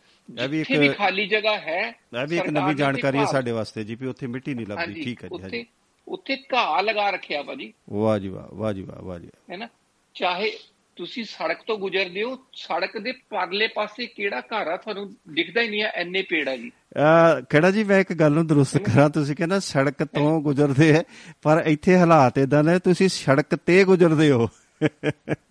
ਇਹ 0.42 0.50
ਵੀ 0.50 0.62
ਇੱਕ 0.62 0.98
ਖਾਲੀ 0.98 1.28
ਜਗ੍ਹਾ 1.28 1.58
ਹੈ 1.58 1.94
ਇਹ 2.22 2.28
ਵੀ 2.28 2.38
ਇੱਕ 2.38 2.50
ਨਵੀਂ 2.50 2.76
ਜਾਣਕਾਰੀ 2.76 3.18
ਹੈ 3.18 3.26
ਸਾਡੇ 3.26 3.52
ਵਾਸਤੇ 3.52 3.84
ਜੀ 3.84 3.96
ਵੀ 3.96 4.08
ਉੱਥੇ 4.08 4.28
ਮਿੱਟੀ 4.28 4.54
ਨਹੀਂ 4.54 4.68
ਲੱਭਦੀ। 4.68 5.04
ਠੀਕ 5.04 5.24
ਹੈ 5.24 5.28
ਜੀ 5.28 5.36
ਉੱਥੇ 5.36 5.66
ਉੱਥੇ 6.08 6.38
ਘਾਹ 6.54 6.84
ਲਗਾ 6.84 7.10
ਰੱਖਿਆ 7.10 7.44
ਭਾਜੀ 7.44 7.74
ਵਾਹ 7.90 8.20
ਜੀ 8.20 8.28
ਵਾਹ 8.28 8.56
ਵਾਹ 8.56 8.74
ਜੀ 8.74 8.82
ਵਾਹ 8.82 9.02
ਵਾਹ 9.02 9.20
ਜੀ 9.20 9.30
ਹੈ 9.52 9.58
ਨਾ? 9.58 9.68
ਚਾਹੇ 10.14 10.52
ਤੁਸੀਂ 10.96 11.24
ਸੜਕ 11.24 11.58
ਤੋਂ 11.68 11.78
ਗੁਜ਼ਰਦੇ 11.78 12.24
ਹੋ 12.24 12.38
ਸੜਕ 12.54 12.98
ਦੇ 12.98 13.12
ਪਰਲੇ 13.12 13.68
ਪਾਸੇ 13.68 14.06
ਕਿਹੜਾ 14.06 14.40
ਘਰ 14.40 14.68
ਆ? 14.68 14.78
ਤੁਹਾਨੂੰ 14.78 15.16
ਦਿਖਦਾ 15.30 15.62
ਹੀ 15.62 15.70
ਨਹੀਂ 15.70 15.84
ਆ 15.84 15.88
ਐਨੇ 15.88 16.22
ਪੇੜ 16.22 16.50
ਆ 16.50 16.56
ਜੀ। 16.56 16.70
ਅ 16.70 17.42
ਕਿਹੜਾ 17.50 17.72
ਜੀ 17.72 17.84
ਮੈਂ 17.84 18.00
ਇੱਕ 18.00 18.14
ਗੱਲ 18.14 18.32
ਨੂੰ 18.32 18.48
ਦਰੁਸਤ 18.48 18.78
ਕਰਾਂ 18.78 19.10
ਤੁਸੀਂ 19.10 19.36
ਕਹਿੰਦਾ 19.36 19.60
ਸੜਕ 19.60 20.04
ਤੋਂ 20.04 20.42
ਗੁਜ਼ਰਦੇ 20.42 20.94
ਹੈ 20.94 21.04
ਪਰ 21.42 21.64
ਇੱਥੇ 21.66 21.98
ਹਾਲਾਤ 21.98 22.38
ਇਦਾਂ 22.38 22.64
ਨੇ 22.64 22.80
ਤੁਸੀਂ 22.80 23.10
ਸੜਕ 23.10 23.56
ਤੇ 23.56 23.84
ਗੁਜ਼ਰਦੇ 23.84 24.32
ਹੋ। 24.32 24.48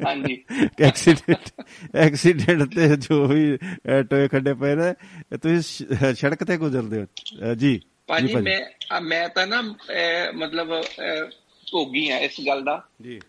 ਹਾਂਜੀ। 0.06 0.44
ਐਕਸੀਡੈਂਟ 0.82 1.48
ਐਕਸੀਡੈਂਟ 1.96 2.74
ਤੇ 2.74 2.96
ਜੋ 2.96 3.26
ਵੀ 3.26 3.58
ਟੋਏ 4.10 4.28
ਖੱਡੇ 4.28 4.54
ਪਏ 4.54 4.74
ਨੇ 4.74 4.94
ਤੁਸੀਂ 5.36 6.14
ਸੜਕ 6.14 6.44
ਤੇ 6.44 6.56
ਗੁਜ਼ਰਦੇ 6.56 7.02
ਹੋ? 7.02 7.06
ਜੀ 7.54 7.80
ਭਾਜੀ 8.06 8.36
ਮੈਂ 8.36 9.00
ਮੈਂ 9.00 9.28
ਤਾਂ 9.28 9.46
ਨਾ 9.46 9.62
ਮਤਲਬ 10.36 10.82
ਭੋਗੀ 11.66 12.10
ਆ 12.10 12.18
ਇਸ 12.18 12.36
ਗੱਲ 12.46 12.64
ਦਾ। 12.64 12.88
ਜੀ। 13.02 13.20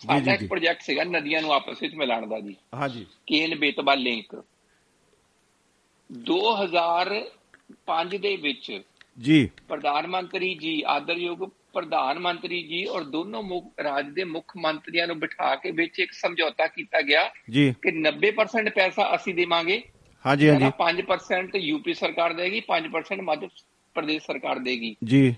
ਸਾਡਾ 0.00 0.34
ਇੱਕ 0.34 0.48
ਪ੍ਰੋਜੈਕਟ 0.48 0.82
ਸੀਗਾ 0.82 1.04
ਨਦੀਆਂ 1.04 1.42
ਨੂੰ 1.42 1.52
ਆਪਸ 1.52 1.82
ਵਿੱਚ 1.82 1.94
ਮਿਲਾਉਣ 1.94 2.28
ਦਾ 2.28 2.40
ਜੀ। 2.40 2.56
ਹਾਂਜੀ 2.74 3.06
ਕੇਨ 3.26 3.58
ਬੇਤਬਾ 3.58 3.94
ਲਿੰਕ 3.94 4.42
2005 6.10 8.18
ਦੇ 8.18 8.36
ਵਿੱਚ 8.36 8.82
ਜੀ। 9.18 9.50
ਪ੍ਰਧਾਨ 9.68 10.06
ਮੰਤਰੀ 10.06 10.54
ਜੀ 10.54 10.82
ਆਦਰਯੋਗ 10.86 11.50
ਪ੍ਰਧਾਨ 11.74 12.18
ਮੰਤਰੀ 12.18 12.62
ਜੀ 12.62 12.84
ਔਰ 12.84 13.04
ਦੋਨੋਂ 13.04 13.42
ਮੁੱਖ 13.42 13.66
ਰਾਜ 13.82 14.06
ਦੇ 14.08 14.24
ਮੁੱਖ 14.24 14.52
ਮੰਤਰੀਆਂ 14.56 15.06
ਨੂੰ 15.06 15.18
ਬਿਠਾ 15.18 15.56
ਕੇ 15.56 15.70
ਵਿੱਚ 15.70 15.98
ਇੱਕ 15.98 16.12
ਸਮਝੌਤਾ 16.12 16.66
ਕੀਤਾ 16.66 17.00
ਗਿਆ 17.00 17.28
ਕਿ 17.54 17.92
90% 17.92 18.70
ਪੈਸਾ 18.74 19.16
ਅਸੀਂ 19.16 19.34
ਦੇਵਾਂਗੇ। 19.34 19.82
ਹਾਂਜੀ 20.26 20.48
ਹਾਂਜੀ। 20.48 20.70
5% 20.78 21.50
ਯੂਪੀ 21.56 21.94
ਸਰਕਾਰ 21.94 22.32
ਦੇਗੀ 22.32 22.62
5% 22.68 23.22
ਮੱਧ 23.22 23.40
ਪ੍ਰਦੇਸ਼ 23.94 24.26
ਸਰਕਾਰ 24.26 24.58
ਦੇਗੀ। 24.58 24.96
ਜੀ। 25.04 25.36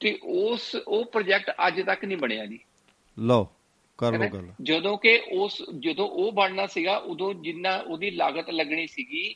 ਤੇ 0.00 0.18
ਉਸ 0.22 0.76
ਉਹ 0.88 1.04
ਪ੍ਰੋਜੈਕਟ 1.04 1.50
ਅੱਜ 1.66 1.82
ਤੱਕ 1.82 2.04
ਨਹੀਂ 2.04 2.18
ਬਣਿਆ 2.18 2.46
ਜੀ। 2.46 2.58
ਲਓ 3.18 3.48
ਕਰ 3.98 4.12
ਲਓ 4.12 4.28
ਗੱਲ। 4.28 4.48
ਜਦੋਂ 4.62 4.98
ਕਿ 4.98 5.22
ਉਸ 5.32 5.62
ਜਦੋਂ 5.78 6.08
ਉਹ 6.08 6.32
ਬਣਨਾ 6.32 6.66
ਸੀਗਾ 6.66 6.96
ਉਦੋਂ 6.96 7.34
ਜਿੰਨਾ 7.34 7.76
ਉਹਦੀ 7.76 8.10
ਲਾਗਤ 8.10 8.50
ਲੱਗਣੀ 8.50 8.86
ਸੀਗੀ 8.86 9.34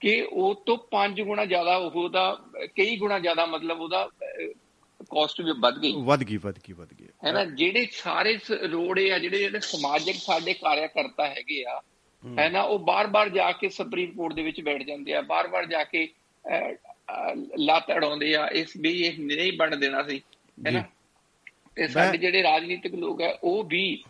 ਕਿ 0.00 0.20
ਉਹ 0.32 0.54
ਤੋਂ 0.66 0.76
5 0.90 1.22
ਗੁਣਾ 1.24 1.44
ਜ਼ਿਆਦਾ 1.44 1.76
ਉਹਦਾ 1.76 2.24
ਕਈ 2.76 2.96
ਗੁਣਾ 2.96 3.18
ਜ਼ਿਆਦਾ 3.18 3.46
ਮਤਲਬ 3.46 3.80
ਉਹਦਾ 3.80 4.08
ਕਾਸਟ 5.10 5.40
ਵੀ 5.40 5.52
ਵੱਧ 5.60 5.78
ਗਈ। 5.78 5.92
ਵੱਧ 6.04 6.22
ਗਈ 6.24 6.36
ਵੱਧ 6.36 6.58
ਗਈ 6.58 6.72
ਵੱਧ 6.72 6.92
ਗਈ। 7.00 7.06
ਹੈ 7.24 7.32
ਨਾ? 7.32 7.44
ਜਿਹੜੇ 7.44 7.86
ਸਾਰੇ 7.92 8.38
ਰੋਡ 8.70 8.98
ਆ 9.00 9.18
ਜਿਹੜੇ 9.18 9.38
ਜਿਹੜੇ 9.38 9.60
ਸਮਾਜਿਕ 9.60 10.16
ਸਾਡੇ 10.16 10.54
ਕਾਰਿਆਕਰਤਾ 10.54 11.26
ਹੈਗੇ 11.28 11.62
ਆ 11.64 11.80
ਹੈ। 12.38 12.48
ਨਾ? 12.50 12.62
ਉਹ 12.62 12.78
ਬਾਰ-ਬਾਰ 12.78 13.28
ਜਾ 13.28 13.50
ਕੇ 13.52 13.68
ਸੁਪਰੀਮ 13.68 14.12
ਕੋਰਟ 14.12 14.34
ਦੇ 14.34 14.42
ਵਿੱਚ 14.42 14.60
ਬੈਠ 14.60 14.82
ਜਾਂਦੇ 14.82 15.14
ਆ 15.14 15.20
ਬਾਰ-ਬਾਰ 15.22 15.66
ਜਾ 15.66 15.84
ਕੇ 15.84 16.08
ਲੱਤ 17.58 17.90
ਅੜਾਉਂਦੇ 17.90 18.34
ਆ 18.34 18.46
ਇਸ 18.52 18.72
ਵੀ 18.76 18.92
ਇਹ 19.02 19.18
ਨਹੀਂ 19.18 19.52
ਬਣ 19.58 19.76
ਦੇਣਾ 19.76 20.02
ਸੀ 20.02 20.20
ਹੈ 20.66 20.70
ਨਾ? 20.70 20.84
ਤੇ 21.74 21.86
ਸਾਡੇ 21.88 22.18
ਜਿਹੜੇ 22.18 22.42
ਰਾਜਨੀਤਿਕ 22.42 22.94
ਲੋਕ 22.94 23.22
ਆ 23.22 23.38
ਉਹ 23.44 23.62
ਵੀ 23.64 24.02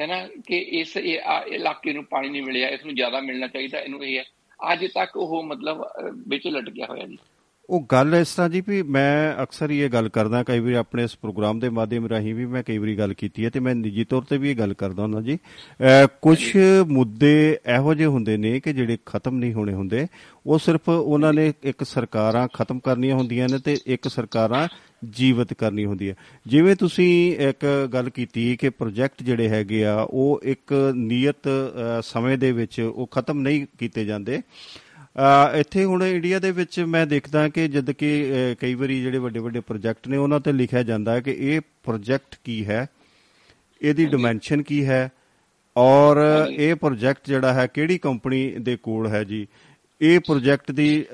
ਹੈ 0.00 0.06
ਨਾ? 0.06 0.26
ਕਿ 0.46 0.58
ਇਸ 0.80 0.96
ਇਲਾਕੇ 0.96 1.92
ਨੂੰ 1.92 2.04
ਪਾਣੀ 2.04 2.28
ਨਹੀਂ 2.28 2.42
ਮਿਲਿਆ 2.42 2.68
ਇਸ 2.68 2.84
ਨੂੰ 2.84 2.94
ਜ਼ਿਆਦਾ 2.94 3.20
ਮਿਲਣਾ 3.20 3.46
ਚਾਹੀਦਾ 3.46 3.80
ਇਹਨੂੰ 3.80 4.04
ਇਹ 4.04 4.22
ਅੱਜ 4.60 4.84
ਤੱਕ 4.86 5.16
ਉਹ 5.16 5.42
ਮਤਲਬ 5.42 5.84
ਵਿੱਚ 6.28 6.46
ਲਟਕਿਆ 6.46 6.86
ਹੋਇਆ 6.86 7.06
ਜੀ। 7.06 7.18
ਉਹ 7.70 7.86
ਗੱਲ 7.92 8.14
ਇਸ 8.14 8.34
ਤਰ੍ਹਾਂ 8.34 8.48
ਜੀ 8.50 8.62
ਵੀ 8.68 8.82
ਮੈਂ 8.82 9.42
ਅਕਸਰ 9.42 9.70
ਇਹ 9.70 9.88
ਗੱਲ 9.90 10.08
ਕਰਦਾ, 10.08 10.42
ਕਈ 10.42 10.60
ਵਾਰੀ 10.60 10.74
ਆਪਣੇ 10.74 11.04
ਇਸ 11.04 11.16
ਪ੍ਰੋਗਰਾਮ 11.16 11.58
ਦੇ 11.60 11.68
ਮਾਧਿਅਮ 11.68 12.06
ਰਾਹੀਂ 12.06 12.34
ਵੀ 12.34 12.46
ਮੈਂ 12.46 12.62
ਕਈ 12.62 12.76
ਵਾਰੀ 12.78 12.96
ਗੱਲ 12.98 13.14
ਕੀਤੀ 13.14 13.44
ਹੈ 13.44 13.50
ਤੇ 13.50 13.60
ਮੈਂ 13.60 13.74
ਨਿੱਜੀ 13.74 14.04
ਤੌਰ 14.04 14.22
ਤੇ 14.22 14.38
ਵੀ 14.38 14.50
ਇਹ 14.50 14.56
ਗੱਲ 14.56 14.74
ਕਰਦਾ 14.74 15.02
ਹੁੰਦਾ 15.02 15.20
ਜੀ। 15.20 15.38
ਕੁਝ 16.22 16.38
ਮੁੱਦੇ 16.88 17.58
ਇਹੋ 17.74 17.94
ਜਿਹੇ 17.94 18.06
ਹੁੰਦੇ 18.06 18.36
ਨੇ 18.36 18.58
ਕਿ 18.60 18.72
ਜਿਹੜੇ 18.72 18.98
ਖਤਮ 19.06 19.38
ਨਹੀਂ 19.38 19.52
ਹੋਣੇ 19.54 19.72
ਹੁੰਦੇ। 19.74 20.06
ਉਹ 20.46 20.58
ਸਿਰਫ 20.58 20.88
ਉਹਨਾਂ 20.88 21.32
ਨੇ 21.32 21.52
ਇੱਕ 21.62 21.84
ਸਰਕਾਰਾਂ 21.84 22.46
ਖਤਮ 22.54 22.78
ਕਰਨੀਆਂ 22.78 23.16
ਹੁੰਦੀਆਂ 23.16 23.48
ਨੇ 23.48 23.58
ਤੇ 23.58 23.76
ਇੱਕ 23.86 24.08
ਸਰਕਾਰਾਂ 24.08 24.66
ਜੀਵਤ 25.10 25.52
ਕਰਨੀ 25.52 25.84
ਹੁੰਦੀ 25.84 26.08
ਹੈ। 26.10 26.14
ਜਿਵੇਂ 26.46 26.76
ਤੁਸੀਂ 26.76 27.36
ਇੱਕ 27.48 27.66
ਗੱਲ 27.92 28.10
ਕੀਤੀ 28.10 28.56
ਕਿ 28.56 28.70
ਪ੍ਰੋਜੈਕਟ 28.70 29.22
ਜਿਹੜੇ 29.22 29.48
ਹੈਗੇ 29.48 29.84
ਆ, 29.84 30.00
ਉਹ 30.00 30.40
ਇੱਕ 30.44 30.92
ਨਿਯਤ 30.96 31.48
ਸਮੇਂ 32.02 32.38
ਦੇ 32.38 32.52
ਵਿੱਚ 32.52 32.80
ਉਹ 32.80 33.06
ਖਤਮ 33.06 33.40
ਨਹੀਂ 33.40 33.66
ਕੀਤੇ 33.78 34.04
ਜਾਂਦੇ। 34.04 34.40
ਇੱਥੇ 35.54 35.84
ਹੁਣ 35.84 36.02
ਇੰਡੀਆ 36.02 36.38
ਦੇ 36.38 36.50
ਵਿੱਚ 36.50 36.80
ਮੈਂ 36.80 37.06
ਦੇਖਦਾ 37.06 37.48
ਕਿ 37.48 37.66
ਜਦ 37.68 37.90
ਕਿ 37.90 38.10
ਕਈ 38.60 38.74
ਵਾਰੀ 38.74 39.00
ਜਿਹੜੇ 39.02 39.18
ਵੱਡੇ 39.18 39.38
ਵੱਡੇ 39.38 39.60
ਪ੍ਰੋਜੈਕਟ 39.60 40.08
ਨੇ 40.08 40.16
ਉਹਨਾਂ 40.16 40.40
ਤੇ 40.40 40.52
ਲਿਖਿਆ 40.52 40.82
ਜਾਂਦਾ 40.82 41.12
ਹੈ 41.12 41.20
ਕਿ 41.20 41.30
ਇਹ 41.30 41.60
ਪ੍ਰੋਜੈਕਟ 41.84 42.36
ਕੀ 42.44 42.64
ਹੈ 42.66 42.86
ਇਹਦੀ 43.82 44.06
ਡਿਮੈਂਸ਼ਨ 44.06 44.62
ਕੀ 44.62 44.84
ਹੈ 44.86 45.08
ਔਰ 45.76 46.16
ਇਹ 46.50 46.74
ਪ੍ਰੋਜੈਕਟ 46.74 47.20
ਜਿਹੜਾ 47.26 47.52
ਹੈ 47.52 47.66
ਕਿਹੜੀ 47.66 47.98
ਕੰਪਨੀ 47.98 48.50
ਦੇ 48.58 48.76
ਕੋਲ 48.76 49.06
ਹੈ 49.06 49.24
ਜੀ? 49.24 49.46
ਇਹ 50.00 50.20
ਪ੍ਰੋਜੈਕਟ 50.20 50.70
ਦੀ 50.72 51.04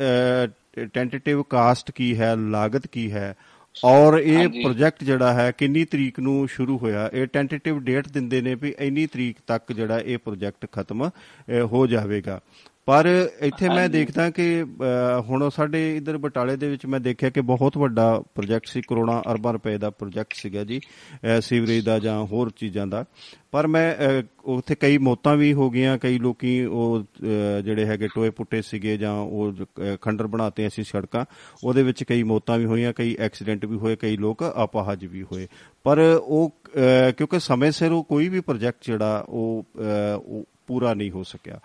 ਟੈਂਟੇਟਿਵ 0.94 1.42
ਕਾਸਟ 1.42 1.90
ਕੀ 1.90 2.16
ਹੈ 2.18 2.34
ਲਾਗਤ 2.36 2.86
ਕੀ 2.86 3.10
ਹੈ 3.12 3.34
ਔਰ 3.84 4.18
ਇਹ 4.18 4.48
ਪ੍ਰੋਜੈਕਟ 4.62 5.04
ਜਿਹੜਾ 5.04 5.32
ਹੈ 5.32 5.50
ਕਿੰਨੀ 5.58 5.84
ਤਰੀਕ 5.84 6.20
ਨੂੰ 6.20 6.48
ਸ਼ੁਰੂ 6.48 6.78
ਹੋਇਆ? 6.78 7.08
ਇਹ 7.12 7.26
ਟੈਂਟੇਟਿਵ 7.26 7.78
ਡੇਟ 7.80 8.08
ਦਿੰਦੇ 8.08 8.40
ਨੇ 8.40 8.54
ਵੀ 8.54 8.74
ਇੰਨੀ 8.78 9.06
ਤਰੀਕ 9.06 9.36
ਤੱਕ 9.46 9.72
ਜਿਹੜਾ 9.72 9.98
ਇਹ 10.00 10.18
ਪ੍ਰੋਜੈਕਟ 10.18 10.66
ਖਤਮ 10.72 11.08
ਹੋ 11.64 11.86
ਜਾਵੇਗਾ। 11.86 12.40
ਪਰ 12.86 13.06
ਇੱਥੇ 13.40 13.68
ਮੈਂ 13.68 13.88
ਦੇਖਦਾ 13.88 14.30
ਕਿ 14.30 14.64
ਹੁਣ 15.20 15.48
ਸਾਡੇ 15.48 15.96
ਇਧਰ 15.96 16.16
ਬਟਾਲੇ 16.18 16.56
ਦੇ 16.56 16.68
ਵਿੱਚ 16.68 16.86
ਮੈਂ 16.86 17.00
ਦੇਖਿਆ 17.00 17.30
ਕਿ 17.30 17.40
ਬਹੁਤ 17.40 17.78
ਵੱਡਾ 17.78 18.22
ਪ੍ਰੋਜੈਕਟ 18.34 18.66
ਸੀ 18.66 18.80
ਕਰੋਨਾ 18.80 19.20
ਅਰਬਾਂ 19.32 19.52
ਰੁਪਏ 19.52 19.76
ਦਾ 19.78 19.90
ਪ੍ਰੋਜੈਕਟ 19.90 20.34
ਸੀਗਾ 20.34 20.64
ਜੀ 20.64 20.80
ਸੀਵਰੇਜ 21.40 21.84
ਦਾ 21.84 21.98
ਜਾਂ 21.98 22.24
ਹੋਰ 22.24 22.50
ਚੀਜ਼ਾਂ 22.50 22.86
ਦਾ। 22.86 23.04
ਪਰ 23.52 23.66
ਮੈਂ 23.66 23.94
ਉੱਥੇ 24.44 24.74
ਕਈ 24.74 24.98
ਮੌਤਾਂ 24.98 25.36
ਵੀ 25.36 25.52
ਹੋ 25.52 25.70
ਗਈਆਂ 25.70 25.98
ਕਈ 25.98 26.18
ਲੋਕੀ 26.18 26.64
ਉਹ 26.64 27.02
ਜਿਹੜੇ 27.64 27.84
ਹੈਗੇ 27.84 28.08
ਟੋਏ 28.14 28.30
ਪੁੱਟੇ 28.30 28.62
ਸੀਗੇ 28.62 28.96
ਜਾਂ 28.96 29.12
ਉਹ 29.12 29.52
ਖੰਡਰ 30.02 30.26
ਬਣਾਤੇ 30.26 30.66
ਅਸੀਂ 30.66 30.84
ਸੜਕਾਂ 30.84 31.24
ਉਹਦੇ 31.64 31.82
ਵਿੱਚ 31.82 32.04
ਕਈ 32.04 32.22
ਮੌਤਾਂ 32.22 32.58
ਵੀ 32.58 32.64
ਹੋਈਆਂ 32.64 32.92
ਕਈ 32.92 33.16
ਐਕਸੀਡੈਂਟ 33.20 33.64
ਵੀ 33.64 33.76
ਹੋਏ 33.76 33.96
ਕਈ 33.96 34.16
ਲੋਕ 34.16 34.44
ਅਪਾਹਜ 34.64 35.04
ਵੀ 35.04 35.22
ਹੋਏ। 35.22 35.46
ਪਰ 35.84 35.98
ਉਹ 36.22 36.54
ਕਿਉਂਕਿ 37.16 37.40
ਸਮੇਂ 37.40 37.70
ਸਿਰ 37.72 37.92
ਉਹ 37.92 38.04
ਕੋਈ 38.04 38.28
ਵੀ 38.28 38.40
ਪ੍ਰੋਜੈਕਟ 38.40 38.86
ਜਿਹੜਾ 38.86 39.24
ਉਹ 39.28 39.66
ਪੂਰਾ 40.72 40.94
ਨਹੀਂ 40.94 41.10
ਹੋ 41.10 41.22
ਸਕਿਆ। 41.22 41.58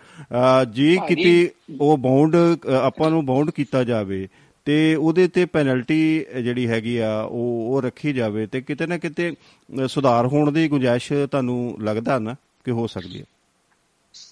ਜੇ 0.72 0.96
ਕਿਤੇ 1.08 1.52
ਉਹ 1.82 1.98
ਬਾਉਂਡ 1.98 2.36
ਆਪਾਂ 2.84 3.10
ਨੂੰ 3.10 3.26
ਬਾਉਂਡ 3.26 3.50
ਕੀਤਾ 3.52 3.84
ਜਾਵੇ 3.84 4.28
ਤੇ 4.68 4.96
ਉਹਦੇ 4.96 5.28
ਤੇ 5.28 5.46
ਪੈਨਲਟੀ 5.46 6.00
ਜਿਹੜੀ 6.44 6.68
ਹੈਗੀ 6.68 6.98
ਆ 6.98 7.12
ਉਹ 7.22 7.68
ਉਹ 7.70 7.82
ਰੱਖੀ 7.82 8.14
ਜਾਵੇ 8.14 8.46
ਤੇ 8.48 8.62
ਕਿਤੇ 8.62 8.88
ਨਾ 8.88 8.98
ਕਿਤੇ 8.98 9.32
ਸੁਧਾਰ 9.88 10.26
ਹੋਣ 10.28 10.52
ਦੀ 10.52 10.68
ਗੁੰਜਾਇਸ਼ 10.68 11.12
ਤੁਹਾਨੂੰ 11.32 11.78
ਲੱਗਦਾ 11.82 12.20
ਨਾ 12.20 12.36
ਕਿ 12.66 12.72
ਹੋ 12.72 12.88
ਸਕਦੀ 12.88 13.20
ਹੈ? 13.20 13.26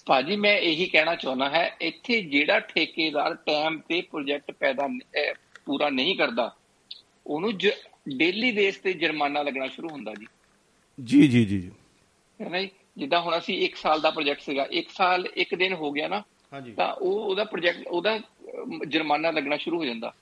ਭਾਜੀ 0.06 0.36
ਮੈਂ 0.36 0.54
ਇਹੀ 0.58 0.86
ਕਹਿਣਾ 0.86 1.14
ਚਾਹੁੰਦਾ 1.14 1.48
ਹੈ 1.50 1.64
ਇੱਥੇ 1.80 2.20
ਜਿਹੜਾ 2.22 2.58
ਠੇਕੇਦਾਰ 2.60 3.34
ਟਾਈਮ 3.46 3.78
ਤੇ 3.78 4.00
ਪ੍ਰੋਜੈਕਟ 4.00 4.52
ਪੈਦਾ 4.52 4.88
ਪੂਰਾ 5.66 5.88
ਨਹੀਂ 5.90 6.16
ਕਰਦਾ 6.16 6.54
ਉਹਨੂੰ 7.26 7.52
ਡੇਲੀ 8.16 8.50
ਬੇਸ 8.52 8.76
ਤੇ 8.76 8.92
ਜੁਰਮਾਨਾ 8.92 9.42
ਲੱਗਣਾ 9.42 9.66
ਸ਼ੁਰੂ 9.68 9.88
ਹੁੰਦਾ 9.88 10.12
ਜੀ 10.18 10.26
ਜੀ 10.98 11.28
ਜੀ 11.28 11.44
ਜੀ। 11.44 11.70
ਹੈ 12.40 12.48
ਨਾ 12.48 12.60
ਜੀ? 12.60 12.68
ਜਿੱਦਾਂ 12.96 13.20
ਹੁਣ 13.20 13.38
ਅਸੀਂ 13.38 13.64
1 13.64 13.76
ਸਾਲ 13.76 14.00
ਦਾ 14.00 14.10
ਪ੍ਰੋਜੈਕਟ 14.10 14.40
ਸੀਗਾ 14.40 14.66
1 14.72 14.88
ਸਾਲ 14.88 15.28
1 15.36 15.56
ਦਿਨ 15.56 15.72
ਹੋ 15.72 15.92
ਗਿਆ 15.92 16.08
ਨਾ 16.08 16.22
ਤਾਂ 16.76 16.92
ਉਹ 16.94 17.20
ਉਹਦਾ 17.20 17.44
ਪ੍ਰੋਜੈਕਟ 17.44 17.86
ਉਹਦਾ 17.86 18.20
ਜੁਰਮਾਨਾ 18.88 19.30
ਲੱਗਣਾ 19.30 19.56
ਸ਼ੁਰੂ 19.56 19.78
ਹੋ 19.78 19.84
ਜਾਂਦਾ। 19.84 20.12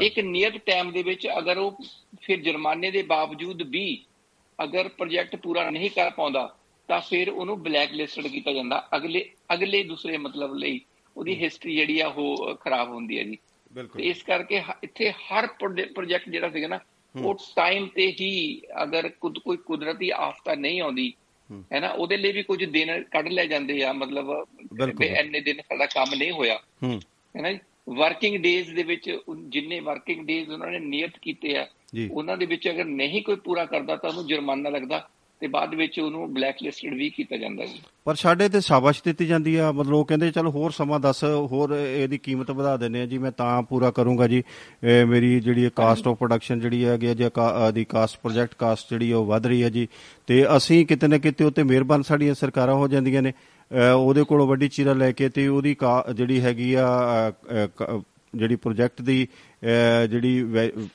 ਇੱਕ 0.00 0.18
ਨਿਯਤ 0.18 0.56
ਟਾਈਮ 0.56 0.92
ਦੇ 0.92 1.02
ਵਿੱਚ 1.02 1.28
ਅਗਰ 1.38 1.58
ਉਹ 1.58 1.78
ਫਿਰ 2.22 2.40
ਜੁਰਮਾਨੇ 2.40 2.90
ਦੇ 2.90 3.02
ਬਾਵਜੂਦ 3.02 3.62
ਵੀ 3.62 4.04
ਅਗਰ 4.62 4.88
ਪ੍ਰੋਜੈਕਟ 4.88 5.36
ਪੂਰਾ 5.36 5.70
ਨਹੀਂ 5.70 5.90
ਕਰ 5.90 6.10
ਪਾਉਂਦਾ 6.10 6.54
ਤਾਂ 6.88 7.00
ਫਿਰ 7.00 7.30
ਉਹਨੂੰ 7.30 7.62
ਬਲੈਕ 7.62 7.92
ਲਿਸਟਡ 7.92 8.26
ਕੀਤਾ 8.26 8.52
ਜਾਂਦਾ। 8.52 8.88
ਅਗਲੇ 8.96 9.30
ਅਗਲੇ 9.54 9.82
ਦੂਸਰੇ 9.82 10.16
ਮਤਲਬ 10.16 10.54
ਲਈ 10.54 10.80
ਉਹਦੀ 11.16 11.34
ਹਿਸਟਰੀ 11.42 11.74
ਜਿਹੜੀ 11.76 12.00
ਆ 12.00 12.08
ਉਹ 12.08 12.54
ਖਰਾਬ 12.54 12.88
ਹੁੰਦੀ 12.88 13.18
ਹੈ 13.18 13.24
ਜੀ। 13.24 13.38
ਬਿਲਕੁਲ। 13.72 14.02
ਇਸ 14.02 14.22
ਕਰਕੇ 14.22 14.62
ਇੱਥੇ 14.82 15.10
ਹਰ 15.10 15.46
ਪ੍ਰੋਜੈਕਟ 15.94 16.28
ਜਿਹੜਾ 16.28 16.50
ਸੀਗਾ 16.50 16.68
ਨਾ 16.68 16.78
ਉਹ 17.22 17.34
ਟਾਈਮ 17.56 17.86
ਤੇ 17.86 18.06
ਹੀ 18.20 18.62
ਅਗਰ 18.82 19.08
ਕੋਈ 19.20 19.56
ਕੁਦਰਤੀ 19.56 20.10
ਆਫਤਾ 20.10 20.54
ਨਹੀਂ 20.54 20.80
ਆਉਂਦੀ 20.80 21.12
ਹੈ 21.72 21.80
ਨਾ? 21.80 21.88
ਉਹਦੇ 21.88 22.16
ਲਈ 22.16 22.32
ਵੀ 22.32 22.42
ਕੁਝ 22.42 22.64
ਦਿਨ 22.64 23.02
ਕੱਢ 23.02 23.28
ਲੈ 23.28 23.46
ਜਾਂਦੇ 23.46 23.82
ਆ 23.84 23.92
ਮਤਲਬ 23.92 24.46
ਇੰਨੇ 25.02 25.40
ਦਿਨ 25.40 25.56
ਸਾਡਾ 25.56 25.86
ਕੰਮ 25.86 26.14
ਨਹੀਂ 26.14 26.30
ਹੋਇਆ। 26.30 26.60
ਹੈ। 26.84 27.40
ਨਾ 27.40 27.58
ਵਰਕਿੰਗ 27.88 28.36
ਡੇਜ਼ 28.36 28.74
ਦੇ 28.74 28.82
ਵਿੱਚ 28.82 29.18
ਜਿੰਨੇ 29.46 29.80
ਵਰਕਿੰਗ 29.80 30.26
ਡੇਜ਼ 30.26 30.50
ਉਹਨਾਂ 30.50 30.68
ਨੇ 30.68 30.78
ਨਿਯਤ 30.78 31.18
ਕੀਤੇ 31.22 31.56
ਆ 31.56 31.66
ਉਹਨਾਂ 32.10 32.36
ਦੇ 32.36 32.46
ਵਿੱਚ 32.46 32.68
ਅਗਰ 32.68 32.84
ਨਹੀਂ 32.84 33.22
ਕੋਈ 33.22 33.36
ਪੂਰਾ 33.36 33.64
ਕਰਦਾ 33.64 33.96
ਤਾਂ 33.96 34.10
ਉਹਨੂੰ 34.10 34.26
ਜੁਰਮਾਨਾ 34.26 34.70
ਲੱਗਦਾ। 34.70 35.08
ਤੇ 35.42 35.48
ਬਾਅਦ 35.48 35.74
ਵਿੱਚ 35.74 35.98
ਉਹਨੂੰ 36.00 36.32
ਬਲੈਕ 36.34 36.56
ਲਿਸਟਡ 36.62 36.94
ਵੀ 36.94 37.08
ਕੀਤਾ 37.10 37.36
ਜਾਂਦਾ 37.36 37.64
ਜੀ। 37.66 37.80
ਪਰ 38.04 38.14
ਸਾਡੇ 38.14 38.48
ਤੇ 38.48 38.60
ਸ਼ਾਬਾਸ਼ 38.60 39.02
ਦਿੱਤੀ 39.04 39.26
ਜਾਂਦੀ 39.26 39.54
ਆ। 39.56 39.70
ਮਤਲਬ 39.72 39.94
ਉਹ 39.94 40.04
ਕਹਿੰਦੇ, 40.04 40.30
ਚਲ 40.30 40.46
ਹੋਰ 40.48 40.70
ਸਮਾਂ 40.70 40.98
ਦੱਸ, 41.00 41.22
ਹੋਰ 41.24 41.74
ਇਹਦੀ 41.74 42.18
ਕੀਮਤ 42.18 42.50
ਵਧਾ 42.50 42.76
ਦਿੰਨੇ 42.76 43.00
ਆ 43.02 43.06
ਜੀ, 43.06 43.18
ਮੈਂ 43.18 43.30
ਤਾਂ 43.32 43.62
ਪੂਰਾ 43.62 43.90
ਕਰੂੰਗਾ 43.90 44.28
ਜੀ। 44.28 44.42
ਮੇਰੀ 45.08 45.40
ਜਿਹੜੀ 45.40 45.70
ਕਾਸਟ 45.76 46.08
ਆਫ 46.08 46.16
ਪ੍ਰੋਡਕਸ਼ਨ 46.18 46.60
ਜਿਹੜੀ 46.60 46.84
ਹੈਗੀ 46.84 47.14
ਜੀ 47.14 47.30
ਦੀ 47.74 47.84
ਕਾਸਟ 47.84 48.18
ਪ੍ਰੋਜੈਕਟ 48.22 48.54
ਕਾਸਟ 48.58 48.90
ਜਿਹੜੀ 48.90 49.12
ਉਹ 49.12 49.24
ਵਧ 49.26 49.46
ਰਹੀ 49.46 49.62
ਹੈ 49.62 49.68
ਜੀ। 49.68 49.86
ਤੇ 50.26 50.44
ਅਸੀਂ 50.56 50.84
ਕਿਤੇ 50.86 51.08
ਨਾ 51.08 51.18
ਕਿਤੇ 51.18 51.44
ਉੱਤੇ 51.44 51.62
ਮਿਹਰਬਾਨ 51.62 52.02
ਸਾਡੀਆਂ 52.02 52.34
ਸਰਕਾਰਾਂ 52.34 52.74
ਹੋ 52.74 52.88
ਜਾਂਦੀਆਂ 52.88 53.22
ਨੇ। 53.22 53.32
ਉਹਦੇ 53.96 54.24
ਕੋਲੋਂ 54.24 54.46
ਵੱਡੀ 54.46 54.68
ਚੀਰਾ 54.68 54.92
ਲੈ 54.94 55.10
ਕੇ 55.12 55.28
ਤੇ 55.28 55.48
ਉਹਦੀ 55.48 55.76
ਜਿਹੜੀ 56.16 56.40
ਹੈਗੀ 56.40 56.74
ਆ 56.74 56.86
ਜਿਹੜੀ 58.34 58.56
ਪ੍ਰੋਜੈਕਟ 58.56 59.02
ਦੀ 59.02 59.28
ਜਿਹੜੀ 60.10 60.42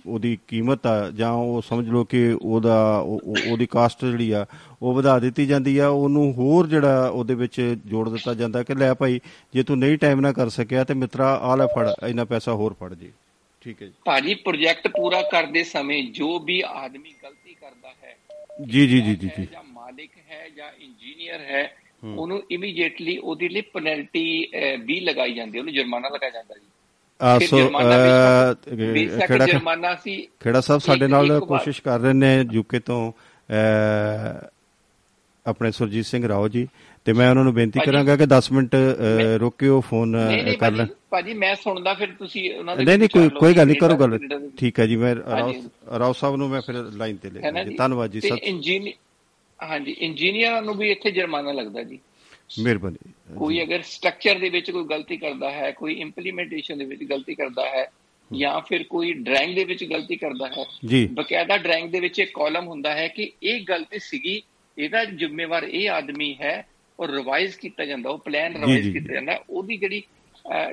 ਉਹਦੀ 0.05 0.37
ਕੀਮਤ 0.47 0.87
ਆ 0.87 1.11
ਜਾਂ 1.11 1.31
ਉਹ 1.31 1.61
ਸਮਝ 1.61 1.89
ਲਓ 1.89 2.03
ਕਿ 2.03 2.37
ਉਹਦਾ 2.41 2.97
ਉਹਦੀ 2.97 3.65
ਕਾਸਟ 3.65 4.05
ਜਿਹੜੀ 4.05 4.31
ਆ 4.31 4.45
ਉਹ 4.81 4.93
ਵਧਾ 4.93 5.19
ਦਿੱਤੀ 5.19 5.45
ਜਾਂਦੀ 5.45 5.77
ਆ 5.77 5.87
ਉਹਨੂੰ 5.87 6.33
ਹੋਰ 6.33 6.67
ਜਿਹੜਾ 6.67 7.07
ਉਹਦੇ 7.07 7.35
ਵਿੱਚ 7.35 7.61
ਜੋੜ 7.85 8.09
ਦਿੱਤਾ 8.09 8.33
ਜਾਂਦਾ 8.33 8.63
ਕਿ 8.63 8.75
ਲੈ 8.75 8.93
ਭਾਈ 8.93 9.19
ਜੇ 9.53 9.63
ਤੂੰ 9.63 9.77
ਨਹੀਂ 9.79 9.97
ਟਾਈਮ 9.97 10.21
ਨਾ 10.21 10.31
ਕਰ 10.31 10.49
ਸਕਿਆ 10.49 10.83
ਤੇ 10.83 10.93
ਮਿੱਤਰਾ 10.93 11.33
ਆ 11.35 11.55
ਲੈ 11.55 11.65
ਫੜ 11.67 11.87
ਇੰਨਾ 12.07 12.25
ਪੈਸਾ 12.25 12.53
ਹੋਰ 12.53 12.73
ਫੜ 12.73 12.93
ਜੀ। 12.93 13.11
ਠੀਕ 13.61 13.81
ਹੈ 13.81 13.87
ਜੀ। 13.87 13.93
ਭਾਜੀ 14.05 14.33
ਪ੍ਰੋਜੈਕਟ 14.35 14.87
ਪੂਰਾ 14.87 15.21
ਕਰਦੇ 15.21 15.63
ਸਮੇਂ 15.63 16.03
ਜੋ 16.11 16.39
ਵੀ 16.39 16.61
ਆਦਮੀ 16.67 17.13
ਗਲਤੀ 17.23 17.53
ਕਰਦਾ 17.53 17.93
ਹੈ 18.03 18.15
ਜੀ 18.67 18.87
ਜੀ 18.87 19.01
ਜੀ 19.01 19.15
ਜੀ 19.15 19.29
ਜੀ। 19.37 19.47
ਜਾਂ 19.51 19.63
ਮਾਲਿਕ 19.63 20.11
ਹੈ 20.31 20.47
ਜਾਂ 20.57 20.71
ਇੰਜੀਨੀਅਰ 20.79 21.39
ਹੈ 21.41 21.75
ਉਹਨੂੰ 22.03 22.41
ਇਮੀਡੀਏਟਲੀ 22.51 23.17
ਉਹਦੇ 23.17 23.49
ਲਈ 23.49 23.61
ਪੈਨਲਟੀ 23.61 24.23
ਵੀ 24.85 24.99
ਲਗਾਈ 24.99 25.33
ਜਾਂਦੀ 25.33 25.59
ਉਹਨੂੰ 25.59 25.73
ਜੁਰਮਾਨਾ 25.73 26.07
ਲਗਾਇਆ 26.07 26.31
ਜਾਂਦਾ 26.31 26.55
ਜੀ। 26.55 26.65
ਸੋ 27.47 27.57
ਖੇੜਾ 29.27 29.45
ਜੁਰਮਾਨਾ 29.45 29.93
ਸੀ 30.03 30.15
ਖੇੜਾ 30.39 30.61
ਸਾਹਿਬ 30.61 30.81
ਸਾਡੇ 30.81 31.07
ਨਾਲ 31.07 31.39
ਕੋਸ਼ਿਸ਼ 31.39 31.81
ਕਰ 31.81 31.99
ਰਹੇ 31.99 32.13
ਨੇ 32.13 32.45
ਯੂਕੇ 32.51 32.79
ਤੋਂ 32.79 33.11
ਆਪਣੇ 35.45 35.71
ਸੁਰਜੀਤ 35.71 36.05
ਸਿੰਘ 36.05 36.27
ਰਾਓ 36.27 36.47
ਜੀ। 36.47 36.67
ਤੇ 37.05 37.13
ਮੈਂ 37.13 37.29
ਉਹਨਾਂ 37.29 37.43
ਨੂੰ 37.43 37.53
ਬੇਨਤੀ 37.53 37.79
ਕਰਾਂਗਾ 37.85 38.15
ਕਿ 38.17 38.25
10 38.33 38.51
ਮਿੰਟ 38.53 38.75
ਰੁਕਿਓ 39.39 39.79
ਫੋਨ 39.81 40.15
ਕਰ 40.59 40.71
ਲੈਣ। 40.71 40.87
ਭਾਜੀ 41.09 41.33
ਮੈਂ 41.33 41.53
ਸੁਣਦਾ 41.55 41.93
ਫਿਰ 41.93 42.11
ਤੁਸੀਂ 42.19 42.53
ਉਹਨਾਂ 42.53 42.75
ਦੇ 42.77 42.83
ਨਹੀਂ 42.85 42.97
ਨਹੀਂ 42.97 43.09
ਕੋਈ 43.09 43.29
ਕੋਈ 43.39 43.53
ਗੱਲ 43.53 43.67
ਨਹੀਂ 43.67 43.75
ਕਰੋ 43.81 43.95
ਗੱਲ। 43.97 44.17
ਠੀਕ 44.57 44.79
ਹੈ 44.79 44.85
ਜੀ 44.87 44.95
ਮੈਂ 44.95 45.15
ਰਾਓ 45.99 46.13
ਸਾਹਿਬ 46.13 46.35
ਨੂੰ 46.35 46.49
ਮੈਂ 46.49 46.61
ਫਿਰ 46.61 46.75
ਲਾਈਨ 46.75 47.15
ਤੇ 47.17 47.29
ਲੈ 47.29 47.51
ਧੰਨਵਾਦ 47.77 48.11
ਜੀ 48.11 48.19
ਸਰ 48.19 48.37
ਇੰਜੀਨੀਅਰ 48.43 49.65
ਹਾਂਜੀ 49.69 49.91
ਇੰਜੀਨੀਅਰਾਂ 49.99 50.61
ਨੂੰ 50.61 50.75
ਵੀ 50.77 50.91
ਇੱਥੇ 50.91 51.11
ਜੁਰਮਾਨਾ 51.11 51.51
ਲੱਗਦਾ 51.51 51.83
ਜੀ। 51.83 51.99
ਮਿਹਰਬਾਨੀ। 52.49 53.13
ਕੋਈ 53.37 53.61
ਅਗਰ 53.63 53.81
ਸਟਰਕਚਰ 53.81 54.39
ਦੇ 54.39 54.49
ਵਿੱਚ 54.49 54.71
ਕੋਈ 54.71 54.83
ਗਲਤੀ 54.83 55.17
ਕਰਦਾ 55.17 55.51
ਹੈ 55.51 55.71
ਕੋਈ 55.71 55.93
ਇੰਪਲੀਮੈਂਟੇਸ਼ਨ 55.93 56.77
ਦੇ 56.77 56.85
ਵਿੱਚ 56.85 57.03
ਗਲਤੀ 57.03 57.35
ਕਰਦਾ 57.35 57.65
ਹੈ 57.69 57.91
ਜਾਂ 58.31 58.61
ਫਿਰ 58.61 58.83
ਕੋਈ 58.83 59.13
ਡਰਾਇੰਗ 59.13 59.55
ਦੇ 59.55 59.63
ਵਿੱਚ 59.63 59.83
ਗਲਤੀ 59.83 60.15
ਕਰਦਾ 60.15 60.47
ਹੈ 60.47 60.65
ਜੀ। 60.85 61.05
ਬਕਾਇਦਾ 61.07 61.57
ਡਰਾਇੰਗ 61.57 61.91
ਦੇ 61.91 61.99
ਵਿੱਚ 61.99 62.19
ਇੱਕ 62.19 62.31
ਕਾਲਮ 62.33 62.67
ਹੁੰਦਾ 62.67 62.93
ਹੈ 62.95 63.07
ਕਿ 63.07 63.31
ਇਹ 63.43 63.65
ਗਲਤੀ 63.69 63.99
ਸੀਗੀ 63.99 64.41
ਇਹਦਾ 64.77 65.05
ਜ਼ਿੰਮੇਵਾਰ 65.05 65.63
ਇਹ 65.63 65.89
ਆਦਮੀ 65.89 66.35
ਹੈ 66.41 66.67
ਔਰ 66.99 67.09
ਰਿਵਾਈਜ਼ 67.09 67.57
ਕੀਤਾ 67.57 67.85
ਜਾਂਦਾ 67.85 68.09
ਉਹ 68.09 68.17
ਪਲਾਨ 68.17 68.55
ਰਿਵਾਈਜ਼ 68.55 68.93
ਕੀਤਾ 68.93 69.13
ਜਾਂਦਾ 69.13 69.39
ਉਹਦੀ 69.49 69.77
ਜਿਹੜੀ 69.77 70.03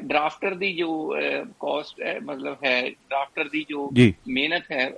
ਡਰਾਫਟਰ 0.03 0.55
ਦੀ 0.55 0.73
ਜੋ 0.73 1.15
ਕਾਸਟ 1.61 2.03
ਹੈ 2.03 2.19
ਮਤਲਬ 2.23 2.57
ਹੈ 2.65 2.91
ਡਰਾਫਟਰ 2.91 3.49
ਦੀ 3.49 3.65
ਜੋ 3.69 3.91
ਮਿਹਨਤ 4.29 4.73
ਹੈ 4.73 4.91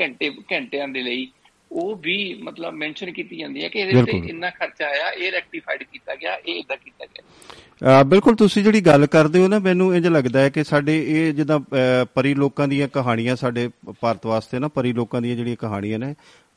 ਘੰਟੇ 0.00 0.30
ਘੰਟਿਆਂ 0.52 0.88
ਦੇ 0.88 1.02
ਲਈ 1.02 1.28
ਉਹ 1.72 1.96
ਵੀ 1.96 2.34
ਮਤਲਬ 2.42 2.74
ਮੈਂਸ਼ਨ 2.74 3.12
ਕੀਤੀ 3.12 3.36
ਜਾਂਦੀ 3.36 3.62
ਹੈ 3.64 3.68
ਕਿ 3.68 3.78
ਇਹਦੇ 3.78 4.02
ਤੇ 4.02 4.16
ਇੰਨਾ 4.28 4.50
ਖਰਚਾ 4.50 4.86
ਆਇਆ 4.86 5.10
ਇਹ 5.10 5.32
ਰੈਕਟੀਫਾਈਡ 5.32 5.82
ਕੀਤਾ 5.82 6.14
ਗਿਆ 6.14 6.34
ਇਹ 6.36 6.54
ਇਦਾਂ 6.54 6.76
ਕੀਤਾ 6.76 7.06
ਗਿਆ। 7.06 8.02
ਬਿਲਕੁਲ 8.02 8.34
ਤੁਸੀਂ 8.36 8.62
ਜਿਹੜੀ 8.62 8.80
ਗੱਲ 8.80 9.06
ਕਰਦੇ 9.06 9.42
ਹੋ 9.42 9.48
ਨਾ 9.48 9.58
ਮੈਨੂੰ 9.58 9.94
ਇੰਜ 9.96 10.06
ਲੱਗਦਾ 10.06 10.40
ਹੈ 10.40 10.48
ਕਿ 10.48 10.64
ਸਾਡੇ 10.64 10.98
ਇਹ 11.08 11.32
ਜਿੱਦਾਂ 11.34 11.60
ਪਰੀ 12.14 12.34
ਲੋਕਾਂ 12.34 12.68
ਦੀਆਂ 12.68 12.88
ਕਹਾਣੀਆਂ 12.88 13.36
ਸਾਡੇ 13.36 13.68
ਭਾਰਤ 14.00 14.26
ਵਾਸਤੇ 14.26 14.58
ਨਾ 14.58 14.68
ਪਰੀ 14.68 14.92
ਲੋਕਾਂ 14.92 15.22
ਦੀਆਂ 15.22 15.36
ਜਿਹੜੀਆਂ 15.36 15.56
ਕਹਾਣੀਆਂ 15.56 15.98
ਨੇ 15.98 16.14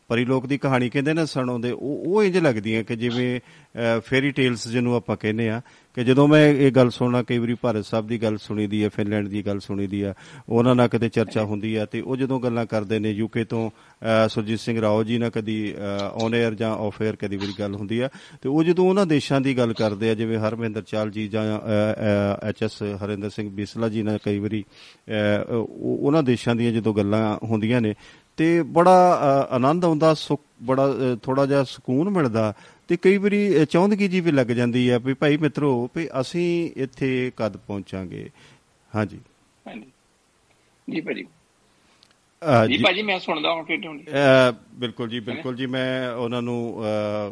ਪਰੀ 0.10 0.26
ਲੋਕ 0.26 0.46
ਦੀ 0.48 0.58
ਕਹਾਣੀ 0.58 0.90
ਕਹਿੰਦੇ 0.90 1.14
ਨੇ 1.14 1.26
ਸੁਣਾਉਂਦੇ 1.26 1.72
ਉਹ 1.72 2.04
ਉਹ 2.08 2.24
ਇੰਜ 2.24 2.38
ਲੱਗਦੀਆਂ 2.38 2.84
ਕਿ 2.84 2.96
ਜਿਵੇਂ 2.96 3.40
ਫੇਰੀ 4.06 4.32
ਟੇਲਸ 4.32 4.68
ਜਿਹਨੂੰ 4.68 4.96
ਆਪਾਂ 4.96 5.16
ਕਹਿੰਦੇ 5.18 5.50
ਆ 5.50 5.62
ਕਿ 5.98 6.04
ਜਦੋਂ 6.04 6.28
ਮੈਂ 6.28 6.48
ਇਹ 6.48 6.72
ਗੱਲ 6.72 6.90
ਸੁਣਨਾ, 6.90 7.22
ਕਈ 7.24 7.38
ਵਾਰੀ 7.38 7.54
ਭਾਰਤ 7.62 7.86
ਸਾਹਿਬ 7.86 8.08
ਦੀ 8.08 8.22
ਗੱਲ 8.22 8.38
ਸੁਣੀ 8.38 8.66
ਦੀ 8.68 8.84
ਹੈ 8.84 8.90
ਫਿਨਲੈਂਡ 8.90 9.28
ਦੀ 9.28 9.46
ਗੱਲ 9.46 9.60
ਸੁਣੀ 9.60 9.88
ਦੀ 9.88 10.02
ਆ, 10.02 10.14
ਉਹਨਾਂ 10.50 10.76
ਨਾਲ 10.76 10.88
ਕਦੇ 10.88 11.10
ਚਰਚਾ 11.10 11.44
ਹੁੰਦੀ 11.44 11.76
ਆ 11.76 11.86
ਤੇ 11.86 12.02
ਉਹ 12.02 12.18
ਜਦੋਂ 12.18 12.40
ਗੱਲਾਂ 12.40 12.66
ਕਰਦੇ 12.66 13.00
ਨੇ 13.00 13.12
ਯੂਕੇ 13.12 13.44
ਤੋਂ 13.44 13.70
ਸੁਰਜੀਤ 14.30 14.60
ਸਿੰਘ 14.60 14.80
ਰਾਓ 14.82 15.04
ਜੀ 15.04 15.18
ਨਾਲ 15.18 15.30
ਕਦੀ 15.30 15.58
ਔਨ 16.14 16.34
에ਅਰ 16.36 16.56
ਜਾਂ 16.56 16.72
ਆਫ 16.76 17.02
에ਅਰ 17.02 17.16
ਕਦੀ 17.16 17.38
ਵੀ 17.38 17.54
ਗੱਲ 17.60 17.76
ਹੁੰਦੀ 17.76 18.00
ਆ, 18.00 18.10
ਤੇ 18.42 18.50
ਉਹ 18.50 18.64
ਜਦੋਂ 18.64 18.88
ਉਹਨਾਂ 18.90 19.06
ਦੇਸ਼ਾਂ 19.06 19.42
ਦੀ 19.42 19.58
ਗੱਲ 19.58 19.74
ਕਰਦੇ 19.74 20.10
ਆ, 20.10 20.14
ਜਿਵੇਂ 20.14 20.38
ਹਰਮਿੰਦਰ 20.40 20.82
ਚਾਲ 20.88 21.12
ਜੀ 21.12 21.28
ਜਾਂ 21.28 21.44
ਐਚ 22.50 22.64
ਐਸ 22.64 22.82
ਹਰਿੰਦਰ 23.04 23.30
ਸਿੰਘ 23.30 23.50
ਬਿਸਲਾ 23.52 23.90
ਜੀ 23.90 24.04
ਨਾਲ 24.04 24.18
ਕਈ 24.26 24.40
ਵਾਰੀ 24.40 24.64
ਉਹਨਾਂ 25.70 26.24
ਦੇਸ਼ਾਂ 26.24 26.56
ਦੀਆਂ 26.56 26.72
ਜਦੋਂ 26.72 26.94
ਗੱਲਾਂ 26.94 27.38
ਹੁੰਦੀਆਂ 27.44 27.82
ਨੇ 27.82 27.94
ਤੇ 28.40 28.62
ਬੜਾ 28.78 28.96
ਆਨੰਦ 29.52 29.86
ਆਉਂਦਾ 29.86 30.14
ਸੁੱਖ 30.14 30.42
ਬੜਾ 30.64 30.88
ਥੋੜਾ 31.24 31.46
ਜਿਹਾ 31.46 31.64
ਸਕੂਨ 31.64 32.10
ਮਿਲਦਾ। 32.10 32.54
ਤੇ 32.90 32.98
ਕਈ 33.02 33.18
ਵਾਰੀ 33.18 33.66
ਚੌਂਦਗੀ 33.72 34.08
ਜੀ 34.08 34.20
ਵੀ 34.22 34.32
ਲੱਗ 34.32 34.48
ਜਾਂਦੀ 34.58 34.88
ਆ 34.90 34.98
ਵੀ 35.00 35.14
ਭਾਈ 35.14 35.38
ਮਿੱਤਰੋ 35.38 35.70
ਵੀ 35.96 36.08
ਅਸੀਂ 36.22 36.48
ਇੱਥੇ 36.84 37.32
ਕਦ 37.38 37.58
ਪਹੁੰਚਾਂਗੇ? 37.58 38.30
ਹਾਂਜੀ। 38.92 39.20
ਹਾਂਜੀ। 39.68 39.92
ਜੀ 40.88 41.02
ਭਾਜੀ। 41.02 41.24
ਜੀ 42.68 42.78
ਜੀ। 42.78 42.84
ਭਾਜੀ 42.84 43.02
ਮੈਂ 43.02 43.18
ਸੁਣਦਾ 43.20 43.52
ਹਾਂ 43.56 43.64
ਟੇਡੇ 43.64 43.88
ਹੁੰਦੀ 43.88 44.06
ਬਿਲਕੁਲ 44.80 45.10
ਜੀ 45.10 45.20
ਬਿਲਕੁਲ 45.20 45.56
ਜੀ। 45.56 45.66
ਮੈਂ 45.66 46.12
ਉਹਨਾਂ 46.14 46.42
ਨੂੰ 46.42 46.58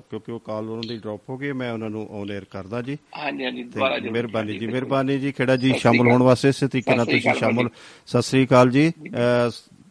ਕਿਉਂਕਿ 0.10 0.32
ਉਹ 0.32 0.40
ਕਾਲ 0.46 0.70
ਉਹਨਾਂ 0.70 0.88
ਦੀ 0.90 0.98
ਡ੍ਰੌਪ 0.98 1.30
ਹੋ 1.30 1.38
ਗਈ 1.38 1.52
ਮੈਂ 1.62 1.72
ਉਹਨਾਂ 1.74 1.90
ਨੂੰ 1.90 2.08
ਔਨ 2.12 2.32
에ਅਰ 2.32 2.46
ਕਰਦਾ 2.52 2.82
ਜੀ। 2.82 2.98
ਹਾਂਜੀ 3.18 3.46
ਹਾਂਜੀ 3.46 3.64
ਦੁਬਾਰਾ 3.64 3.98
ਜ਼ਰੂਰ 4.00 4.12
ਮਿਹਰਬਾਨੀ 4.14 4.58
ਜੀ। 4.60 4.68
ਮਿਹਰਬਾਨੀ 4.68 5.18
ਜੀ 5.20 5.32
ਖੇੜਾ 5.32 5.56
ਜੀ 5.56 5.74
ਸ਼ਾਮਲ 5.80 6.12
ਹੋਣ। 6.12 6.24
ਵਾਸਤੇ 6.24 6.50
ਇਸੇ 6.50 6.68
ਤਰੀਕੇ 6.68 6.96
ਨਾਲ 6.96 7.06
ਸਤਿ 7.06 7.12
ਸ੍ਰੀ 7.12 7.22
ਤੁਸੀਂ 7.22 7.40
ਸ਼ਾਮਲ 7.40 7.70
ਸਤਿ 8.08 8.22
ਸ੍ਰੀ 8.22 8.46
ਅਕਾਲ 8.46 8.70
ਜੀ। 8.72 8.92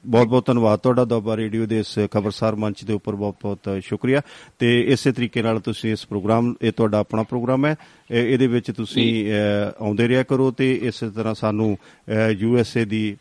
ਬਹੁਤ 0.07 0.27
ਬਹੁਤ 0.27 0.47
ਧੰਨਵਾਦ 0.47 0.79
ਤੁਹਾਡਾ 0.79 1.05
ਦੁਆਬਾ 1.05 1.37
ਰੇਡੀਓ 1.37 1.67
ਦੇ 1.67 1.81
ਇਸ 1.81 1.99
ਖਬਰਸਾਰ 2.11 2.55
ਮੰਚ 2.55 2.85
ਦੇ 2.85 2.93
ਉੱਪਰ 2.93 3.15
ਬਹੁਤ 3.15 3.35
ਬਹੁਤ 3.43 3.83
ਸ਼ੁਕਰੀਆ। 3.83 4.23
ਤੇ 4.59 4.93
ਇਸੇ 4.93 5.13
ਤਰੀਕੇ 5.13 5.43
ਨਾਲ 5.43 5.61
ਤੁਸੀਂ 5.61 5.93
ਇਸ 5.93 6.07
ਪ੍ਰੋਗਰਾਮ 6.07 6.55
ਇਹ 6.63 6.73
ਤੁਹਾਡਾ 6.73 6.99
ਆਪਣਾ 6.99 7.23
ਪ੍ਰੋਗਰਾਮ 7.23 7.67
ਹੈ। 7.67 7.77
ਇਹ- 8.11 8.29
ਇਹਦੇ 8.29 8.47
ਵਿੱਚ 8.47 8.73
ਤੁਸੀਂ 8.73 9.33
ਆਉਂਦੇ 9.81 10.09
ਰਿਹਾ 10.09 10.23
ਕਰੋ 10.23 10.51
ਤੇ 10.51 10.81
ਇਸੇ 10.83 11.11
ਤਰ੍ਹਾਂ 11.11 11.35
ਸਾਨੂੰ 11.35 11.79
ਯੂ 12.31 12.59
ਐਸ 12.59 12.77
ਏ 12.77 12.85
ਦੀ 12.85 13.17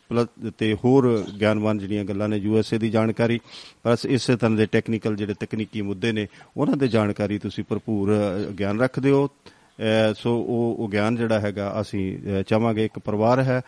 ਤੇ 0.58 0.74
ਹੋਰ 0.74 1.26
ਗਿਆਨਵਾਨ 1.40 1.78
ਜਿਹੜੀਆਂ 1.78 2.06
ਗੱਲਾਂ 2.06 2.30
ਨੇ 2.30 2.38
ਯੂ 2.38 2.58
ਐਸ 2.58 2.74
ਏ 2.74 2.78
ਦੀ 2.78 2.90
ਜਾਣਕਾਰੀ 2.90 3.40
ਬਸ 3.88 4.06
ਇਸੇ 4.06 4.36
ਤਰ੍ਹਾਂ 4.36 4.58
ਦੇ 4.58 4.66
ਟੈਕਨੀਕਲ 4.66 5.16
ਜਿਹੜੇ 5.16 5.34
ਤਕਨੀਕੀ 5.40 5.82
ਮੁੱਦੇ 5.82 6.12
ਨੇ 6.12 6.28
ਉਹਨਾਂ 6.58 6.78
ਦੇ 6.78 6.88
ਜਾਣਕਾਰੀ 6.88 7.40
ਤੁਸੀਂ 7.40 7.64
ਭਰਪੂਰ 7.70 8.18
ਗਿਆਨ 8.60 8.82
ਰੱਖਦੇ 8.82 9.12
ਹੋ। 9.12 9.30
ਸੋ 10.16 10.32
ਉਹ 10.42 10.76
ਉਹ 10.80 10.90
ਗਿਆਨ 10.90 11.16
ਜਿਹੜਾ 11.16 11.40
ਹੈਗਾ 11.40 11.74
ਅਸੀਂ 11.82 12.44
ਚਾਹਾਂਗੇ 12.44 12.86
ਇੱਕ 12.86 13.00
ਪਰਿਵਾਰ 13.00 13.40
ਹੈ 13.40 13.62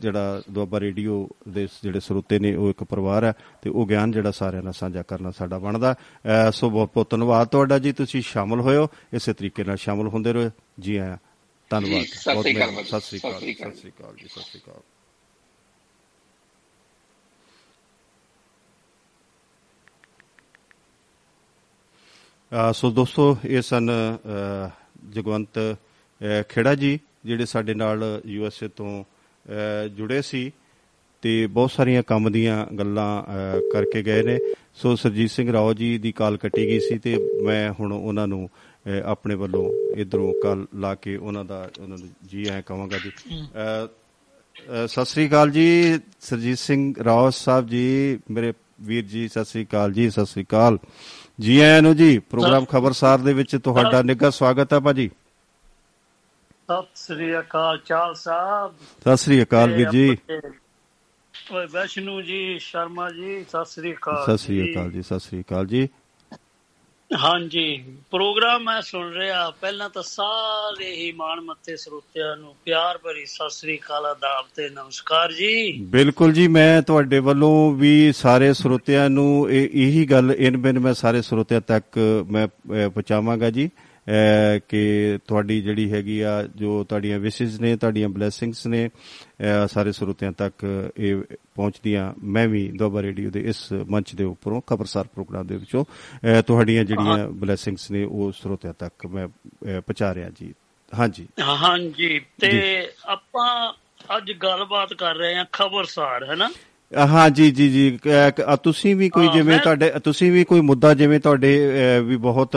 ਜਿਹੜਾ 0.00 0.42
ਦੁਆਬਾ 0.50 0.80
ਰੇਡੀਓ 0.80 1.28
ਦੇ 1.48 1.66
ਜਿਹੜੇ 1.82 2.00
ਸਰੋਤੇ 2.00 2.38
ਨੇ 2.38 2.54
ਉਹ 2.54 2.70
ਇੱਕ 2.70 2.84
ਪਰਿਵਾਰ 2.84 3.24
ਹੈ 3.24 3.32
ਤੇ 3.62 3.70
ਉਹ 3.70 3.86
ਗਿਆਨ 3.86 4.12
ਜਿਹੜਾ 4.12 4.30
ਸਾਰਿਆਂ 4.30 4.62
ਨਾਲ 4.62 4.72
ਸਾਂਝਾ 4.72 5.02
ਕਰਨਾ 5.02 5.30
ਸਾਡਾ 5.30 5.58
ਬਣਦਾ। 5.58 5.94
ਸੋ 6.52 6.70
ਬਹੁਤ 6.70 6.90
ਬਹੁਤ 6.94 7.10
ਧੰਨਵਾਦ 7.10 7.48
ਤੁਹਾਡਾ 7.48 7.78
ਜੀ 7.78 7.92
ਤੁਸੀਂ 7.92 8.22
ਸ਼ਾਮਲ 8.22 8.60
ਹੋਇਓ 8.60 8.88
ਇਸੇ 9.12 9.32
ਤਰੀਕੇ 9.32 9.64
ਨਾਲ 9.64 9.76
ਸ਼ਾਮਲ 9.76 10.08
ਹੁੰਦੇ 10.08 10.32
ਰਹੋ। 10.32 10.50
ਜੀ 10.80 10.96
ਆਇਆਂ 10.96 11.16
ਧੰਨਵਾਦ। 11.70 11.92
ਬਹੁਤ। 11.94 12.06
ਸਤਿ 12.06 12.42
ਸ੍ਰੀ 12.42 12.56
ਅਕਾਲ 12.56 12.84
ਸਤਿ 12.84 13.00
ਸ੍ਰੀ 13.00 13.18
ਅਕਾਲ। 13.90 14.14
ਜੀ 14.16 14.26
ਸਤਿ 14.28 14.40
ਸ੍ਰੀ 14.40 14.60
ਅਕਾਲ। 14.60 14.82
ਸੋ 22.74 22.90
ਦੋਸਤੋ 22.90 23.36
ਇਹ 23.44 23.62
ਸਨ 23.62 23.90
ਜਗਵੰਤ 25.16 25.58
ਖੇੜਾ 26.48 26.74
ਜੀ 26.74 26.98
ਜਿਹੜੇ 27.24 27.46
ਸਾਡੇ 27.46 27.74
ਨਾਲ 27.74 28.04
ਯੂ 28.26 28.46
ਐਸ 28.46 28.62
ਏ 28.62 28.68
ਤੋਂ 28.76 29.04
ਜੁੜੇ 29.96 30.20
ਸੀ 30.22 30.50
ਤੇ 31.22 31.46
ਬਹੁਤ 31.46 31.70
ਸਾਰੀਆਂ 31.70 32.02
ਕੰਮ 32.06 32.30
ਦੀਆਂ 32.32 32.64
ਗੱਲਾਂ 32.78 33.10
ਕਰਕੇ 33.72 34.02
ਗਏ 34.02 34.22
ਨੇ। 34.22 34.38
ਸੋ 34.74 34.94
ਸਰਜੀਤ 34.96 35.30
ਸਿੰਘ 35.30 35.52
ਰਾਓ 35.52 35.72
ਜੀ 35.74 35.96
ਦੀ 35.98 36.12
ਕਾਲ 36.12 36.36
ਕੱਟੀ 36.36 36.66
ਗਈ 36.66 36.80
ਸੀ 36.80 36.98
ਤੇ 36.98 37.16
ਮੈਂ 37.44 37.72
ਹੁਣ 37.80 37.92
ਉਹਨਾਂ 37.92 38.26
ਨੂੰ 38.28 38.48
ਆਪਣੇ 39.04 39.34
ਵੱਲੋਂ 39.34 39.64
ਇਧਰੋਂ 39.96 40.32
ਕਾਲ 40.42 40.66
ਲਾ 40.74 40.94
ਕੇ 40.94 41.16
ਉਹਨਾਂ 41.16 41.44
ਦਾ 41.44 41.68
ਉਹਨਾਂ 41.80 41.98
ਨੂੰ 41.98 42.08
ਜੀ 42.24 42.46
ਆਇਆਂ 42.48 42.62
ਕਹਾਂਗਾ 42.62 42.98
ਜੀ। 42.98 43.10
ਸਤਿ 44.86 45.04
ਸ੍ਰੀ 45.04 45.26
ਅਕਾਲ 45.28 45.50
ਜੀ 45.50 45.66
ਸਰਜੀਤ 46.20 46.58
ਸਿੰਘ 46.58 46.94
ਰਾਓ 47.04 47.30
ਸਾਹਿਬ 47.30 47.66
ਜੀ 47.68 48.18
ਮੇਰੇ 48.30 48.52
ਵੀਰ 48.82 49.04
ਜੀ 49.06 49.26
ਸਤਿ 49.28 49.44
ਸ੍ਰੀ 49.44 49.64
ਅਕਾਲ 49.64 49.92
ਜੀ 49.92 50.08
ਸਤਿ 50.10 50.26
ਸ੍ਰੀ 50.26 50.44
ਅਕਾਲ। 50.44 50.78
ਜੀ 51.38 51.58
ਆਇਆਂ 51.60 51.82
ਨੂੰ 51.82 51.96
ਜੀ 51.96 52.18
ਪ੍ਰੋਗਰਾਮ 52.18 52.64
ਖਬਰਸਾਰ 52.64 53.18
ਦੇ 53.18 53.32
ਵਿੱਚ 53.32 53.56
ਤੁਹਾਡਾ 53.56 54.02
ਨਿੱਘਾ 54.02 54.30
ਸਵਾਗਤ 54.30 54.72
ਹੈ 54.72 54.80
ਭਾਜੀ। 54.80 55.10
ਸਤਿ 56.70 56.86
ਸ੍ਰੀ 56.94 57.38
ਅਕਾਲ 57.38 57.78
ਚਾਲ 57.78 58.14
ਸਾਹਿਬ। 58.14 58.74
ਸਤਿ 59.00 59.16
ਸ੍ਰੀ 59.16 59.42
ਅਕਾਲ 59.42 59.72
ਵੀਰ 59.72 59.90
ਜੀ। 59.90 60.16
ਓਏ 61.52 61.66
ਵੈਸ਼ਨੂ 61.66 62.22
ਜੀ 62.22 62.58
ਸ਼ਰਮਾ 62.58 63.10
ਜੀ 63.10 63.44
ਸਤਿ 63.44 63.64
ਸ੍ਰੀ 63.64 63.92
ਅਕਾਲ 63.92 64.24
ਸਤਿ 64.24 64.38
ਸ੍ਰੀ 64.38 64.72
ਅਕਾਲ 64.72 64.90
ਜੀ 64.90 65.02
ਸਤਿ 65.02 65.18
ਸ੍ਰੀ 65.18 65.40
ਅਕਾਲ 65.40 65.66
ਜੀ। 65.66 65.88
ਹਾਂਜੀ 67.14 67.84
ਪ੍ਰੋਗਰਾਮ 68.10 68.62
ਮੈਂ 68.62 68.82
ਸੁਣ 68.82 69.12
ਰਿਹਾ। 69.12 69.50
ਪਹਿਲਾਂ 69.50 69.90
ਤਾਂ 69.90 70.02
ਸਾਰੇ 70.02 70.96
ਹੀ 70.96 71.12
ਮਾਣ 71.12 71.40
ਮੱਤੇ 71.40 71.76
ਸਰੋਤਿਆਂ 71.76 72.36
ਨੂੰ 72.36 72.54
ਪਿਆਰ 72.64 72.98
ਭਰੀ 72.98 73.26
ਸਤਿ 73.26 73.50
ਸ੍ਰੀ 73.50 73.78
ਅਕਾਲ 73.78 74.06
ਆਦਾਬ 74.06 74.44
ਤੇ 74.56 74.68
ਨਮਸਕਾਰ 74.68 75.32
ਜੀ। 75.32 75.72
ਬਿਲਕੁਲ 75.72 76.32
ਜੀ 76.32 76.48
ਮੈਂ 76.48 76.82
ਤੁਹਾਡੇ 76.82 77.18
ਵੱਲੋਂ 77.18 77.72
ਵੀ 77.72 78.12
ਸਾਰੇ 78.12 78.52
ਸਰੋਤਿਆਂ 78.52 79.10
ਨੂੰ 79.10 79.50
ਇਹ 79.50 79.68
ਇਹੀ 79.72 80.04
ਗੱਲ 80.06 80.34
ਇਨ 80.38 80.56
ਬਿਨ 80.56 80.78
ਮੈਂ 80.78 80.94
ਸਾਰੇ 80.94 81.22
ਸਰੋਤਿਆਂ 81.22 81.60
ਤੱਕ 81.60 81.98
ਮੈਂ 82.30 82.46
ਅਹ, 82.46 82.88
ਪਹੁੰਚਾਵਾਂਗਾ 82.88 83.50
ਜੀ। 83.50 83.66
ਅਹ, 83.66 83.85
ਕਿ 84.68 85.18
ਤੁਹਾਡੀ 85.26 85.60
ਜਿਹੜੀ 85.62 85.92
ਹੈਗੀ 85.92 86.20
ਆ 86.20 86.42
ਜੋ 86.56 86.84
ਤੁਹਾਡੀਆਂ 86.84 87.18
ਵਿਸ਼ੇਸ 87.18 87.60
ਨੇ 87.60 87.76
ਤੁਹਾਡੀਆਂ 87.76 88.08
ਬਲੇਸਿੰਗਸ 88.08 88.66
ਨੇ 88.66 88.88
ਸਾਰੇ 89.68 89.92
ਸਰੋਤਿਆਂ 89.92 90.32
ਤੱਕ 90.32 90.66
ਇਹ 90.96 91.16
ਪਹੁੰਚਦੀਆਂ। 91.54 92.12
ਮੈਂ 92.22 92.48
ਵੀ 92.48 92.68
ਦੁਆਬਾ 92.78 93.02
ਰੇਡੀਓ 93.02 93.30
ਦੇ 93.30 93.40
ਇਸ 93.40 93.72
ਮੰਚ 93.72 94.14
ਦੇ 94.14 94.24
ਉੱਪਰੋਂ 94.24 94.60
ਖਬਰਸਾਰ 94.66 95.06
ਪ੍ਰੋਗਰਾਮ 95.06 95.46
ਦੇ 95.46 95.56
ਵਿੱਚੋਂ 95.56 95.84
ਤੁਹਾਡੀਆਂ 96.46 96.84
ਜਿਹੜੀਆਂ 96.84 97.28
ਬਲੇਸਿੰਗਸ 97.28 97.90
ਨੇ 97.90 98.04
ਉਹ 98.04 98.32
ਸਰੋਤਿਆਂ 98.32 98.74
ਤੱਕ 98.78 99.06
ਮੈਂ 99.06 99.28
ਪਹੁੰਚਾ 99.80 100.14
ਰਿਹਾ 100.14 100.30
ਜੀ। 100.40 100.54
ਹਾਂਜੀ। 100.98 101.26
ਹਾਂਜੀ 101.40 102.20
ਤੇ। 102.40 102.88
ਆਪਾਂ 103.06 103.72
ਅੱਜ 104.16 104.32
ਗੱਲਬਾਤ 104.32 104.94
ਕਰ 104.94 105.14
ਰਹੇ 105.14 105.34
ਹਾਂ 105.34 105.44
ਖਬਰਸਾਰ 105.52 106.24
ਹੈ 106.30 106.34
ਨਾ? 106.34 106.50
ਹਾਂ 106.94 107.30
ਜੀ 107.30 107.50
ਜੀ 107.50 107.68
ਜੀ 107.68 107.98
ਤੁਸੀਂ 108.62 108.96
ਵੀ 108.96 109.08
ਕੋਈ 109.08 109.28
ਜਿਵੇਂ 109.28 109.58
ਤੁਹਾਡੇ 109.58 109.92
ਤੁਸੀਂ 110.04 110.32
ਵੀ 110.32 110.44
ਕੋਈ 110.44 110.60
ਮੁੱਦਾ 110.60 110.94
ਜਿਵੇਂ 110.94 111.20
ਤੁਹਾਡੇ 111.20 111.70
ਵੀ 112.04 112.16
ਬਹੁਤ 112.16 112.56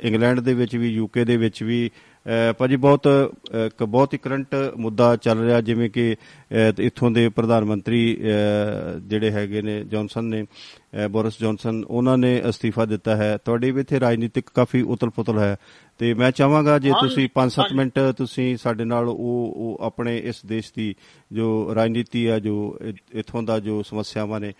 ਇੰਗਲੈਂਡ 0.00 0.40
ਦੇ 0.40 0.54
ਵਿੱਚ 0.54 0.76
ਵੀ 0.76 0.88
ਯੂਕੇ 0.88 1.24
ਦੇ 1.24 1.36
ਵਿੱਚ 1.36 1.62
ਵੀ 1.62 1.90
ਭਾਜੀ 2.58 2.76
ਬਹੁਤ 2.76 3.08
ਇੱਕ 3.66 3.84
ਬਹੁਤ 3.84 4.14
ਹੀ 4.14 4.18
ਕਰੰਟ 4.18 4.54
ਮੁੱਦਾ 4.76 5.16
ਚੱਲ 5.16 5.38
ਰਿਹਾ 5.38 5.60
ਜਿਵੇਂ 5.60 5.90
ਕਿ 5.90 6.16
ਇੱਥੋਂ 6.78 7.10
ਦੇ 7.10 7.28
ਪ੍ਰਧਾਨ 7.28 7.64
ਮੰਤਰੀ 7.64 8.22
ਜਿਹੜੇ 9.02 9.30
ਹੈਗੇ 9.30 9.62
ਨੇ 9.62 9.84
ਜੌਨਸਨ 9.84 10.24
ਨੇ 10.24 10.44
ਬੋਰਿਸ 11.10 11.34
ਜੌਨਸਨ 11.40 11.84
ਉਹਨਾਂ 11.88 12.18
ਨੇ 12.18 12.42
ਅਸਤੀਫਾ 12.48 12.84
ਦਿੱਤਾ 12.84 13.16
ਹੈ। 13.16 13.38
ਤੁਹਾਡੇ 13.44 13.70
ਵੀ 13.70 13.80
ਇੱਥੇ 13.80 14.00
ਰਾਜਨੀਤਿਕ 14.00 14.44
ਕਾਫੀ 14.54 14.82
ਉਤਲ-ਪੁਤਲ 14.82 15.38
ਹੈ। 15.38 15.56
ਤੇ 15.98 16.14
ਮੈਂ 16.14 16.30
ਚਾਹਾਂਗਾ 16.30 16.78
ਜੇ 16.78 16.90
ਤੁਸੀਂ 16.90 17.28
5-7 17.34 17.62
ਹਾਂਜੀ। 17.62 17.76
ਮਿੰਟ 17.76 17.98
ਤੁਸੀਂ 18.16 18.56
ਸਾਡੇ 18.56 18.84
ਨਾਲ 18.84 19.08
ਉਹ 19.08 19.78
ਆਪਣੇ 19.80 20.18
ਇਸ 20.18 20.44
ਦੇਸ਼ 20.46 20.72
ਦੀ 20.76 20.94
ਜੋ 21.32 21.74
ਰਾਜਨੀਤੀ 21.74 22.26
ਆ 22.26 22.38
ਜੋ 22.38 22.78
ਇੱਥੋਂ 23.12 23.42
ਦਾ 23.42 23.60
ਜੋ 23.60 23.82
ਸਮੱਸਿਆਵਾਂ 23.82 24.40
ਨੇ 24.40 24.52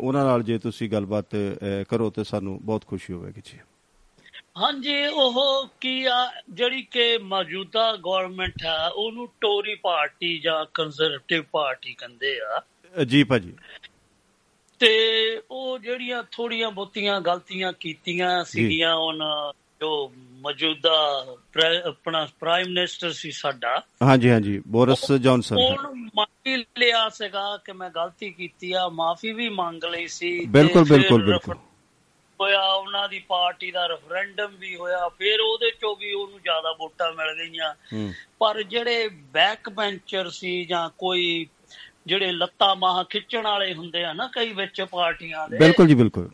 ਉਹਨਾਂ 0.00 0.24
ਨਾਲ 0.24 0.42
ਜੇ 0.42 0.58
ਤੁਸੀਂ 0.58 0.90
ਗੱਲਬਾਤ 0.90 1.26
ਕਰੋ 1.88 2.10
ਤੇ 2.10 2.24
ਸਾਨੂੰ 2.24 2.60
ਬਹੁਤ 2.62 2.86
ਖੁਸ਼ੀ 2.86 3.14
ਹੋਵੇਗੀ 3.14 3.42
ਜੀ। 3.44 3.58
ਹਾਂਜੀ 4.62 5.06
ਉਹ 5.06 5.66
ਕੀ 5.80 6.04
ਆ 6.04 6.32
ਜਿਹੜੀ 6.50 6.82
ਕਿ 6.82 7.18
ਮੌਜੂਦਾ 7.18 7.96
ਗਵਰਨਮੈਂਟ 7.96 8.66
ਆ 8.66 8.92
ਉਹਨੂੰ 8.94 9.28
ਟੋਰੀ 9.40 9.74
ਪਾਰਟੀ 9.74 10.38
ਜਾਂ 10.38 10.66
ਕੰਜ਼ਰਵੇਟਿਵ 10.74 11.42
ਪਾਰਟੀ 11.52 11.94
ਕਹਿੰਦੇ 11.94 12.40
ਆ। 12.40 12.62
ਜੀ 13.04 13.24
ਭਾਜੀ। 13.24 13.52
ਤੇ 14.78 14.96
ਉਹ 15.50 15.78
ਜਿਹੜੀਆਂ 15.78 16.22
ਥੋੜੀਆਂ 16.32 16.70
ਬਹੁਤੀਆਂ 16.70 17.20
ਗਲਤੀਆਂ 17.20 17.72
ਕੀਤੀਆਂ 17.80 18.44
ਸੀਗੀਆਂ 18.44 18.94
ਉਹਨਾਂ 18.94 19.52
ਜੋ 19.80 20.12
ਮੌਜੂਦਾ 20.40 21.26
ਆਪਣਾ 21.86 22.28
ਪ੍ਰਾਈਮ 22.40 22.66
ਮਿਨਿਸਟਰ 22.66 23.12
ਸੀ 23.12 23.30
ਸਾਡਾ। 23.30 23.82
ਹਾਂਜੀ 24.02 24.30
ਹਾਂਜੀ 24.30 24.62
ਬੋਰਿਸ 24.68 25.12
ਜੌਨਸਨ। 25.12 25.56
ਉਹਨੂੰ 25.56 25.96
ਮੰਨ 25.96 26.64
ਲਿਆ 26.78 27.08
ਸੀਗਾ 27.08 27.56
ਕਿ 27.56 27.72
ਮੈਂ 27.72 27.90
ਗਲਤੀ 27.90 28.30
ਕੀਤੀ 28.30 28.72
ਆ 28.72 28.88
ਮਾਫੀ 28.88 29.32
ਵੀ 29.32 29.48
ਮੰਗ 29.48 29.84
ਲਈ 29.84 30.06
ਸੀ 30.06 30.46
ਬਿਲਕੁਲ, 30.46 30.84
ਬਿਲਕੁਲ, 30.84 31.24
ਬਿਲਕੁਲ। 31.24 31.54
ਹੋਇਆ 32.44 32.62
ਉਹਨਾਂ 32.62 33.08
ਦੀ 33.08 33.18
ਪਾਰਟੀ 33.18 33.70
ਦਾ 33.70 33.86
ਰੈਫਰੈਂਡਮ 33.86 34.52
ਵੀ 34.58 34.76
ਹੋਇਆ 34.76 35.08
ਫਿਰ 35.08 35.40
ਉਹਦੇ 35.40 35.70
ਚੋਂ 35.70 35.96
ਵੀ 35.96 36.12
ਉਹਨੂੰ 36.12 36.40
ਜ਼ਿਆਦਾ 36.42 36.72
ਵੋਟਾਂ 36.72 37.12
ਮਿਲ 37.12 37.48
ਗਈਆਂ। 37.48 37.74
ਹੂੰ। 37.74 38.12
ਪਰ 38.38 38.62
ਜਿਹੜੇ 38.62 39.08
ਬੈਕ 39.08 39.68
ਬੈਂਚਰ 39.68 40.30
ਸੀ 40.30 40.64
ਜਾਂ 40.64 40.90
ਕੋਈ 40.98 41.46
ਜਿਹੜੇ 42.06 42.32
ਲੱਤਾਂ 42.32 42.76
ਮਾਹ 42.76 43.04
ਖਿੱਚਣ 43.04 43.42
ਵਾਲੇ 43.42 43.74
ਹੁੰਦੇ 43.74 44.04
ਆ 44.04 44.12
ਨਾ 44.12 44.30
ਕਈ 44.36 44.52
ਵਿੱਚ 44.52 44.82
ਪਾਰਟੀਆਂ 44.82 45.48
ਦੇ 45.48 45.58
ਬਿਲਕੁਲ 45.58 45.86
ਜੀ 45.86 45.94
ਬਿਲਕੁਲ। 45.94 46.30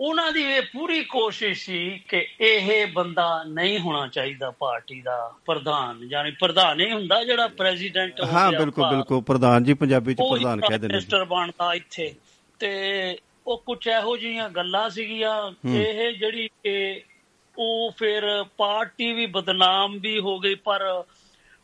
ਉਹਨਾਂ 0.00 0.32
ਦੀ 0.32 0.42
ਇਹ 0.42 0.62
ਪੂਰੀ 0.62 1.04
ਕੋਸ਼ਿਸ਼ 1.04 1.66
ਸੀ 1.66 1.98
ਕਿ 2.08 2.28
ਇਹ 2.40 2.86
ਬੰਦਾ 2.86 3.44
ਨਹੀਂ 3.48 3.78
ਹੋਣਾ 3.78 4.06
ਚਾਹੀਦਾ 4.06 4.50
ਪਾਰਟੀ 4.50 5.02
ਦਾ 5.02 5.34
ਪ੍ਰਧਾਨ 5.46 6.00
ਯਾਨੀ 6.10 6.30
ਪ੍ਰਧਾਨ 6.30 6.80
ਹੀ 6.80 6.92
ਹੁੰਦਾ 6.92 7.24
ਜਿਹੜਾ 7.24 7.48
ਪ੍ਰੈਜ਼ੀਡੈਂਟ 7.48 8.20
ਹਾਂ 8.20 8.52
ਬਿਲਕੁਲ 8.52 8.90
ਬਿਲਕੁਲ 8.90 9.22
ਪ੍ਰਧਾਨ 9.22 9.64
ਜੀ 9.64 9.74
ਪੰਜਾਬੀ 9.74 10.14
ਚ 10.14 10.18
ਪ੍ਰਧਾਨ 10.18 10.60
ਕਹਿ 10.60 10.68
ਦਿੰਦੇ 10.70 10.86
ਮਿਨਿਸਟਰ 10.86 11.24
ਬਣਦਾ 11.24 11.74
ਇੱਥੇ। 11.74 12.14
ਤੇ 12.58 13.18
ਉਹ 13.48 13.58
ਕੁਝ 13.58 13.86
ਇਹੋ 13.86 14.16
ਜਿਹੀਆਂ 14.16 14.48
ਗੱਲਾਂ 14.48 14.90
ਸੀਗੀਆਂ 14.90 15.68
ਇਹ 15.68 16.12
ਜਿਹੜੀ 16.12 16.50
ਕਿ 16.64 17.04
ਉਹ 17.58 17.90
ਫਿਰ 17.90 18.44
ਪਾਰਟੀ 18.56 19.12
ਵੀ 19.12 19.26
ਬਦਨਾਮ 19.26 19.98
ਵੀ 19.98 20.18
ਹੋ 20.18 20.38
ਗਈ 20.38 20.54
ਪਰ 20.54 21.04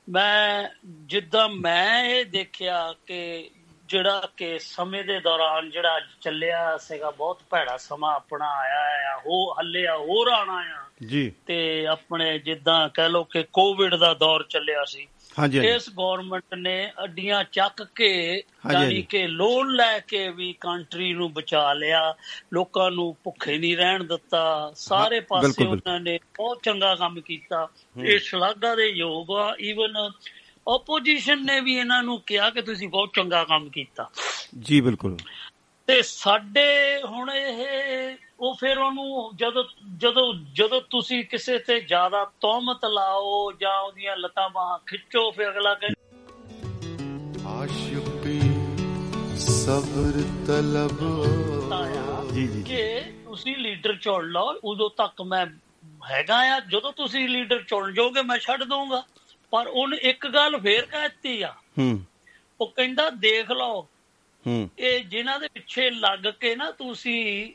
ਮੈਂ 0.09 0.69
ਜਿੱਦਾਂ 0.85 1.49
ਮੈਂ 1.49 2.05
ਇਹ 2.05 2.25
ਦੇਖਿਆ 2.25 2.95
ਕਿ 3.07 3.51
ਜਿਹੜਾ 3.89 4.29
ਕਿ 4.37 4.59
ਸਮੇਂ 4.59 5.05
ਦੇ 5.05 5.21
ਦੌਰਾਨ 5.21 5.71
ਜਿਹੜਾ 5.71 6.01
ਚੱਲਿਆ 6.21 6.77
ਸੀਗਾ 6.77 7.11
ਬਹੁਤ 7.11 7.41
ਭੈੜਾ 7.51 7.77
ਸਮਾਂ 7.77 8.15
ਆਪਣਾ 8.15 8.51
ਆਇਆ 8.51 9.15
ਆ 9.15 9.19
ਹੋ 9.19 9.53
ਹੱਲੇ 9.53 9.87
ਆ 9.87 9.97
ਹੋਰ 9.97 10.29
ਆਣਾ 10.29 10.65
ਆ। 10.77 10.85
ਜੀ। 11.07 11.33
ਤੇ 11.47 11.87
ਆਪਣੇ 11.87 12.39
ਜਿੱਦਾਂ 12.39 12.89
ਕਹਿ 12.89 13.09
ਲਓ 13.09 13.25
ਕਿ 13.25 13.43
ਕੋਵਿਡ 13.43 13.95
ਦਾ 13.95 14.15
ਦੌਰ 14.15 14.43
ਚੱਲਿਆ 14.43 14.85
ਸੀ। 14.85 15.09
ਇਸ 15.65 15.91
ਗਵਰਨਮੈਂਟ 15.91 16.55
ਨੇ 16.55 16.93
ਅੱਡੀਆਂ 17.05 17.45
ਚੱਕ 17.53 17.83
ਕੇ 17.95 18.43
ਯਾਨੀ। 18.73 19.03
ਕਿ 19.03 19.27
ਲੋਨ 19.27 19.75
ਲੈ 19.75 19.99
ਕੇ 19.99 20.29
ਵੀ 20.29 20.55
ਕੰਟਰੀ 20.61 21.13
ਨੂੰ 21.13 21.33
ਬਚਾ 21.33 21.73
ਲਿਆ 21.73 22.15
ਲੋਕਾਂ 22.53 22.91
ਨੂੰ 22.91 23.17
ਭੁੱਖੇ 23.25 23.59
ਨਹੀਂ 23.59 23.77
ਰਹਿਣ 23.77 24.05
ਦਿੱਤਾ 24.05 24.73
ਸਾਰੇ 24.77 25.21
ਪਾਸੇ। 25.21 25.65
ਉਹਨਾਂ 25.67 26.01
ਨੇ 26.01 26.19
ਬਹੁਤ 26.37 26.61
ਚੰਗਾ 26.63 26.95
ਕੰਮ 26.95 27.21
ਕੀਤਾ। 27.21 27.69
ਇਹ 28.05 28.19
ਸ਼ਲਾਘਾ 28.19 28.75
ਦੇ 28.75 28.87
ਯੋਗ 28.87 29.31
ਆ 29.31 29.57
ਈਵਨ 29.61 30.11
ਆਪੋਜੀਸ਼ਨ 30.75 31.45
ਨੇ 31.45 31.61
ਵੀ 31.61 31.75
ਇਹਨਾਂ 31.77 32.03
ਨੂੰ 32.03 32.21
ਕਿਹਾ 32.21 32.51
ਕਿ 32.51 32.63
ਤੁਸੀਂ 32.63 32.89
ਬਹੁਤ 32.89 33.11
ਚੰਗਾ 33.15 33.45
ਕੰਮ 33.45 33.71
ਕੀਤਾ। 33.71 34.11
ਜੀ 34.61 34.81
ਬਿਲਕੁਲ। 34.81 35.17
ਤੇ 35.87 36.03
ਸਾਡੇ 36.03 37.01
ਹੁਣ 37.05 37.31
ਇਹ 37.31 38.17
ਉਹ 38.41 38.55
ਫਿਰ 38.55 38.79
ਉਹਨੂੰ 38.79 39.37
ਜਦੋਂ 39.37 39.65
ਜਦੋਂ 39.97 40.35
ਜਦੋਂ 40.53 40.81
ਤੁਸੀਂ 40.91 41.25
ਕਿਸੇ 41.25 41.59
ਤੇ 41.59 41.81
ਜ਼ਿਆਦਾ 41.81 42.25
ਤੌਮਤ 42.41 42.85
ਲਾਓ 42.85 43.53
ਜਾਂ 43.53 43.81
ਉਹਦੀਆਂ 43.81 44.17
ਲੱਤਾਂ 44.17 44.49
ਬਾਹਾਂ 44.49 44.79
ਖਿੱਚੋ 44.79 45.31
ਫਿਰ 45.31 45.51
ਅਗਲਾ 45.51 45.75
ਕਹਿੰਦਾ 45.75 46.05
ਆਸ਼ਕੀ 47.49 48.41
ਸਬਰ 49.37 50.13
ਤਲਬ। 50.47 51.25
ਜੀ 52.33 52.47
ਜੀ 52.47 52.63
ਕਿ 52.63 53.01
ਤੁਸੀਂ 53.25 53.57
ਲੀਡਰ 53.57 53.97
ਚੁਣ 53.97 54.29
ਲਓ 54.29 54.55
ਉਦੋਂ 54.65 54.91
ਤੱਕ 54.91 55.23
ਮੈਂ 55.23 55.47
ਹੈਗਾ 56.11 56.37
ਆ। 56.37 56.61
ਜਦੋਂ 56.61 56.93
ਤੁਸੀਂ 56.93 57.29
ਲੀਡਰ 57.29 57.63
ਚੁਣ 57.63 57.93
ਜਾਓਗੇ 57.93 58.23
ਮੈਂ 58.23 58.39
ਛੱਡ 58.39 58.65
ਦਊਂਗਾ। 58.65 59.05
ਪਰ 59.51 59.67
ਉਹਨੇ 59.67 59.97
ਇੱਕ 59.97 60.27
ਗੱਲ 60.27 60.61
ਫੇਰ 60.61 60.87
ਕਹਿਤੀ 60.87 61.43
ਆ। 61.43 61.55
ਹੂੰ। 61.79 62.05
ਉਹ 62.61 62.67
ਕਹਿੰਦਾ 62.67 63.11
ਦੇਖ 63.11 63.51
ਲਓ 63.51 63.89
ਇਹ 64.79 65.05
ਜਿਨ੍ਹਾਂ 65.05 65.41
ਦੇ 65.41 65.49
ਪਿੱਛੇ 65.55 65.91
ਲੱਗ 65.91 66.27
ਕੇ 66.41 66.57
ਨਾ 66.57 66.71
ਤੁਸੀਂ 66.71 67.53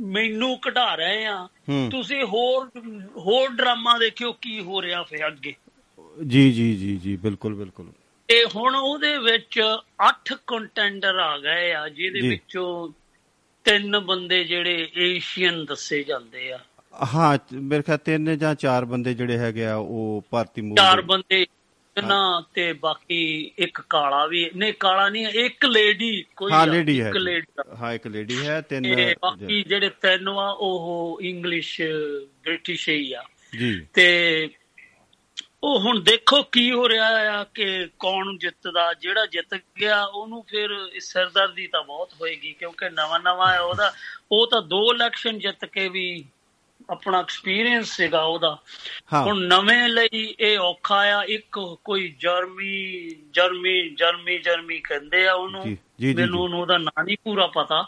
ਮੈਨੂੰ 0.00 0.58
ਕਢਾ 0.58 0.94
ਰਹੇ 0.94 1.26
ਆ 1.26 1.48
ਤੁਸੀਂ 1.90 2.24
ਹੋਰ 2.24 2.70
ਹੋਰ 3.16 3.48
ਡਰਾਮਾ 3.48 3.98
ਦੇਖਿਓ 3.98 4.32
ਕੀ 4.32 4.60
ਹੋ 4.60 4.82
ਰਿਹਾ 4.82 5.02
ਫੇ 5.02 5.26
ਅੱਗੇ। 5.26 5.54
ਜੀ 6.26 6.52
ਜੀ 6.52 6.76
ਜੀ 6.76 6.96
ਜੀ 6.96 7.16
ਬਿਲਕੁਲ 7.16 7.54
ਬਿਲਕੁਲ। 7.54 7.92
ਤੇ 8.28 8.44
ਹੁਣ 8.56 8.74
ਉਹਦੇ 8.74 9.18
ਵਿੱਚ 9.18 9.60
8 10.08 10.36
ਕੰਟੈਂਡਰ 10.46 11.18
ਆ 11.18 11.38
ਗਏ 11.38 11.72
ਆ 11.72 11.88
ਜਿਹਦੇ। 11.88 12.28
ਵਿੱਚੋਂ 12.28 12.88
ਤਿੰਨ 13.64 13.98
ਬੰਦੇ 13.98 14.44
ਜਿਹੜੇ 14.44 14.88
ਏਸ਼ੀਅਨ 14.96 15.64
ਦੱਸੇ 15.64 16.02
ਜਾਂਦੇ 16.02 16.52
ਆ। 16.52 16.58
ਹਾਂ 17.14 17.38
ਮੇਰੇ 17.52 17.82
ਖਿਆਲ 17.82 17.98
ਤਿੰਨ 17.98 18.38
ਜਾਂ 18.38 18.54
ਚਾਰ 18.54 18.84
ਬੰਦੇ 18.84 19.14
ਜਿਹੜੇ 19.14 19.38
ਹੈਗੇ 19.38 19.66
ਆ 19.66 19.74
ਉਹ 19.76 20.24
ਭਾਰਤੀ 20.30 20.62
ਮੂਲ 20.62 20.76
ਚਾਰ 20.76 21.00
ਬੰਦੇ 21.02 21.46
ਨਾ 22.00 22.44
ਤੇ 22.54 22.72
ਬਾਕੀ 22.72 23.50
ਇੱਕ 23.58 23.80
ਕਾਲਾ 23.80 24.26
ਵੀ 24.26 24.50
ਨਹੀਂ 24.56 24.74
ਕਾਲਾ 24.80 25.08
ਨਹੀਂ 25.08 25.26
ਇੱਕ 25.26 25.64
ਲੇਡੀ 25.64 26.24
ਕੋਈ 26.36 26.52
ਹਾਂ 26.52 26.66
ਲੇਡੀ 26.66 27.00
ਹੈ 27.02 27.08
ਇੱਕ। 27.08 27.16
ਲੇਡੀ 27.16 27.62
ਹਾਂ 27.80 27.92
ਇੱਕ 27.92 28.06
ਲੇਡੀ 28.06 28.46
ਹੈ 28.46 28.60
ਤਿੰਨ 28.60 29.14
ਬਾਕੀ 29.22 29.62
ਜਿਹੜੇ 29.62 29.88
ਤਿੰਨ 29.88 30.28
ਆ 30.28 30.56
ਉਹ 30.60 31.18
ਇੰਗਲਿਸ਼ 31.22 31.80
ਬ੍ਰਿਟਿਸ਼ 32.42 32.88
ਹੀ 32.88 33.12
ਆ। 33.12 33.22
ਜੀ। 33.58 33.86
ਤੇ 33.92 34.48
ਉਹ 35.64 35.80
ਹੁਣ 35.80 36.00
ਦੇਖੋ 36.00 36.42
ਕੀ 36.42 36.72
ਹੋ 36.72 36.88
ਰਿਹਾ 36.88 37.40
ਆ 37.40 37.44
ਕਿ 37.44 37.88
ਕੌਣ 37.98 38.38
ਜਿੱਤਦਾ 38.38 38.94
ਜਿਹੜਾ 38.94 39.26
ਜਿੱਤ 39.26 39.60
ਗਿਆ 39.80 40.04
ਉਹਨੂੰ 40.04 40.44
ਫਿਰ 40.48 40.90
ਸਿਰਦਰਦੀ 40.98 41.66
ਤਾਂ 41.66 41.82
ਬਹੁਤ 41.82 42.12
ਹੋਏਗੀ 42.20 42.52
ਕਿਉਂਕਿ 42.52 42.90
ਨਵਾਂ 42.90 43.20
ਨਵਾਂ 43.20 43.52
ਹੈ 43.52 43.60
ਉਹਦਾ। 43.60 43.92
ਉਹ 44.32 44.46
ਤਾਂ 44.46 44.62
ਦੋ 44.62 44.92
ਇਲੈਕਸ਼ਨ 44.94 45.38
ਜਿੱਤ 45.38 45.64
ਕੇ 45.64 45.88
ਵੀ 45.88 46.24
ਆਪਣਾ 46.90 47.20
ਐਕਸਪੀਰੀਅੰਸ 47.20 47.96
ਸੀਗਾ 47.96 48.22
ਉਹਦਾ। 48.22 48.58
ਹੁਣ 49.14 49.38
ਨਵੇਂ 49.38 49.88
ਲਈ 49.88 50.34
ਇਹ 50.40 50.58
ਔਖਾ 50.58 50.94
ਆ 50.94 51.24
ਇੱਕ 51.24 51.76
ਕੋਈ 51.84 52.08
ਜਰਮੀ 52.18 53.10
ਜਰਮੀ 53.30 53.88
ਜਰਮੀ 53.88 54.38
ਜਰਮੀ 54.38 54.78
ਕਹਿੰਦੇ 54.78 55.28
ਆ 55.28 55.34
ਉਹਨੂੰ। 55.34 55.78
ਮੈਨੂੰ 56.14 56.60
ਉਹਦਾ 56.60 56.78
ਨਾਂ 56.78 57.04
ਨਹੀਂ 57.04 57.16
ਪੂਰਾ 57.24 57.46
ਪਤਾ। 57.46 57.86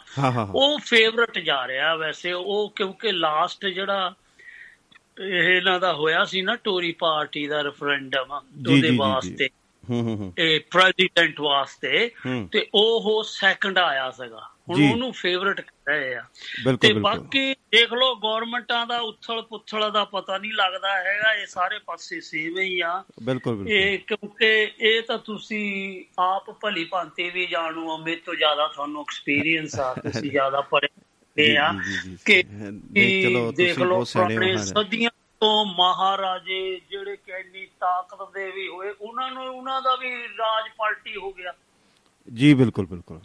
ਉਹ 0.55 0.79
ਫੇਵਰਟ 0.79 1.39
ਜਾ 1.39 1.69
ਰਿਹਾ 1.69 1.95
ਵੈਸੇ। 1.95 2.33
ਉਹ 2.33 2.73
ਕਿਉਂਕਿ 2.77 3.13
ਲਾਸਟ 3.13 3.67
ਜਿਹੜਾ 3.67 4.15
ਇਹ 5.21 5.57
ਇਹਨਾਂ 5.57 5.81
ਦਾ 5.81 5.93
ਹੋਇਆ 5.93 6.25
ਸੀ 6.25 6.43
ਨਾ 6.43 6.57
ਟੋਰੀ 6.57 6.93
ਪਾਰਟੀ 6.93 7.47
ਦਾ 7.47 7.63
ਰੈਫਰੈਂਡਮ 7.63 8.33
ਉਹਦੇ 8.33 8.91
ਵਾਸਤੇ। 8.97 9.49
ਇਹ 10.39 10.61
ਪ੍ਰੈਜ਼ੀਡੈਂਟ 10.71 11.41
ਵਾਸਤੇ 11.41 12.11
ਤੇ 12.53 12.67
ਉਹ 12.75 13.25
ਸੈਕੰਡ 13.27 13.79
ਆਇਆ 13.79 14.11
ਸੀਗਾ। 14.11 14.51
ਹੁਣ। 14.71 14.91
ਉਹਨੂੰ 14.91 15.13
ਫੇਵਰਟ 15.13 15.61
ਰਹੇ 15.89 16.15
ਆ। 16.15 16.23
ਤੇ 16.81 16.93
ਬਾਕੀ 16.93 17.55
ਦੇਖ 17.55 17.93
ਲਓ 17.93 18.15
ਗਵਰਨਮੈਂਟਾਂ 18.15 18.87
ਦਾ 18.87 18.99
ਉਥਲ 18.99 19.43
ਪੁਥਲ 19.43 19.91
ਦਾ 19.91 20.05
ਪਤਾ 20.05 20.39
ਨਹੀਂ 20.39 20.53
ਲੱਗਦਾ 20.55 20.97
ਹੈਗਾ। 20.97 21.35
ਇਹ 21.35 21.47
ਸਾਰੇ 21.47 21.79
ਪਾਸੇ 21.87 22.21
ਸੇਮ 22.21 22.59
ਹੀ 22.59 22.81
ਆ। 22.81 23.05
ਬਿਲਕੁਲ 23.23 23.55
ਬਿਲਕੁਲ। 23.55 23.73
ਇਹ 23.73 23.99
ਕਿਉਂਕਿ 23.99 24.73
ਇਹ 24.81 25.03
ਤਾਂ 25.03 25.19
ਤੁਸੀਂ 25.19 26.05
ਆਪ 26.19 26.51
ਭਲੀ 26.51 26.85
ਭਾਂਤੀ 26.85 27.31
ਵੀ 27.31 27.47
ਜਾਣੂ 27.47 27.89
ਹੋ 27.89 27.99
ਮੇਰੇ 27.99 28.17
ਤੋਂ 28.17 28.35
ਜ਼ਿਆਦਾ 28.35 28.67
ਤੁਹਾਨੂੰ 28.67 29.01
ਐਕਸਪੀਰੀਅੰਸ 29.01 29.81
ਆ 29.81 29.95
ਤੁਸੀਂ 29.95 30.31
ਜ਼ਿਆਦਾ 30.31 30.61
ਪੜ੍ਹੇ 30.61 31.57
ਆ 31.57 31.73
ਕਿ 32.25 32.43
ਦੇਖ 32.93 33.51
ਤੁਸੀਂ 33.51 33.85
ਲਓ 33.85 33.95
ਬਹੁਤ 33.95 34.09
ਸਿਆਣੇ 34.09 34.51
ਹਾਂ। 34.51 34.65
ਸਦੀਆਂ 34.65 35.11
ਤੋਂ 35.41 35.67
ਮਹਾਰਾਜੇ 35.67 36.81
ਜਿਹੜੇ 36.91 37.17
ਕਿ 37.17 37.33
ਇੰਨੀ 37.33 37.67
ਤਾਕਤ 37.85 38.33
ਦੇ 38.35 38.51
ਵੀ 38.51 38.69
ਹੋਏ 38.69 38.95
ਉਹਨਾਂ 39.01 39.31
ਨੂੰ 39.31 39.47
ਉਹਨਾਂ 39.57 39.83
ਦਾ 39.83 39.97
ਵੀ 39.97 40.29
ਰਾਜ 40.39 40.65
ਪਲਟੀ 40.79 41.17
ਹੋ 41.17 41.33
ਗਿਆ। 41.33 41.53
ਜੀ 42.35 42.55
ਬਿਲਕੁਲ 42.55 42.87
ਬਿਲਕੁਲ। 42.87 43.21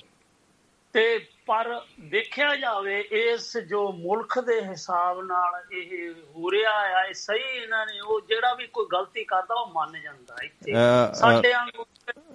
ਤੇ 0.94 1.28
ਪਰ 1.46 1.82
ਦੇਖਿਆ 2.00 2.56
ਜਾਵੇ 2.56 3.00
ਇਸ 3.12 3.58
ਜੋ 3.58 3.92
ਮੁਲਕ 3.92 4.40
ਦੇ 4.40 4.62
ਹਿਸਾਬ 4.62 5.22
ਨਾਲ 5.22 5.74
ਇਹ 5.74 6.14
ਹੋ 6.36 6.52
ਰਿਹਾ 6.52 6.72
ਆ 6.72 7.04
ਇਹ 7.04 7.14
ਸਹੀ 7.14 7.40
ਇਹਨਾਂ 7.40 7.86
ਨੇ 7.86 8.00
ਉਹ 8.00 8.22
ਜਿਹੜਾ 8.22 8.54
ਵੀ 8.54 8.68
ਕੋਈ 8.68 8.88
ਗਲਤੀ 8.94 9.24
ਕਰਦਾ 9.24 9.56
ਉਹ 9.56 9.68
ਮੰਨ 9.68 10.02
ਜਾਂਦਾ 10.02 10.36
ਇੱਥੇ। 10.44 10.74
ਸਾਡੇ 11.14 11.54
ਵਾਂਗੂ 11.54 11.79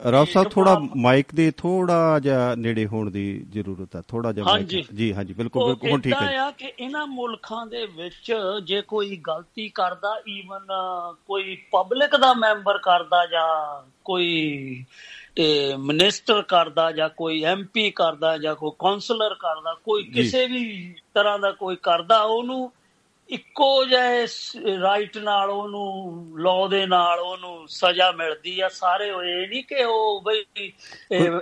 ਰਾਓ 0.04 0.24
ਸਾਹਿਬ 0.24 0.48
ਥੋੜਾ 0.48 0.76
ਮਾਈਕ 0.96 1.26
ਦੇ 1.34 1.50
ਥੋੜਾ 1.56 2.18
ਜਿਹਾ 2.18 2.54
ਨੇੜੇ 2.54 2.86
ਹੋਣ 2.86 3.10
ਦੀ 3.10 3.22
ਜ਼ਰੂਰਤ 3.50 3.94
ਹੈ 3.96 4.02
ਥੋੜਾ 4.08 4.32
ਜਿਹਾ 4.32 4.46
ਹਾਂਜੀ। 4.48 4.84
ਜੀ 4.94 5.12
ਹਾਂਜੀ 5.14 5.34
ਬਿਲਕੁਲ 5.34 5.64
ਬਿਲਕੁਲ 5.64 5.90
ਹੁਣ 5.90 6.00
ਠੀਕ 6.00 6.14
ਹੈ 6.14 6.36
ਆ 6.38 6.50
ਕਿ 6.50 6.72
ਇਹਨਾਂ 6.78 7.06
ਮੁਲਕਾਂ 7.06 7.66
ਦੇ 7.66 7.84
ਵਿੱਚ 7.86 8.32
ਜੇ 8.64 8.80
ਕੋਈ 8.82 9.16
ਗਲਤੀ 9.16 9.68
ਕਰਦਾ 9.68 10.14
ਈਵਨ 10.28 10.66
ਕੋਈ 11.26 11.56
ਪਬਲਿਕ 11.72 12.16
ਦਾ 12.16 12.32
ਮੈਂਬਰ 12.34 12.78
ਕਰਦਾ 12.78 13.24
ਜਾਂ 13.26 13.48
ਕੋਈ 14.04 14.84
ਮਿਨਿਸਟਰ 15.78 16.42
ਕਰਦਾ 16.42 16.90
ਜਾਂ 16.92 17.08
ਕੋਈ 17.08 17.42
ਐਮਪੀ 17.44 17.90
ਕਰਦਾ 17.90 18.36
ਜਾਂ 18.38 18.54
ਕੋਈ 18.54 18.70
ਕਾਉਂਸਲਰ 18.78 19.34
ਕਰਦਾ 19.34 19.74
ਕੋਈ। 19.84 20.02
ਕਿਸੇ 20.04 20.46
ਵੀ 20.46 20.94
ਤਰ੍ਹਾਂ 21.14 21.38
ਦਾ 21.38 21.50
ਕੋਈ 21.52 21.76
ਕਰਦਾ 21.82 22.20
ਉਹਨੂੰ 22.22 22.72
ਇੱਕੋ 23.28 23.84
ਜਿਹੇ 23.84 24.26
ਰਾਈਟ 24.80 25.18
ਨਾਲ 25.18 25.50
ਉਹਨੂੰ 25.50 26.26
ਲਾਅ 26.38 26.68
ਦੇ 26.68 26.86
ਨਾਲ 26.86 27.18
ਉਹਨੂੰ 27.18 27.68
ਸਜ਼ਾ 27.68 28.12
ਮਿਲਦੀ 28.12 28.60
ਆ। 28.60 28.68
ਸਾਰੇ 28.68 29.08
ਇਹ 29.08 29.48
ਨਹੀਂ 29.48 29.64
ਕਿ 29.64 29.84
ਉਹ 29.84 30.22
ਬਈ 30.22 30.72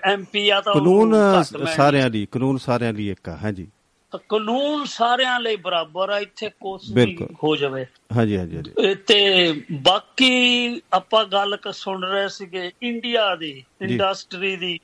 ਐਮਪੀ 0.05 0.49
ਆ 0.51 0.61
ਤਾਂ 0.61 0.75
ਕਾਨੂੰਨ। 0.75 1.43
ਸਾਰਿਆਂ 1.77 2.11
ਲਈ 2.11 2.27
ਕਾਨੂੰਨ 2.27 2.59
ਸਾਰਿਆਂ 2.59 2.93
ਲਈ 2.93 3.11
ਇੱਕ 3.11 3.29
ਆ 3.29 3.37
ਹਾਂਜੀ। 3.37 3.69
ਕਾਨੂੰਨ 4.29 4.85
ਸਾਰਿਆਂ 4.85 5.41
ਲਈ 5.41 5.57
ਬਰਾਬਰ 5.57 6.11
ਆ 6.11 6.19
ਇੱਥੇ 6.19 6.51
ਕੁਛ 6.61 6.83
ਵੀ। 6.95 7.19
ਹੋ 7.45 7.57
ਜਾਵੇ। 7.57 7.87
ਹਾਂਜੀ 8.17 8.37
ਹਾਂਜੀ 8.37 8.57
ਹਾਂਜੀ। 8.57 8.95
ਤੇ 8.95 9.53
ਬਾਕੀ 9.73 10.81
ਆਪਾਂ 10.93 11.25
ਗੱਲ 11.25 11.57
ਕ 11.57 11.75
ਸੁਣ 11.75 12.05
ਰਹੇ 12.05 12.29
ਸੀਗੇ 12.29 12.73
ਇੰਡੀਆ 12.83 13.37
ਦੀ 13.37 13.65
ਇੰਡਸਟਰੀ 13.83 14.57
ਦੀ। 14.57 14.81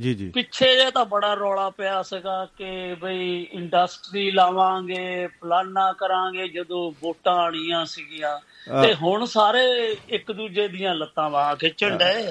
ਜੀ 0.00 0.14
ਜੀ। 0.14 0.28
ਪਿੱਛੇ 0.30 0.66
ਜੇ 0.76 0.90
ਤਾਂ 0.90 1.04
ਬੜਾ 1.04 1.34
ਰੌਲਾ 1.34 1.70
ਪਿਆ 1.70 2.02
ਸੀਗਾ 2.02 2.44
ਕਿ 2.58 2.94
ਬਈ 2.94 3.46
ਇੰਡਸਟਰੀ 3.52 4.30
ਲਾਵਾਂਗੇ 4.30 5.26
ਫਲਾਨਾ 5.26 5.92
ਕਰਾਂਗੇ 5.92 6.48
ਜਦੋਂ 6.48 6.90
ਵੋਟਾਂ 7.02 7.34
ਆਣੀਆਂ 7.34 7.84
ਸੀਗੀਆਂ। 7.84 8.38
ਤੇ 8.82 8.94
ਹੁਣ 8.94 9.24
ਸਾਰੇ 9.24 9.62
ਇੱਕ 10.08 10.32
ਦੂਜੇ 10.32 10.68
ਦੀਆਂ 10.68 10.94
ਲੱਤਾਂ 10.94 11.30
ਵਾਹ 11.30 11.54
ਖਿੱਚਣ 11.56 11.96
ਡਏ 11.96 12.26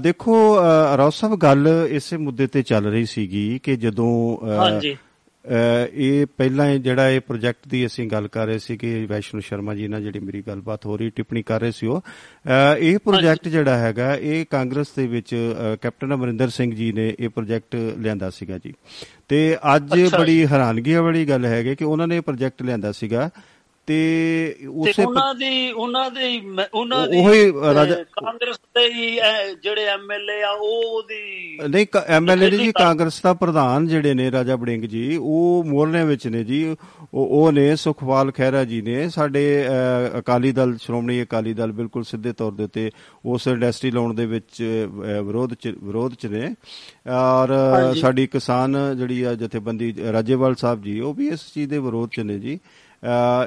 ਦੇਖੋ 0.00 0.58
ਸਾਹਿਬ 1.10 1.36
ਗੱਲ 1.36 1.68
ਇਸੇ 1.90 2.16
ਮੁੱਦੇ 2.16 2.46
ਤੇ 2.46 2.62
ਚੱਲ 2.62 2.86
ਰਹੀ 2.86 3.04
ਸੀਗੀ 3.04 3.58
ਕਿ 3.62 3.76
ਜਦੋਂ 3.76 4.12
ਹਾਂਜੀ। 4.58 4.96
ਇਹ 5.92 6.26
ਪਹਿਲਾਂ 6.36 6.66
ਇਹ 6.66 6.78
ਜਿਹੜਾ 6.80 7.08
ਇਹ 7.10 7.20
ਪ੍ਰੋਜੈਕਟ 7.20 7.68
ਦੀ 7.68 7.86
ਅਸੀਂ 7.86 8.06
ਗੱਲ 8.08 8.28
ਕਰ 8.28 8.46
ਰਹੇ 8.46 8.58
ਸੀ 8.58 8.76
ਕਿ 8.76 9.06
ਵੈਸ਼ਨੂ 9.06 9.40
ਸ਼ਰਮਾ 9.40 9.74
ਜੀ 9.74 9.88
ਨਾਲ 9.88 10.02
ਜਿਹੜੀ 10.02 10.18
ਮੇਰੀ 10.18 10.42
ਗੱਲਬਾਤ 10.42 10.86
ਹੋ 10.86 10.96
ਰਹੀ 10.96 11.10
ਟਿੱਪਣੀ 11.10 11.42
ਕਰ 11.42 11.60
ਰਹੇ 11.60 11.70
ਸੀ 11.70 11.86
ਉਹ। 11.86 12.00
ਇਹ 12.78 12.98
ਪ੍ਰੋਜੈਕਟ 12.98 13.48
ਜਿਹੜਾ 13.48 13.76
ਹੈਗਾ 13.78 14.14
ਇਹ 14.16 14.44
ਕਾਂਗਰਸ 14.50 14.86
ਦੇ 14.96 15.06
ਵਿੱਚ 15.06 15.34
ਕੈਪਟਨ 15.82 16.14
ਅਮਰਿੰਦਰ 16.14 16.48
ਸਿੰਘ 16.48 16.74
ਜੀ 16.74 16.92
ਨੇ 16.92 17.14
ਇਹ 17.20 17.28
ਪ੍ਰੋਜੈਕਟ 17.28 17.76
ਲਿਆਂਦਾ 17.98 18.30
ਸੀਗਾ 18.30 18.58
ਜੀ। 18.58 18.72
ਤੇ 19.28 19.56
ਅੱਜ 19.76 20.00
ਬੜੀ 20.18 20.46
ਹੈਰਾਨਗੀ 20.46 20.94
ਵਾਲੀ 20.94 21.24
ਗੱਲ 21.24 21.44
ਹੈਗੀ 21.44 21.74
ਕਿ 21.74 21.84
ਉਹਨਾਂ 21.84 22.06
ਨੇ 22.08 22.16
ਇਹ 22.16 22.22
ਪ੍ਰੋਜੈਕਟ 22.22 22.62
ਲਿਆਂਦਾ 22.62 22.92
ਸੀਗਾ। 22.92 23.30
ਤੇ 23.86 24.56
ਉਸੇ 24.70 25.04
ਉਹਨਾਂ 25.04 25.34
ਦੀ 25.34 25.72
ਉਹਨਾਂ 25.72 26.10
ਦੀ 26.10 26.58
ਉਹਨਾਂ 26.74 27.08
ਦੀ 27.08 27.18
ਉਹੀ 27.18 27.52
ਕਾਂਗਰਸ 28.02 28.56
ਦੇ 28.56 28.90
ਜਿਹੜੇ 29.62 29.84
ਐਮਐਲਏ 29.84 30.42
ਆ 30.42 30.50
ਉਹ 30.50 30.82
ਉਹਦੀ 30.96 31.58
ਨਹੀਂ 31.70 31.86
ਐਮਐਲਏ 32.06 32.50
ਜੀ 32.50 32.72
ਕਾਂਗਰਸ 32.72 33.22
ਦਾ 33.22 33.34
ਪ੍ਰਧਾਨ 33.34 33.86
ਜਿਹੜੇ 33.86 34.14
ਨੇ 34.14 34.30
ਰਾਜਾ 34.30 34.56
ਬੜਿੰਗ 34.56 34.84
ਜੀ 34.84 35.16
ਉਹ 35.16 35.64
ਮੋਰਨੇ 35.66 36.04
ਵਿੱਚ 36.04 36.26
ਨੇ 36.26 36.44
ਜੀ। 36.44 36.76
ਉਹ 37.14 37.26
ਉਹ 37.26 37.52
ਨੇ 37.52 37.76
ਸੁਖਪਾਲ 37.76 38.30
ਖਹਿਰਾ 38.30 38.64
ਜੀ 38.64 38.82
ਨੇ। 38.82 39.08
ਸਾਡੇ 39.08 39.64
ਅਕਾਲੀ 40.18 40.52
ਦਲ 40.52 40.76
ਸ਼੍ਰੋਮਣੀ 40.76 41.22
ਅਕਾਲੀ 41.22 41.54
ਦਲ 41.54 41.72
ਬਿਲਕੁਲ 41.72 42.04
ਸਿੱਧੇ 42.04 42.32
ਤੌਰ 42.32 42.52
ਦੇ 42.52 42.64
ਉੱਤੇ 42.64 42.90
ਉਸ 43.24 43.46
ਇੰਡਸਟਰੀ 43.48 43.90
ਲਾਉਣ 43.90 44.14
ਦੇ 44.14 44.26
ਵਿੱਚ 44.26 44.62
ਵਿਰੋਧ 45.24 45.54
ਚ 45.54 45.74
ਵਿਰੋਧ 45.82 46.14
ਚ 46.14 46.26
ਨੇ। 46.26 46.54
ਔਰ। 47.10 47.54
ਸਾਡੀ 47.94 48.26
ਕਿਸਾਨ 48.26 48.76
ਜਿਹੜੀ 48.96 49.22
ਆ 49.22 49.34
ਜਥੇਬੰਦੀ 49.34 49.94
ਰਾਜੇਵਾਲ 50.12 50.54
ਸਾਹਿਬ 50.54 50.82
ਜੀ 50.82 51.00
ਉਹ 51.00 51.14
ਵੀ 51.14 51.28
ਇਸ 51.28 51.40
ਚੀਜ਼ 51.54 51.70
ਦੇ 51.70 51.78
ਵਿਰੋਧ 51.78 52.10
ਚ 52.16 52.20
ਨੇ 52.20 52.38
ਜੀ। 52.38 52.58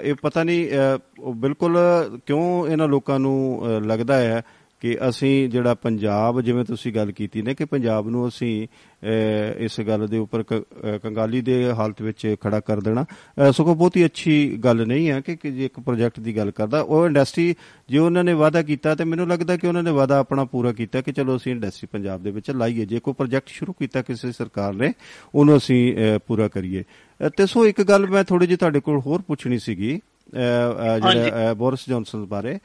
ਇਹ 0.03 0.15
ਪਤਾ 0.21 0.43
ਨਹੀਂ 0.43 0.69
ਅਹ, 0.69 0.97
ਉਹ 1.19 1.33
ਬਿਲਕੁਲ 1.33 1.77
ਕਿਉਂ 2.25 2.67
ਇਹਨਾਂ 2.67 2.87
ਲੋਕਾਂ 2.87 3.19
ਨੂੰ 3.19 3.61
ਅਹ, 3.65 3.81
ਲੱਗਦਾ 3.81 4.17
ਹੈ 4.17 4.41
ਕਿ 4.79 4.97
ਅਸੀਂ 5.09 5.49
ਜਿਹੜਾ 5.49 5.73
ਪੰਜਾਬ 5.73 6.41
ਜਿਵੇਂ 6.41 6.65
ਤੁਸੀਂ 6.65 6.93
ਗੱਲ 6.93 7.11
ਕੀਤੀ 7.11 7.41
ਨੇ 7.41 7.55
ਕਿ 7.55 7.65
ਪੰਜਾਬ 7.65 8.09
ਨੂੰ 8.09 8.27
ਅਸੀਂ 8.27 8.67
ਅਹ, 9.03 9.59
ਇਸ 9.59 9.81
ਗੱਲ 9.81 10.07
ਦੇ 10.07 10.17
ਉੱਪਰ 10.17 10.43
ਕ- 10.43 10.53
ਅਹ, 10.53 10.97
ਕੰਗਾਲੀ 10.97 11.41
ਦੇ 11.41 11.71
ਹਾਲਤ 11.71 12.01
ਵਿੱਚ 12.01 12.35
ਖੜਾ 12.41 12.59
ਕਰ 12.59 12.79
ਦੇਣਾ। 12.79 13.03
ਅਹ, 13.03 13.51
ਸਗੋਂ 13.51 13.75
ਬਹੁਤੀ 13.75 14.05
ਅੱਛੀ 14.05 14.57
ਗੱਲ 14.63 14.87
ਨਹੀਂ 14.87 15.09
ਹੈ 15.09 15.21
ਕਿ 15.21 15.35
ਕਿ 15.35 15.51
ਜੇ 15.51 15.65
ਇੱਕ 15.65 15.79
ਪ੍ਰੋਜੈਕਟ 15.79 16.19
ਦੀ 16.19 16.37
ਗੱਲ 16.37 16.51
ਕਰਦਾ 16.51 16.81
ਉਹ 16.81 17.05
ਇੰਡਸਟਰੀ 17.05 17.55
ਜੇ 17.89 17.97
ਉਹਨਾਂ 17.97 18.23
ਨੇ 18.23 18.33
ਵਾਅਦਾ 18.33 18.61
ਕੀਤਾ 18.61 18.95
ਤੇ 18.95 19.03
ਮੈਨੂੰ 19.03 19.27
ਲੱਗਦਾ 19.27 19.57
ਕਿ 19.57 19.67
ਉਹਨਾਂ 19.67 19.83
ਨੇ 19.83 19.91
ਵਾਅਦਾ 19.91 20.17
ਆਪਣਾ 20.17 20.45
ਪੂਰਾ 20.45 20.71
ਕੀਤਾ 20.71 21.01
ਕਿ 21.01 21.11
ਚਲੋ 21.11 21.37
ਅਸੀਂ 21.37 21.51
ਇੰਡਸਟਰੀ 21.51 21.87
ਪੰਜਾਬ 21.91 22.23
ਦੇ 22.23 22.31
ਵਿੱਚ 22.31 22.51
ਲਾਈਏ। 22.51 22.85
ਜੇ 22.85 22.99
ਕੋਈ 22.99 23.13
ਪ੍ਰੋਜੈਕਟ 23.13 23.47
ਸ਼ੁਰੂ 23.47 23.73
ਕੀਤਾ 23.73 24.01
ਕਿਸੇ 24.01 24.31
ਸਰਕਾਰ 24.31 24.73
ਨੇ 24.73 24.93
ਉਹਨੂੰ 25.35 25.57
ਅਸੀਂ 25.57 25.93
ਅਹ, 25.93 26.19
ਪੂਰਾ 26.27 26.47
ਕਰੀਏ। 26.47 26.81
ਅਹ, 26.81 27.29
ਤੇ 27.29 27.45
ਸੋ 27.45 27.67
ਇੱਕ 27.67 27.81
ਗੱਲ 27.81 28.07
ਮੈਂ 28.07 28.23
ਥੋੜੀ 28.23 28.47
ਜਿਹੀ 28.47 28.57
ਤੁਹਾਡੇ 28.57 28.79
ਕੋਲ 28.79 28.99
ਹੋਰ 28.99 29.21
ਪੁੱਛਣੀ 29.21 29.59
ਸੀਗੀ। 29.59 29.99
ਜਿਹੜਾ 30.33 31.53
ਬੋਰਿਸ 31.53 31.79
ਜੌਨਸਨ 31.89 32.25
ਬਾਰੇ। 32.25 32.59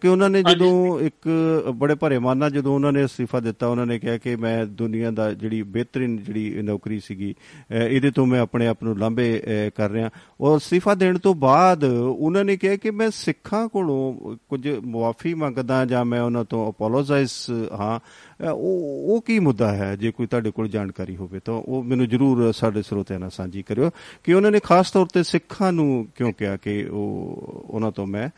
ਕਿ 0.00 0.08
ਉਹਨਾਂ 0.08 0.30
ਨੇ 0.30 0.42
ਜਦੋਂ 0.42 1.00
ਇੱਕ 1.00 1.28
ਬੜੇ 1.74 1.94
ਭਰੇ 1.94 2.18
ਮਨ 2.18 2.38
ਨਾਲ 2.38 2.50
ਜਦੋਂ 2.50 2.74
ਉਹਨਾਂ 2.74 2.92
ਨੇ 2.92 3.04
ਅਸਤੀਫਾ 3.04 3.40
ਦਿੱਤਾ 3.40 3.66
ਉਹਨਾਂ 3.66 3.86
ਨੇ 3.86 3.98
ਕਿਹਾ 3.98 4.16
ਕਿ 4.18 4.36
ਮੈਂ 4.36 4.66
ਦੁਨੀਆ 4.66 5.10
ਦਾ 5.10 5.32
ਜਿਹੜੀ 5.32 5.62
ਬਿਹਤਰੀਨ 5.62 6.16
ਜਿਹੜੀ 6.16 6.62
ਨੌਕਰੀ 6.62 7.00
ਸੀਗੀ 7.00 7.34
ਇਹਦੇ 7.72 8.10
ਤੋਂ 8.10 8.26
ਮੈਂ 8.26 8.40
ਆਪਣੇ 8.40 8.66
ਆਪ 8.66 8.82
ਨੂੰ 8.82 8.98
ਲਾਂਭੇ 8.98 9.42
ਕਰ 9.76 9.90
ਰਿਹਾ। 9.90 10.10
ਔਰ 10.40 10.58
ਅਸਤੀਫਾ 10.58 10.94
ਦੇਣ 10.94 11.18
ਤੋਂ 11.18 11.34
ਬਾਅਦ 11.34 11.84
ਉਹਨਾਂ 11.84 12.44
ਨੇ 12.44 12.56
ਕਿਹਾ 12.56 12.76
ਕਿ 12.76 12.90
ਮੈਂ 12.90 13.10
ਸਿੱਖਾਂ 13.10 13.68
ਕੋਲੋਂ 13.68 14.36
ਕੁਝ 14.48 14.68
ਮੁਆਫੀ 14.68 15.34
ਮੰਗਦਾ 15.34 15.84
ਜਾਂ 15.84 16.04
ਮੈਂ 16.04 16.22
ਉਹਨਾਂ 16.22 16.44
ਤੋਂ 16.44 16.72
ਅਪੋਲੋਜਾਈਜ਼ 16.72 17.30
ਹਾਂ 17.72 18.00
ਉਹ 18.48 19.14
ਉਹ 19.14 19.20
ਕੀ 19.20 19.38
ਮੁੱਦਾ 19.38 19.74
ਹੈ 19.74 19.96
ਜੇ 19.96 20.10
ਕੋਈ 20.10 20.26
ਤੁਹਾਡੇ 20.26 20.50
ਕੋਲ 20.50 20.68
ਜਾਣਕਾਰੀ 20.68 21.16
ਹੋਵੇ 21.16 21.40
ਤਾਂ 21.44 21.54
ਉਹ 21.54 21.82
ਮੈਨੂੰ 21.82 22.08
ਜਰੂਰ 22.08 22.52
ਸਾਡੇ 22.52 22.82
ਸਰੋਤਿਆਂ 22.82 23.20
ਨਾਲ 23.20 23.30
ਸਾਂਝੀ 23.30 23.62
ਕਰਿਓ 23.62 23.90
ਕਿ 24.24 24.34
ਉਹਨਾਂ 24.34 24.50
ਨੇ 24.50 24.60
ਖਾਸ 24.60 24.90
ਤੌਰ 24.90 25.06
ਤੇ 25.06 25.22
ਸਿੱਖਾਂ 25.22 25.72
ਨੂੰ 25.72 26.06
ਕਿਉਂ 26.16 26.32
ਕਿਹਾ 26.32 26.56
ਕਿ 26.56 26.84
ਉਹ 26.84 27.64
ਉਹਨਾਂ 27.70 27.92
ਤੋਂ 27.92 28.06
ਮੈਂ 28.06 28.28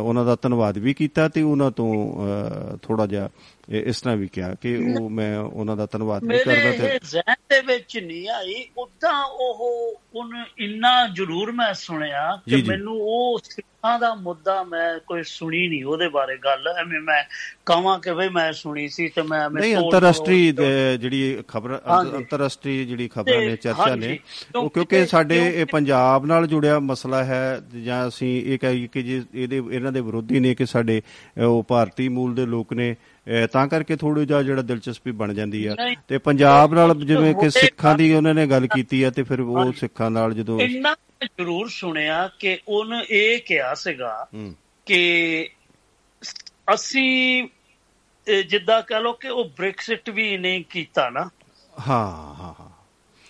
ਉਹਨਾਂ 0.00 0.24
ਦਾ 0.24 0.36
ਧੰਨਵਾਦ 0.42 0.78
ਵੀ 0.78 0.94
ਕੀਤਾ 0.94 1.28
ਤੇ 1.28 1.42
ਉਹਨਾਂ 1.42 1.70
ਤੋਂ 1.70 1.94
ਥੋੜਾ 2.82 3.06
ਜਿਹਾ 3.06 3.28
ਇਸ 3.68 4.00
ਤਰ੍ਹਾਂ 4.00 4.16
ਵੀ 4.16 4.28
ਕਿਹਾ 4.28 4.54
ਕਿ 4.54 4.94
ਉਹ 5.00 5.10
ਮੈਂ 5.10 5.38
ਉਹਨਾਂ 5.38 5.76
ਦਾ 5.76 5.86
ਧੰਨਵਾਦ 5.86 6.24
ਵੀ 6.24 6.38
ਕਰਦਾ 6.38 6.72
ਤੇ 6.72 6.78
ਮੇਰੇ 6.82 6.98
ਜ਼ਿਹਨ 7.10 7.34
ਦੇ 7.50 7.60
ਵਿੱਚ 7.60 7.98
ਨਹੀਂ 7.98 8.28
ਆਈ 8.28 8.66
ਉਦਾਂ 8.78 9.24
ਉਹ 9.24 10.00
ਉਹਨ 10.14 10.44
ਇੰਨਾ 10.58 11.08
ਜ਼ਰੂਰ 11.08 11.52
ਮੈਂ 11.52 11.74
ਸੁਣਿਆ 11.74 12.40
ਕਿ 12.50 12.62
ਮੈਨੂੰ 12.62 12.96
ਉਹ 13.00 13.40
ਸਿੱਖਾਂ 13.44 13.98
ਦਾ 13.98 14.14
ਮੁੱਦਾ 14.14 14.62
ਮੈਂ 14.64 14.98
ਕੋਈ 14.98 15.22
ਸੁਣੀ 15.22 15.68
ਨਹੀਂ 15.68 15.84
ਉਹਦੇ 15.84 16.08
ਬਾਰੇ 16.08 16.36
ਗੱਲ। 16.36 16.68
ਐਵੇਂ 16.68 17.00
ਮੈਂ 17.00 17.24
ਕਹਾਂ 17.66 17.98
ਕਿ 17.98 18.12
ਬਈ 18.12 18.28
ਮੈਂ 18.28 18.52
ਸੁਣੀ 18.52 18.88
ਸੀ 18.88 19.08
ਤੇ 19.08 19.22
ਮੈਂ 19.22 19.50
ਨਹੀਂ 19.50 19.76
ਅੰਤਰਰਾਸ਼ਟਰੀ 19.76 20.52
ਜਿਹੜੀ 21.00 21.42
ਖਬਰ 21.48 21.80
ਅੰਤਰਰਾਸ਼ਟਰੀ 22.14 22.86
ਜਿਹੜੀ 22.86 23.08
ਖਬਰਾਂ 23.08 23.40
ਨੇ 23.40 23.56
ਚਰਚਾ 23.56 23.94
ਨੇ 23.94 24.18
ਉਹ 24.56 24.70
ਕਿਉਂਕਿ 24.70 25.06
ਸਾਡੇ 25.06 25.52
ਇਹ 25.60 25.66
ਪੰਜਾਬ 25.66 26.26
ਨਾਲ 26.26 26.46
ਜੁੜਿਆ 26.46 26.78
ਮਸਲਾ 26.78 27.24
ਹੈ 27.24 27.60
ਜਾਂ 27.84 28.08
ਅਸੀਂ 28.08 28.42
ਇਹ 28.52 28.58
ਕਹੀਏ 28.58 28.86
ਕਿ 28.86 29.02
ਜੇ 29.02 29.22
ਇਹਦੇ 29.34 29.62
ਇਹਨਾਂ 29.70 29.92
ਦੇ 29.92 30.00
ਵਿਰੋਧੀ 30.00 30.40
ਨੇ 30.40 30.54
ਕਿ 30.54 30.66
ਸਾਡੇ 30.66 31.02
ਉਹ 31.44 31.62
ਭਾਰਤੀ 31.62 32.08
ਮੂਲ 32.08 32.34
ਦੇ 32.34 32.46
ਲੋਕ 32.46 32.72
ਨੇ 32.72 32.96
ਤਾਂ 33.52 33.68
ਕਰਕੇ 33.68 33.96
ਥੋੜੀ 33.96 34.26
ਜਿਹਾ 34.26 34.42
ਜਿਹੜਾ 34.42 34.62
ਦਿਲਚਸਪੀ 34.62 35.10
ਬਣ 35.10 35.34
ਜਾਂਦੀ 35.34 35.66
ਆ। 35.66 35.74
ਤੇ 36.08 36.18
ਪੰਜਾਬ 36.18 36.74
ਨਾਲ 36.74 36.94
ਜਿਵੇਂ 37.04 37.34
ਕਿ 37.34 37.50
ਸਿੱਖਾਂ 37.50 37.94
ਦੀ 37.94 38.14
ਉਹਨਾਂ 38.14 38.34
ਨੇ 38.34 38.46
ਗੱਲ 38.46 38.66
ਕੀਤੀ 38.66 39.02
ਆ 39.02 39.10
ਤੇ 39.10 39.22
ਫਿਰ 39.22 39.40
ਉਹ 39.40 39.72
ਸਿੱਖਾਂ 39.72 40.10
ਨਾਲ 40.10 40.34
ਜਦੋਂ 40.34 40.60
ਇੰਨਾ 40.60 40.96
ਜ਼ਰੂਰ 41.24 41.68
ਸੁਣਿਆ 41.68 42.30
ਕਿ 42.38 42.58
ਉਹਨ 42.68 43.02
ਇਹ 43.10 43.38
ਕਿਹਾ 43.38 43.74
ਸੀਗਾ 43.74 44.26
ਕਿ 44.86 45.48
ਅਸੀਂ 46.74 47.48
ਜਿੱਦਾਂ 48.48 48.82
ਕਹ 48.82 48.94
ਲੋ 48.94 49.12
ਕਿ 49.12 49.28
ਉਹ 49.28 49.44
ਬ੍ਰੈਕਸਿਟ 49.44 50.10
ਵੀ 50.10 50.36
ਨਹੀਂ 50.36 50.64
ਕੀਤਾ 50.70 51.10
ਨਾ। 51.10 51.30
ਹਾਂ 51.88 52.34
ਹਾਂ 52.34 52.70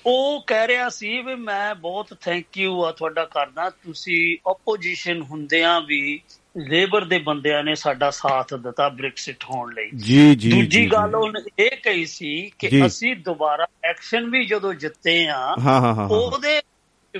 ਉਹ 0.06 0.44
ਕਹਿ 0.46 0.68
ਰਿਹਾ 0.68 0.88
ਸੀ 0.88 1.22
ਵੀ 1.22 1.34
ਮੈਂ 1.34 1.74
ਬਹੁਤ 1.74 2.16
ਥੈਂਕ 2.20 2.58
ਯੂ 2.58 2.84
ਆ 2.84 2.92
ਤੁਹਾਡਾ 2.92 3.24
ਕਰਦਾ 3.24 3.70
ਤੁਸੀਂ 3.70 4.38
ਆਪੋਜੀਸ਼ਨ 4.50 5.22
ਹੁੰਦਿਆਂ 5.22 5.80
ਵੀ 5.80 6.20
ਲੇਬਰ 6.58 7.04
ਦੇ 7.04 7.18
ਬੰਦਿਆਂ 7.18 7.64
ਨੇ 7.64 7.74
ਸਾਡਾ 7.74 8.10
ਸਾਥ 8.10 8.54
ਦਿੱਤਾ 8.54 8.88
ਬ੍ਰੈਕਸਿਟ 8.88 9.44
ਹੋਣ 9.44 9.74
ਲਈ। 9.74 9.90
ਜੀ 9.96 10.34
ਜੀ 10.34 10.50
ਦੂਜੀ 10.50 10.86
ਗੱਲ 10.86 11.14
ਉਹ 11.14 11.32
ਇਹ 11.58 11.76
ਕਹੀ 11.76 12.06
ਸੀ 12.06 12.50
ਕਿ 12.58 12.86
ਅਸੀਂ 12.86 13.16
ਦੁਬਾਰਾ 13.16 13.66
ਐਕਸ਼ਨ 13.84 14.30
ਵੀ 14.30 14.44
ਜਦੋਂ 14.44 14.74
ਜਿੱਤੇ 14.74 15.26
ਆ 15.26 15.56
ਉਹਦੇ 16.10 16.62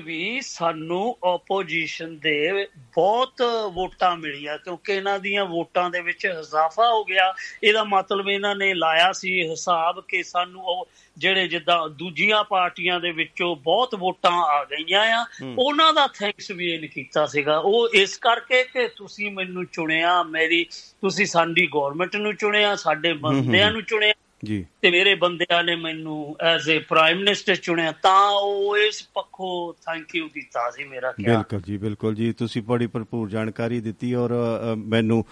ਵੀ 0.03 0.41
ਸਾਨੂੰ 0.41 1.17
ਆਪੋਜੀਸ਼ਨ 1.25 2.19
ਦੇ 2.19 2.67
ਬਹੁਤ 2.77 3.43
ਵੋਟਾਂ 3.73 4.17
ਮਿਲੀਆਂ 4.17 4.59
ਕਿਉਂਕਿ 4.59 4.93
ਇਹਨਾਂ 4.93 5.19
ਦੀਆਂ 5.19 5.45
ਵੋਟਾਂ 5.45 5.91
ਦੇ 5.91 6.01
ਵਿੱਚ 6.01 6.25
ਇਜ਼ਾਫਾ 6.25 6.91
ਹੋ 6.91 7.05
ਗਿਆ। 7.05 7.35
ਇਹਦਾ 7.63 7.85
ਮਤਲਬ 7.85 8.29
ਇਹਨਾਂ 8.29 8.57
ਨੇ 8.57 8.75
ਲਾਇਆ 8.75 9.13
ਸੀ 9.13 9.51
ਹਿਸਾਬ 9.51 10.05
ਕਿ 10.09 10.23
ਸਾਨੂੰ 10.23 10.63
ਉਹ 10.63 10.89
ਜਿਹੜੇ 11.19 11.49
ਜਿੱਦਾਂ 11.49 11.89
ਦੂਜੀਆਂ 11.89 12.45
ਪਾਰਟੀਆਂ 12.45 13.01
ਦੇ 13.01 13.11
ਵਿੱਚੋਂ 13.11 13.57
ਬਹੁਤ 13.57 13.95
ਵੋਟਾਂ 13.95 14.33
ਆ 14.33 14.65
ਗਈਆਂ 14.65 15.01
ਆ 15.01 15.27
ਉਹਨਾਂ 15.59 15.93
ਦਾ 15.93 16.07
ਥੈਂਕਸ 16.07 16.51
ਵੀ 16.51 16.73
ਇਹਨ 16.73 16.87
ਕੀਤਾ 16.87 17.27
ਸੀਗਾ। 17.27 17.59
ਉਹ 17.59 17.89
ਇਸ 17.95 18.19
ਕਰਕੇ 18.19 18.65
ਕਿ 18.65 18.89
ਤੁਸੀਂ 18.89 19.31
ਮੈਨੂੰ 19.31 19.67
ਚੁਣਿਆ 19.67 20.23
ਮੇਰੀ 20.23 20.65
ਤੁਸੀਂ 21.03 21.27
ਸਾਡੀ 21.27 21.67
ਗਵਰਨਮੈਂਟ 21.75 22.17
ਨੂੰ 22.17 22.37
ਚੁਣਿਆ 22.37 22.77
ਸਾਡੇ 22.77 23.13
ਬੰਦਿਆਂ 23.13 23.73
ਨੂੰ 23.73 23.83
ਚੁਣਿਆ। 23.83 24.13
ਜੀ। 24.45 24.65
ਤੇ 24.83 24.91
ਮੇਰੇ 24.91 25.15
ਬੰਦਿਆਂ 25.15 25.63
ਨੇ 25.65 25.75
ਮੈਨੂੰ 25.77 26.37
ਐਜ਼ 26.43 26.71
ਅ 26.71 26.79
ਪ੍ਰਾਈਮ 26.89 27.19
ਮਿਨਿਸਟਰ 27.19 27.55
ਚੁਣਿਆ 27.57 27.93
ਤਾਂ 28.03 28.31
ਉਹ 28.33 28.77
ਇਸ 28.79 29.03
ਪੱਖੋਂ 29.15 29.73
ਥੈਂਕ 29.87 30.15
ਯੂ 30.17 30.29
ਕੀਤਾ 30.29 30.71
ਸੀ 30.71 30.85
ਮੇਰਾ 30.85 31.13
ਖਿਆਲ। 31.13 31.37
ਬਿਲਕੁਲ 31.37 31.61
ਜੀ 31.67 31.77
ਬਿਲਕੁਲ 31.77 32.15
ਜੀ। 32.15 32.33
ਤੁਸੀਂ 32.33 32.63
ਬੜੀ 32.63 32.87
ਭਰਪੂਰ 32.87 33.29
ਜਾਣਕਾਰੀ 33.31 33.81
ਦਿੱਤੀ 33.81 34.15
ਔਰ 34.15 34.33
ਮੈਨੂੰ 34.77 35.25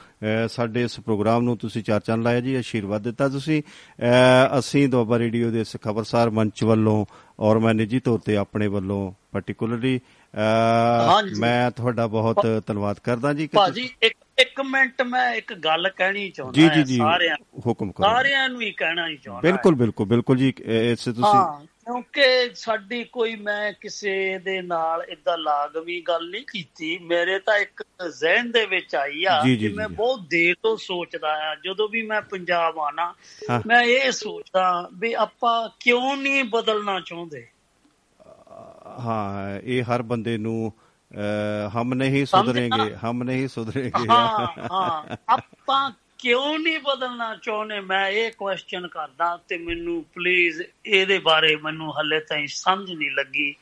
ਸਾਡੇ 0.48 0.82
ਇਸ 0.82 0.98
ਪ੍ਰੋਗਰਾਮ 1.00 1.42
ਨੂੰ 1.44 1.56
ਤੁਸੀਂ 1.58 1.82
ਚਾਰ 1.82 2.00
ਚੰਨ 2.00 2.22
ਲਾਇਆ 2.22 2.40
ਜੀ 2.40 2.54
ਆਸ਼ੀਰਵਾਦ 2.54 3.02
ਦਿੱਤਾ 3.02 3.28
ਤੁਸੀਂ। 3.28 3.62
ਅਸੀਂ 4.58 4.88
ਦੁਆਬਾ 4.88 5.18
ਰੇਡੀਓ 5.18 5.50
ਦੇ 5.50 5.60
ਇਸ 5.60 5.76
ਖਬਰਸਾਰ 5.82 6.30
ਮੰਚ 6.30 6.64
ਵੱਲੋਂ 6.64 7.04
ਔਰ 7.40 7.58
ਮੈਂ 7.58 7.74
ਨਿੱਜੀ 7.74 8.00
ਤੌਰ 8.00 8.18
ਤੇ 8.18 8.36
ਆਪਣੇ 8.36 8.66
ਵੱਲੋਂ 8.68 9.12
ਪਾਰਟਿਕੂਲਰਲੀ 9.32 10.00
ਮੈਂ 11.38 11.70
ਤੁਹਾਡਾ 11.70 12.06
ਬਹੁਤ 12.06 12.46
ਧੰਨਵਾਦ 12.66 12.98
ਕਰਦਾ 13.04 13.32
ਜੀ। 13.32 13.46
ਭਾਜੀ 13.52 13.88
ਇੱਕ 14.02 14.14
ਇੱਕ 14.42 14.60
ਮਿੰਟ 14.60 15.02
ਮੈਂ 15.02 15.28
ਇੱਕ 15.34 15.52
ਗੱਲ 15.54 15.88
ਕਹਿਣੀ 15.88 16.28
ਚਾਹੁੰਦਾ 16.30 16.62
ਹਾਂ 16.68 16.84
ਸਾਰਿਆਂ 16.86 17.36
ਹੁਕਮ 17.66 17.92
ਕਰੋ। 17.92 18.06
ਸਾਰਿਆਂ 18.06 18.48
ਨੂੰ 18.48 18.60
ਹੀ 18.62 18.70
ਕਹਿਣਾ 18.72 19.08
ਹੀ 19.08 19.16
ਚਾਹੁੰਦਾ 19.16 19.48
ਬਿਲਕੁਲ 19.50 19.74
ਬਿਲਕੁਲ 19.74 20.06
ਬਿਲਕੁਲ 20.06 20.36
ਜੀ 20.36 20.52
ਇਸ 20.68 21.04
ਤੁਸੀਂ 21.04 21.22
ਹਾਂ 21.24 21.60
ਕਿਉਂਕਿ 21.86 22.50
ਸਾਡੀ 22.54 23.02
ਕੋਈ 23.04 23.34
ਮੈਂ 23.36 23.72
ਕਿਸੇ 23.72 24.38
ਦੇ 24.38 24.60
ਨਾਲ 24.62 25.02
ਇਦਾਂ 25.08 25.36
ਲਾਗਵੀ 25.38 26.00
ਗੱਲ 26.00 26.28
ਨਹੀਂ 26.30 26.44
ਕੀਤੀ। 26.52 26.98
ਮੇਰੇ 26.98 27.38
ਤਾਂ 27.38 27.56
ਇੱਕ 27.58 27.82
ਜ਼ਿਹਨ 28.18 28.50
ਦੇ 28.50 28.64
ਵਿੱਚ 28.66 28.94
ਆਈ 28.94 29.24
ਆ 29.24 29.40
ਕਿ 29.42 29.68
ਮੈਂ 29.68 29.88
ਬਹੁਤ 29.88 30.20
ਦੇਰ 30.28 30.54
ਤੋਂ 30.62 30.76
ਸੋਚਦਾ 30.76 31.32
ਆ 31.50 31.54
ਜਦੋਂ 31.54 31.88
ਵੀ 31.88 32.02
ਮੈਂ 32.02 32.20
ਪੰਜਾਬ 32.22 32.78
ਆਣਾ 32.78 33.12
ਮੈਂ 33.66 33.82
ਇਹ 33.82 34.10
ਸੋਚਦਾ 34.12 34.88
ਵੀ 34.92 35.12
ਆਪਾਂ 35.12 35.68
ਕਿਉਂ 35.80 36.16
ਨਹੀਂ 36.16 36.44
ਬਦਲਣਾ 36.44 37.00
ਚਾਹੁੰਦੇ? 37.00 37.46
ਹਾਂ 39.00 39.60
ਇਹ 39.60 39.82
ਹਰ 39.82 40.02
ਬੰਦੇ 40.02 40.38
ਨੂੰ 40.38 40.72
ਹਮ 41.76 41.94
ਨਹੀਂ 41.94 42.26
ਸੁਧਰेंगे 42.26 42.96
ਹਮ 43.04 43.22
ਨਹੀਂ 43.22 43.48
ਸੁਧਰेंगे 43.48 44.06
ਹਾਂ 44.10 44.46
ਹਾਂ। 44.72 45.16
ਆਪਾਂ 45.28 45.90
ਕਿਉਂ 46.18 46.58
ਨਹੀਂ 46.58 46.78
ਬਦਲਣਾ 46.78 47.36
ਚਾਹੁੰਦੇ? 47.42 47.80
ਮੈਂ 47.80 48.08
ਇਹ 48.08 48.32
ਕੁਐਸਚਨ 48.38 48.88
ਕਰਦਾ 48.88 49.38
ਤੇ 49.48 49.56
ਮੈਨੂੰ 49.58 50.04
ਪਲੀਜ਼ 50.14 50.62
ਇਹਦੇ 50.86 51.18
ਬਾਰੇ 51.18 51.56
ਮੈਨੂੰ 51.56 51.98
ਹੱਲੇ 51.98 52.20
ਤਾਈਂ 52.20 52.46
ਸਮਝ 52.46 52.90
ਨਹੀਂ 52.92 53.10
ਲੱਗੀ 53.10 53.54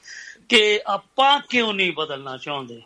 ਕਿ 0.49 0.81
ਆਪਾਂ 0.87 1.41
ਕਿਉਂ 1.49 1.75
ਨਹੀਂ 1.75 1.93
ਬਦਲਣਾ 1.93 2.37
ਚਾਹੁੰਦੇ? 2.37 2.83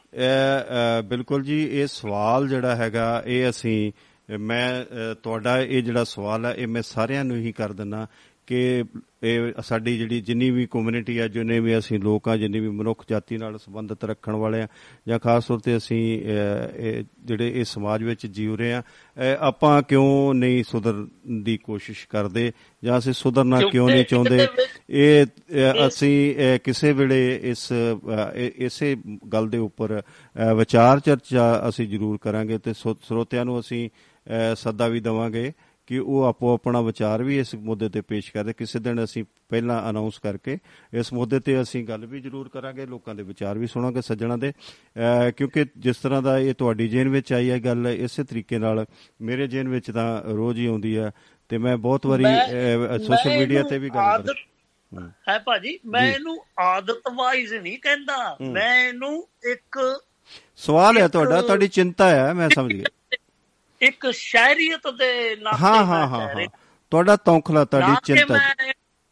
ਬਿਲਕੁਲ 1.04 1.42
ਜੀ 1.42 1.80
ਇਹ 1.80 1.86
ਸਵਾਲ 1.86 2.48
ਜਿਹੜਾ 2.48 2.76
ਹੈਗਾ 2.76 3.22
ਇਹ 3.26 3.50
ਅਸੀਂ 3.50 3.92
ਮੈਂ 4.40 4.84
ਤੁਹਾਡਾ 5.14 5.60
ਇਹ 5.60 5.82
ਜਿਹੜਾ 5.82 6.04
ਸਵਾਲ 6.04 6.46
ਹੈ 6.46 6.54
ਇਹ 6.54 6.66
ਮੈਂ 6.66 6.82
ਸਾਰਿਆਂ 6.82 7.24
ਨੂੰ 7.24 7.36
ਹੀ 7.36 7.52
ਕਰ 7.52 7.72
ਦਿੰਨਾ 7.72 8.06
ਕਿ 8.46 8.84
ਇਹ 9.22 9.52
ਸਾਡੀ 9.62 9.98
ਜਿਹੜੀ 9.98 10.20
ਜਿੰਨੀ 10.20 10.50
ਵੀ 10.50 10.66
ਕਮਿਊਨਿਟੀ 10.66 11.18
ਆ 11.18 11.28
ਜਿੰਨੇ 11.28 11.60
ਵੀ 11.60 11.78
ਅਸੀਂ 11.78 12.00
ਲੋਕ 12.00 12.28
ਆ 12.28 12.36
ਜਿੰਨੀ 12.36 12.60
ਵੀ 12.60 12.68
ਮਨੁੱਖ 12.68 13.04
ਜਾਤੀ 13.10 13.38
ਨਾਲ 13.38 13.58
ਸੰਬੰਧਿਤ 13.58 14.04
ਰੱਖਣ 14.04 14.32
ਵਾਲੇ 14.32 14.62
ਆ 14.62 14.68
ਜਾਂ 15.08 15.18
ਖਾਸ 15.18 15.44
ਤੌਰ 15.44 15.58
ਤੇ 15.58 15.76
ਅਸੀਂ 15.76 16.22
ਜਿਹੜੇ 17.24 17.60
ਇਸ 17.60 17.68
ਸਮਾਜ 17.68 18.02
ਵਿੱਚ 18.02 18.26
ਜੀਉ 18.26 18.56
ਰਹੇ 18.56 18.72
ਆ 18.72 18.82
ਆਪਾਂ 19.38 19.82
ਕਿਉਂ 19.82 20.34
ਨਹੀਂ 20.34 20.64
ਸੁਧਰਨ 20.64 21.08
ਦੀ 21.42 21.56
ਕੋਸ਼ਿਸ਼ 21.56 22.08
ਕਰਦੇ 22.08 22.52
ਜਾਂ 22.84 22.98
ਅਸੀਂ 22.98 23.12
ਸੁਧਰਨਾ 23.12 23.60
ਕਿਉਂ? 23.72 23.88
ਨਹੀਂ 23.88 24.04
ਚਾਹੁੰਦੇ? 24.04 24.46
ਇਹ 24.90 25.26
ਅਸੀਂ 25.88 26.34
ਕਿਸੇ 26.64 26.92
ਵੇਲੇ 26.92 27.40
ਇਸ 27.42 27.72
ਇਸੇ 28.56 28.96
ਗੱਲ 29.32 29.48
ਦੇ 29.48 29.58
ਉੱਪਰ 29.58 30.02
ਵਿਚਾਰ 30.56 31.00
ਚਰਚਾ 31.00 31.68
ਅਸੀਂ 31.68 31.88
ਜ਼ਰੂਰ 31.88 32.18
ਕਰਾਂਗੇ 32.20 32.58
ਤੇ 32.58 32.72
ਸਰੋਤਿਆਂ 32.74 33.44
ਨੂੰ 33.44 33.60
ਅਸੀਂ 33.60 33.90
ਸੱਦਾ 34.54 34.88
ਵੀ 34.88 35.00
ਦਵਾਂਗੇ। 35.00 35.52
ਕਿ 35.86 35.98
ਉਹ 35.98 36.22
ਆਪੋ 36.22 36.54
ਆਪਣਾ 36.54 36.80
ਵਿਚਾਰ 36.80 37.22
ਵੀ 37.22 37.38
ਇਸ 37.38 37.54
ਮੁੱਦੇ 37.54 37.88
ਤੇ 37.88 38.00
ਪੇਸ਼ 38.00 38.32
ਕਰਦੇ। 38.32 38.52
ਕਿਸੇ 38.52 38.78
ਦਿਨ 38.78 39.04
ਅਸੀਂ 39.04 39.24
ਪਹਿਲਾਂ 39.48 39.90
ਅਨਾਉਂਸ 39.90 40.18
ਕਰਕੇ 40.18 40.58
ਇਸ 40.94 41.12
ਮੁੱਦੇ 41.12 41.40
ਤੇ 41.40 41.62
ਅਸੀਂ 41.62 41.84
ਗੱਲ 41.84 42.06
ਵੀ 42.06 42.20
ਜ਼ਰੂਰ 42.20 42.48
ਕਰਾਂਗੇ 42.48 42.86
ਲੋਕਾਂ 42.86 43.14
ਦੇ 43.14 43.22
ਵਿਚਾਰ 43.22 43.58
ਵੀ 43.58 43.66
ਸੁਣਾਂਗੇ 43.66 44.02
ਸੱਜਣਾ 44.02 44.36
ਦੇ। 44.36 44.52
ਕਿਉਂਕਿ 45.36 45.66
ਜਿਸ 45.78 45.96
ਤਰ੍ਹਾਂ 45.96 46.22
ਦਾ 46.22 46.38
ਇਹ 46.38 46.54
ਤੁਹਾਡੀ 46.54 46.88
ਜੇਨ 46.88 47.08
ਵਿੱਚ 47.08 47.32
ਆਈ 47.32 47.50
ਹੈ 47.50 47.64
ਗੱਲ 47.64 47.86
ਇਸੇ 47.86 48.24
ਤਰੀਕੇ 48.24 48.58
ਨਾਲ 48.58 48.86
ਮੇਰੇ 49.20 49.46
ਜੇਨ 49.46 49.68
ਵਿੱਚ 49.68 49.90
ਤਾਂ 49.90 50.22
ਰੋਜ਼ 50.22 50.58
ਹੀ 50.58 50.66
ਆਉਂਦੀ 50.66 50.98
ਹੈ 50.98 51.10
ਤੇ 51.48 51.58
ਮੈਂ 51.58 51.76
ਬਹੁਤ 51.76 52.06
ਵਾਰੀ 52.06 52.24
ਸੋਸ਼ਲ 52.98 53.38
ਮੀਡੀਆ 53.38 53.62
ਤੇ 53.62 53.78
ਵੀ 53.78 53.90
ਗੱਲ 53.90 54.22
ਕਰਦਾ। 54.22 54.32
ਹੈ। 55.28 55.38
ਭਾਜੀ 55.38 55.78
ਮੈਂ 55.86 56.14
ਇਹਨੂੰ 56.14 56.44
ਆਦਤ 56.58 57.02
ਵਾਈਜ਼ 57.14 57.54
ਨਹੀਂ 57.54 57.78
ਕਹਿੰਦਾ। 57.78 58.36
ਮੈਂ 58.40 58.88
ਇਹਨੂੰ 58.88 59.28
ਇੱਕ 59.50 60.00
ਸਵਾਲ 60.56 60.98
ਹੈ 60.98 61.08
ਤੁਹਾਡਾ 61.08 61.42
ਤੁਹਾਡੀ 61.42 61.68
ਚਿੰਤਾ 61.68 62.10
ਹੈ 62.10 62.32
ਮੈਂ 62.32 62.48
ਸਮਝ 62.54 62.72
ਗਿਆ। 62.72 62.84
ਇੱਕ 63.80 64.10
ਸ਼ਾਇਰੀਅਤ 64.10 64.88
ਦੇ 64.88 65.36
ਨਾਤੇ 65.36 65.58
ਹਾਂ 65.58 65.84
ਹਾਂ 65.86 66.06
ਹਾਂ 66.08 66.46
ਤੁਹਾਡਾ 66.90 67.16
ਤੌਖਲਾ 67.16 67.64
ਤੁਹਾਡੀ 67.64 67.92
ਚਿੰਤਾ। 68.04 68.38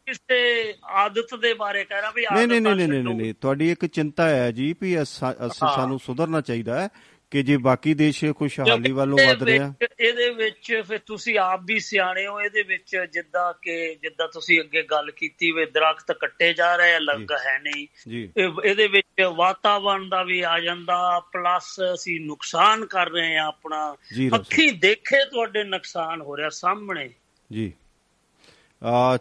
ਕਿਸੇ 0.07 0.75
ਆਦਤ 0.85 1.35
ਦੇ 1.35 1.55
ਬਾਰੇ 1.55 1.85
ਕਹਿ 1.85 2.01
ਰਹਾ 2.01 2.11
ਵੀ 2.11 2.25
ਨਹੀਂ 2.35 2.47
ਨਹੀਂ 2.47 2.61
ਨਹੀਂ 2.61 2.89
ਨਹੀਂ 2.89 3.03
ਨਹੀਂ 3.17 3.35
ਤੁਹਾਡੀ 3.41 3.71
ਇੱਕ 3.71 3.87
ਚਿੰਤਾ 3.87 4.29
ਹੈ 4.29 4.51
ਜੀ 4.51 4.75
ਵੀ 4.83 5.03
ਅਸੀਂ 5.03 5.35
ਸਾਨੂੰ 5.53 5.99
ਸੁਧਰਨਾ 5.99 6.41
ਚਾਹੀਦਾ 6.41 6.81
ਹੈ। 6.81 6.89
ਕਿ 7.33 7.43
ਜੇ 7.43 7.57
ਬਾਕੀ 7.57 7.95
ਦੇਸ਼ 7.95 8.25
ਖੁਸ਼ਹਾਲੀ 8.37 8.93
ਵੱਲੋਂ 8.93 9.19
ਵਧ 9.29 9.43
ਰਿਹਾ? 9.43 9.75
ਇਹਦੇ 10.01 10.31
ਵਿੱਚ 10.31 10.83
ਫਿਰ 10.89 10.99
ਤੁਸੀਂ 10.99 11.39
ਆਪ 11.39 11.61
ਵੀ 11.65 11.81
ਸਿਆਣੇ 11.81 12.27
ਹੋ 12.27 12.41
ਇਹਦੇ 12.41 12.63
ਵਿੱਚ 12.63 13.07
ਜਿੱਦਾਂ 13.13 13.53
ਕਿ 13.63 13.95
ਜਿੱਦਾਂ 13.95 14.29
ਤੁਸੀਂ 14.29 14.61
ਅੱਗੇ 14.61 14.83
ਗੱਲ 14.83 15.11
ਕੀਤੀ 15.11 15.53
ਵੇ 15.53 15.67
ਦਰਖਤ 15.67 16.13
ਕੱਟੇ 16.13 16.53
ਜਾ 16.53 16.77
ਰਹੇ 16.77 16.95
ਆ 16.95 16.99
ਲੱਗ 16.99 17.33
ਹੈ 17.33 17.59
ਨਹੀਂ। 17.59 17.87
ਇਹਦੇ 18.65 18.87
ਵਿੱਚ 18.87 19.23
ਵਾਤਾਵਰਣ 19.37 20.09
ਦਾ 20.09 20.23
ਵੀ 20.23 20.41
ਆ 20.41 20.61
ਜਾਂਦਾ 20.61 21.21
ਪਲੱਸ 21.21 21.81
ਅਸੀਂ 21.95 22.21
ਨੁਕਸਾਨ 22.21 22.87
ਕਰ 22.87 23.11
ਰਹੇ 23.11 23.37
ਆ 23.37 23.45
ਆਪਣਾ। 23.45 23.97
ਅੱਖੀ 24.35 24.71
ਦੇਖੇ 24.71 25.25
ਤੁਹਾਡੇ 25.31 25.65
ਨੁਕਸਾਨ 25.65 26.21
ਹੋ 26.21 26.37
ਰਿਹਾ 26.37 26.49
ਸਾਹਮਣੇ। 26.49 27.11
ਜੀ। 27.53 27.73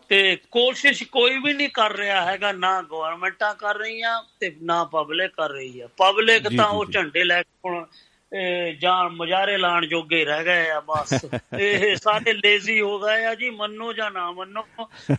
ਤੇ 0.09 0.35
ਕੋਸ਼ਿਸ਼ 0.51 1.03
ਕੋਈ 1.03 1.37
ਵੀ 1.37 1.53
ਨਹੀਂ 1.53 1.69
ਕਰ 1.69 1.95
ਰਿਹਾ 1.95 2.21
ਹੈਗਾ 2.21 2.51
ਨਾ 2.51 2.81
ਗਵਰਨਮੈਂਟਾਂ 2.81 3.53
ਕਰ 3.55 3.77
ਰਹੀਆਂ 3.77 4.21
ਤੇ 4.39 4.55
ਨਾ 4.61 4.83
ਪਬਲਿਕ 4.83 5.31
ਕਰ 5.31 5.49
ਰਹੀ 5.49 5.79
ਆ 5.79 5.87
ਪਬਲਿਕ 5.97 6.47
ਤਾਂ 6.57 6.67
ਉਹ। 6.67 6.85
ਝੰਡੇ 6.85 7.23
ਲੈ 7.23 7.41
ਕੇ 7.43 7.69
ਹੁਣ 7.69 7.85
ਜਾਂ 8.79 9.09
ਮੁਜ਼ਾਰੇ 9.09 9.57
ਲਾਣ 9.57 9.85
ਜੋਗੇ 9.85 10.23
ਰਹਿ 10.25 10.43
ਗਏ 10.45 10.69
ਆ 10.69 10.79
ਬਸ 10.79 11.13
ਇਹ 11.59 11.95
ਸਾਰੇ 11.95 12.33
ਲੇਜ਼ੀ 12.33 12.79
ਹੋ 12.81 12.97
ਗਏ 12.99 13.25
ਆ 13.25 13.33
ਜੀ 13.35 13.49
ਮੰਨੋ 13.49 13.91
ਜਾਂ 13.93 14.09
ਨਾ 14.11 14.31
ਮੰਨੋ 14.31 14.63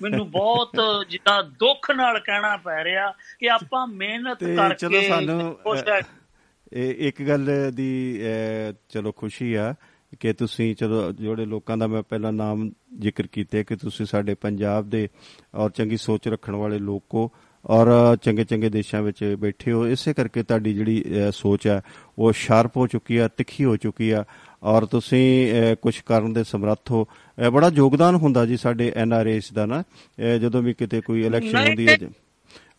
ਮੈਨੂੰ 0.02 0.30
ਬਹੁਤ 0.30 0.76
ਜਿੱਦਾਂ 1.08 1.42
ਦੁੱਖ 1.58 1.90
ਨਾਲ 1.90 2.18
ਕਹਿਣਾ 2.20 2.56
ਪੈ 2.56 2.82
ਰਿਹਾ 2.84 3.12
ਕਿ 3.40 3.50
ਆਪਾਂ 3.50 3.86
ਮਿਹਨਤ 3.86 4.44
ਕਰਕੇ 4.44 4.74
ਚਲੋ 4.76 5.02
ਸਾਨੂੰ 5.08 5.56
ਇੱਕ 7.00 7.22
ਗੱਲ 7.22 7.46
ਦੀ 7.70 7.90
ਚਲੋ 8.88 9.12
ਖੁਸ਼ੀ 9.12 9.54
ਆ 9.54 9.74
ਕਿ 10.20 10.32
ਤੁਸੀਂ 10.32 10.74
ਚਲੋ 10.76 11.10
ਜਿਹੜੇ 11.12 11.44
ਲੋਕਾਂ 11.44 11.76
ਦਾ 11.76 11.86
ਮੈਂ 11.86 12.02
ਪਹਿਲਾਂ 12.02 12.32
ਨਾਮ 12.32 12.70
ਜ਼ਿਕਰ 13.00 13.26
ਕੀਤਾ 13.32 13.62
ਕਿ 13.62 13.76
ਤੁਸੀਂ 13.76 14.06
ਸਾਡੇ 14.06 14.34
ਪੰਜਾਬ 14.34 14.90
ਦੇ 14.90 15.08
ਔਰ 15.54 15.70
ਚੰਗੀ 15.70 15.96
ਸੋਚ 15.96 16.28
ਰੱਖਣ 16.28 16.54
ਵਾਲੇ 16.54 16.78
ਲੋਕੋ 16.78 17.30
ਔਰ 17.66 17.88
ਚੰਗੇ 18.16 18.44
ਚੰਗੇ 18.44 18.68
ਦੇਸ਼ਾਂ 18.68 19.02
ਵਿੱਚ 19.02 19.24
ਬੈਠੇ 19.38 19.72
ਹੋ। 19.72 19.86
ਇਸੇ 19.86 20.14
ਕਰਕੇ 20.14 20.42
ਤੁਹਾਡੀ 20.42 20.74
ਜਿਹੜੀ 20.74 21.04
ਸੋਚ 21.32 21.66
ਹੈ 21.66 21.80
ਉਹ 22.18 22.32
ਸ਼ਾਰਪ 22.32 22.76
ਹੋ 22.76 22.86
ਚੁੱਕੀ 22.86 23.16
ਆ 23.16 23.28
ਤਿੱਖੀ 23.28 23.64
ਹੋ 23.64 23.76
ਚੁੱਕੀ 23.76 24.10
ਆ 24.10 24.24
ਔਰ 24.62 24.86
ਤੁਸੀਂ 24.86 25.76
ਕੁਝ 25.82 26.00
ਕਰਨ 26.06 26.32
ਦੇ 26.32 26.44
ਸਮਰੱਥ 26.44 26.90
ਹੋ। 26.90 27.06
ਬੜਾ 27.52 27.70
ਯੋਗਦਾਨ 27.74 28.14
ਹੁੰਦਾ 28.14 28.44
ਜੀ 28.46 28.56
ਸਾਡੇ 28.56 28.92
ਐਨ 28.96 29.12
ਆਰ 29.12 29.26
ਐਸ 29.26 29.52
ਦਾ 29.52 29.66
ਨਾ। 29.66 29.82
ਜਦੋਂ 30.40 30.62
ਵੀ 30.62 30.74
ਕਿਤੇ 30.74 31.00
ਕੋਈ 31.00 31.24
ਇਲੈਕਸ਼ਨ 31.26 31.52
ਨਹੀਂ, 31.52 31.68
ਹੁੰਦੀ 31.68 31.88
ਹੈ 31.88 31.96
ਨਹੀਂ। 32.00 32.10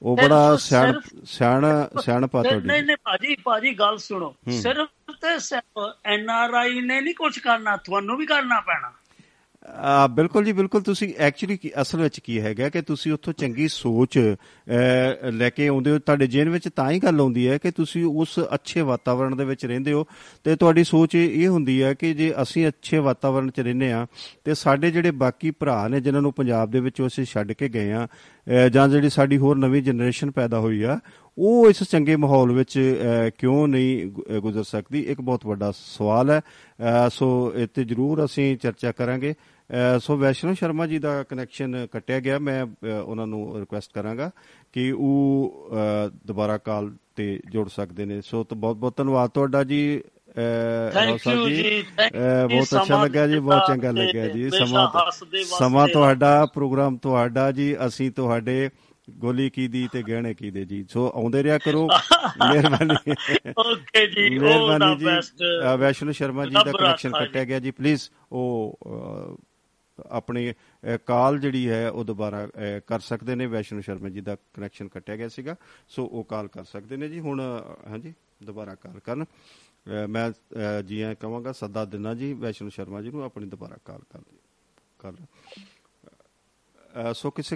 ਉਹ 0.02 0.18
ਬੜਾ 0.18 0.56
ਸਿਆਣ 0.58 1.00
ਸਿਆਣ 1.26 1.66
ਸਿਆਣਪਾ 2.02 2.42
ਨਹੀਂ 2.42 2.52
ਤੁਹਾਡੀ। 2.52 2.82
ਨਹੀਂ 2.82 2.98
ਭਾਜੀ 3.04 3.36
ਭਾਜੀ 3.44 3.74
ਗੱਲ 3.80 3.98
ਸੁਣੋ। 3.98 4.34
ਸਿਰਫ 4.52 4.90
ਤੇ 5.22 5.40
ਸਿਰਫ 5.40 5.94
ਐਨ 6.06 6.30
ਆਰ 6.30 6.54
ਆਈ 6.54 6.82
ਨੇ 6.82 7.00
ਨਹੀਂ 7.02 7.14
ਕੁਝ 7.14 7.38
ਕਰਨਾ 7.40 7.76
ਤੁਹਾਨੂੰ 7.78 8.18
ਵੀ 8.18 8.26
ਕਰਨਾ 8.26 8.60
ਪੈਣਾ। 8.60 8.92
ਬਿਲਕੁਲ 10.10 10.46
ਜੀ 10.46 10.52
ਬਿਲਕੁਲ। 10.54 10.82
ਤੁਸੀਂ 10.82 11.14
ਐਕਚੁਅਲੀ 11.18 11.58
ਅਸਲ 11.82 12.02
ਵਿੱਚ 12.02 12.20
ਕੀ 12.20 12.40
ਹੈਗਾ 12.42 12.70
ਕਿ 12.70 12.82
ਤੁਸੀਂ 12.82 13.14
ਉੱਥੋਂ 13.14 13.34
ਚੰਗੀ 13.34 13.68
ਸੋਚ 13.68 14.20
ਅ, 14.20 15.32
ਲੈ 15.32 15.50
ਕੇ 15.50 15.68
ਆਉਂਦੇ 15.68 15.92
ਹੋ। 15.92 16.00
ਤੁਹਾਡੇ 16.00 16.28
ਜੇਨ 16.28 16.50
ਵਿੱਚ 16.50 16.70
ਤਾਂ 16.76 16.92
ਹੀ 16.92 17.00
ਗੱਲ 17.00 17.20
ਆਉਂਦੀ 17.20 17.48
ਹੈ 17.48 17.58
ਕਿ 17.58 17.72
ਤੁਸੀਂ 17.72 18.06
ਉਸ 18.06 18.40
ਅੱਛੇ 18.54 18.82
ਵਾਤਾਵਰਣ 18.82 19.36
ਦੇ 19.36 19.46
ਵਿੱਚ 19.46 19.66
ਰਹਿੰਦੇ 19.66 19.94
ਹੋ। 19.94 20.06
ਤੇ 20.44 20.56
ਤੁਹਾਡੀ 20.56 20.84
ਸੋਚ 20.84 21.16
ਇਹ 21.16 21.44
ਇਹ 21.44 21.48
ਹੁੰਦੀ 21.48 21.84
ਹੈ 21.84 21.94
ਕਿ 21.94 22.14
ਜੇ 22.14 22.34
ਅਸੀਂ 22.42 22.68
ਅੱਛੇ 22.68 22.98
ਵਾਤਾਵਰਣ 22.98 23.50
'ਚ 23.50 23.60
ਰਹਿੰਦੇ 23.60 23.92
ਆ 23.92 24.08
ਤੇ 24.44 24.54
ਸਾਡੇ 24.54 24.92
ਜਿਹੜੇ 24.92 25.12
ਬਾਕੀ 25.12 25.52
ਭਰਾ 25.52 25.88
ਨੇ 25.88 26.02
ਜਿਨ੍ਹਾਂ 26.02 26.22
ਨੂੰ 26.22 26.34
ਪੰਜਾਬ 26.34 26.72
ਦੇ 26.72 26.80
ਵਿੱਚੋਂ 26.80 27.08
ਅਸੀਂ 27.08 27.26
ਛੱਡ 27.26 27.52
ਕੇ 27.52 27.70
ਗਏ 27.70 27.92
ਆ 27.92 28.08
ਜਾਂ 28.72 28.88
ਜਿਹੜੀ 28.90 29.10
ਸਾਡੀ 29.10 29.38
ਹੋਰ 29.38 29.58
ਨਵੀਂ 29.58 29.84
ਜਨਰੇਸ਼ਨ 29.84 30.32
ਪੈਦਾ 30.32 30.60
ਹੋਈ 30.60 30.84
ਆ 30.84 31.00
ਉਹ 31.38 31.70
ਇਸ 31.70 31.84
ਚੰਗੇ 31.84 32.16
ਮਾਹੌਲ 32.16 32.52
ਵਿੱਚ 32.52 32.98
ਅ, 33.28 33.30
ਕਿਉਂ 33.38 33.68
ਨਹੀਂ 33.68 34.06
ਗੁ- 34.06 34.38
ਅ, 34.38 34.40
ਗੁਜ਼ਰ 34.40 34.64
ਸਕਦੀ? 34.64 35.00
ਇੱਕ 35.00 35.22
ਬਹੁਤ 35.22 35.46
ਵੱਡਾ 35.46 35.74
ਸਵਾਲ 35.78 36.30
ਹੈ। 36.30 36.40
ਅ, 36.40 37.10
ਸੋ 37.10 37.54
ਇਹ 37.56 37.68
ਤੇ 37.74 37.84
ਜ਼ਰੂਰ 37.84 38.26
ਅਸੀਂ 38.26 38.58
ਚਰਚਾ 38.58 38.92
ਕਰਾਂਗੇ। 38.92 39.32
ਅ, 39.32 39.36
ਸੋ 40.00 40.18
ਵੈਸ਼ਨੋ 40.18 40.54
ਸ਼ਰਮਾ 40.54 40.88
ਜੀ 40.88 41.00
ਦਾ 41.00 41.24
ਕਨੈਕਸ਼ਨ 41.24 41.88
ਕੱਟਿਆ 41.92 42.20
ਗਿਆ। 42.20 42.40
ਮੈਂ 42.40 42.66
ਉਹਨਾਂ 43.06 43.28
ਨੂੰ 43.28 43.60
ਰਿਕੁਐਸਟ 43.60 43.92
ਕਰਾਂਗਾ 43.94 44.32
ਕਿ 44.74 44.92
ਉਹ 44.92 45.70
ਦੁਬਾਰਾ 46.28 46.58
ਕਾਲ 46.58 46.92
ਤੇ 47.16 47.40
ਜੁੜ 47.50 47.70
ਸਕਦੇ 47.70 48.06
ਨੇ। 48.06 48.22
ਸੋ 48.22 48.44
ਤਾਂ 48.44 48.58
ਬਹੁਤ 48.58 48.76
ਬਹੁਤ 48.76 48.98
ਧੰਨਵਾਦ 48.98 49.30
ਤੁਹਾਡਾ 49.30 49.64
ਜੀ 49.64 50.02
ਥੈਂਕ 50.94 51.28
ਯੂ 51.28 51.50
ਜੀ। 51.50 51.84
ਬਹੁਤ 52.52 52.76
ਅੱਛਾ 52.82 53.04
ਲੱਗਾ 53.04 53.28
ਜੀ 53.28 53.40
ਬਹੁਤ 53.40 53.62
ਚੰਗਾ 53.68 53.92
ਲੱਗਿਆ 53.92 54.28
ਜੀ। 54.28 54.50
ਸਮਾਂ 54.50 55.12
ਸਮਾਂ। 55.60 55.88
ਤੁਹਾਡਾ 55.88 56.46
ਪ੍ਰੋਗਰਾਮ 56.46 56.98
ਤੁਹਾਡਾ 56.98 57.52
ਜੀ। 57.52 57.76
ਅਸੀਂ 57.88 58.12
ਤੁਹਾਡੇ 58.12 58.70
ਗੋਲੀ 59.10 59.50
ਕੀ 59.50 59.68
ਦੀ 59.68 59.88
ਤੇ 59.92 60.02
ਗਹਿਣੇ 60.04 60.34
ਕੀ 60.34 60.52
ਦੇ 60.52 60.66
ਜੀ। 60.66 60.86
ਸੋ 60.90 61.12
ਆਉਂਦੇ 61.16 61.44
ਰਿਹਾ 61.44 61.58
ਕਰੋ। 61.58 61.88
ਮਿਹਰਬਾਨੀ। 62.54 63.12
ਓਕੇ 63.72 64.08
ਜੀ 64.08 64.38
ਉਹ 64.38 64.44
ਮਿਹਰਬਾਨੀ 64.44 64.96
ਜੀ। 64.96 65.06
ਵੈਸ਼ਨੋ 65.78 66.12
ਸ਼ਰਮਾ 66.12 66.46
ਜੀ 66.46 66.54
ਦਾ 66.54 66.72
ਕਨੈਕਸ਼ਨ। 66.72 67.12
ਕੱਟਿਆ 67.12 67.44
ਗਿਆ 67.44 67.60
ਜੀ। 67.60 67.72
ਪਲੀਜ਼ 67.72 68.02
ਉਹ 68.32 68.78
ਆਪਣੀ 70.10 70.54
ਕਾਲ 71.06 71.40
ਜਿਹੜੀ 71.40 71.70
ਹੈ 71.70 71.90
ਉਹ 71.90 72.04
ਦੁਬਾਰਾ 72.04 72.48
ਅ, 72.48 72.80
ਕਰ 72.88 73.00
ਸਕਦੇ 73.00 73.36
ਨੇ। 73.36 73.46
ਵੈਸ਼ਨੋ 73.46 73.82
ਸ਼ਰਮਾ 73.82 74.10
ਜੀ 74.10 74.22
ਦਾ 74.22 74.36
ਕਨੈਕਸ਼ਨ 74.54 74.88
ਕੱਟਿਆ 74.88 75.16
ਗਿਆ 75.16 75.30
ਸੀਗਾ। 75.30 75.56
ਸੋ 75.90 76.06
ਉਹ 76.06 76.24
ਕਾਲ 76.24 76.48
ਕਰ 76.48 76.64
ਸਕਦੇ 76.64 76.98
ਨੇ 76.98 77.10
ਜੀ। 77.10 77.20
ਹੁਣ 77.20 77.42
ਅ, 77.42 77.90
ਹਾਂਜੀ 77.90 78.14
ਦੁਬਾਰਾ 78.44 78.76
ਕਾਲ 78.76 79.00
ਕਰਨ। 79.00 79.24
ਅ, 79.24 80.08
ਮੈਂ 80.08 80.32
ਅ, 80.32 80.82
ਜੀ 80.82 81.02
ਆਇਆਂ 81.02 81.16
ਕਹਾਂਗਾ 81.16 81.52
ਸੱਦਾ 81.52 81.86
ਦਿਨਾ 81.86 82.14
ਜੀ 82.14 82.34
ਵੈਸ਼ਨੋ 82.34 82.70
ਸ਼ਰਮਾ 82.70 83.02
ਜੀ 83.02 83.10
ਨੂੰ 83.10 83.24
ਆਪਣੀ 83.24 83.46
ਦੁਬਾਰਾ 83.46 83.78
ਕਾਲ 83.86 84.02
ਕਰ 84.10 84.20
ਕਰ। 85.00 85.14
ਅ, 87.12 87.14
ਸੋ 87.14 87.32
ਕਿਸੇ 87.32 87.52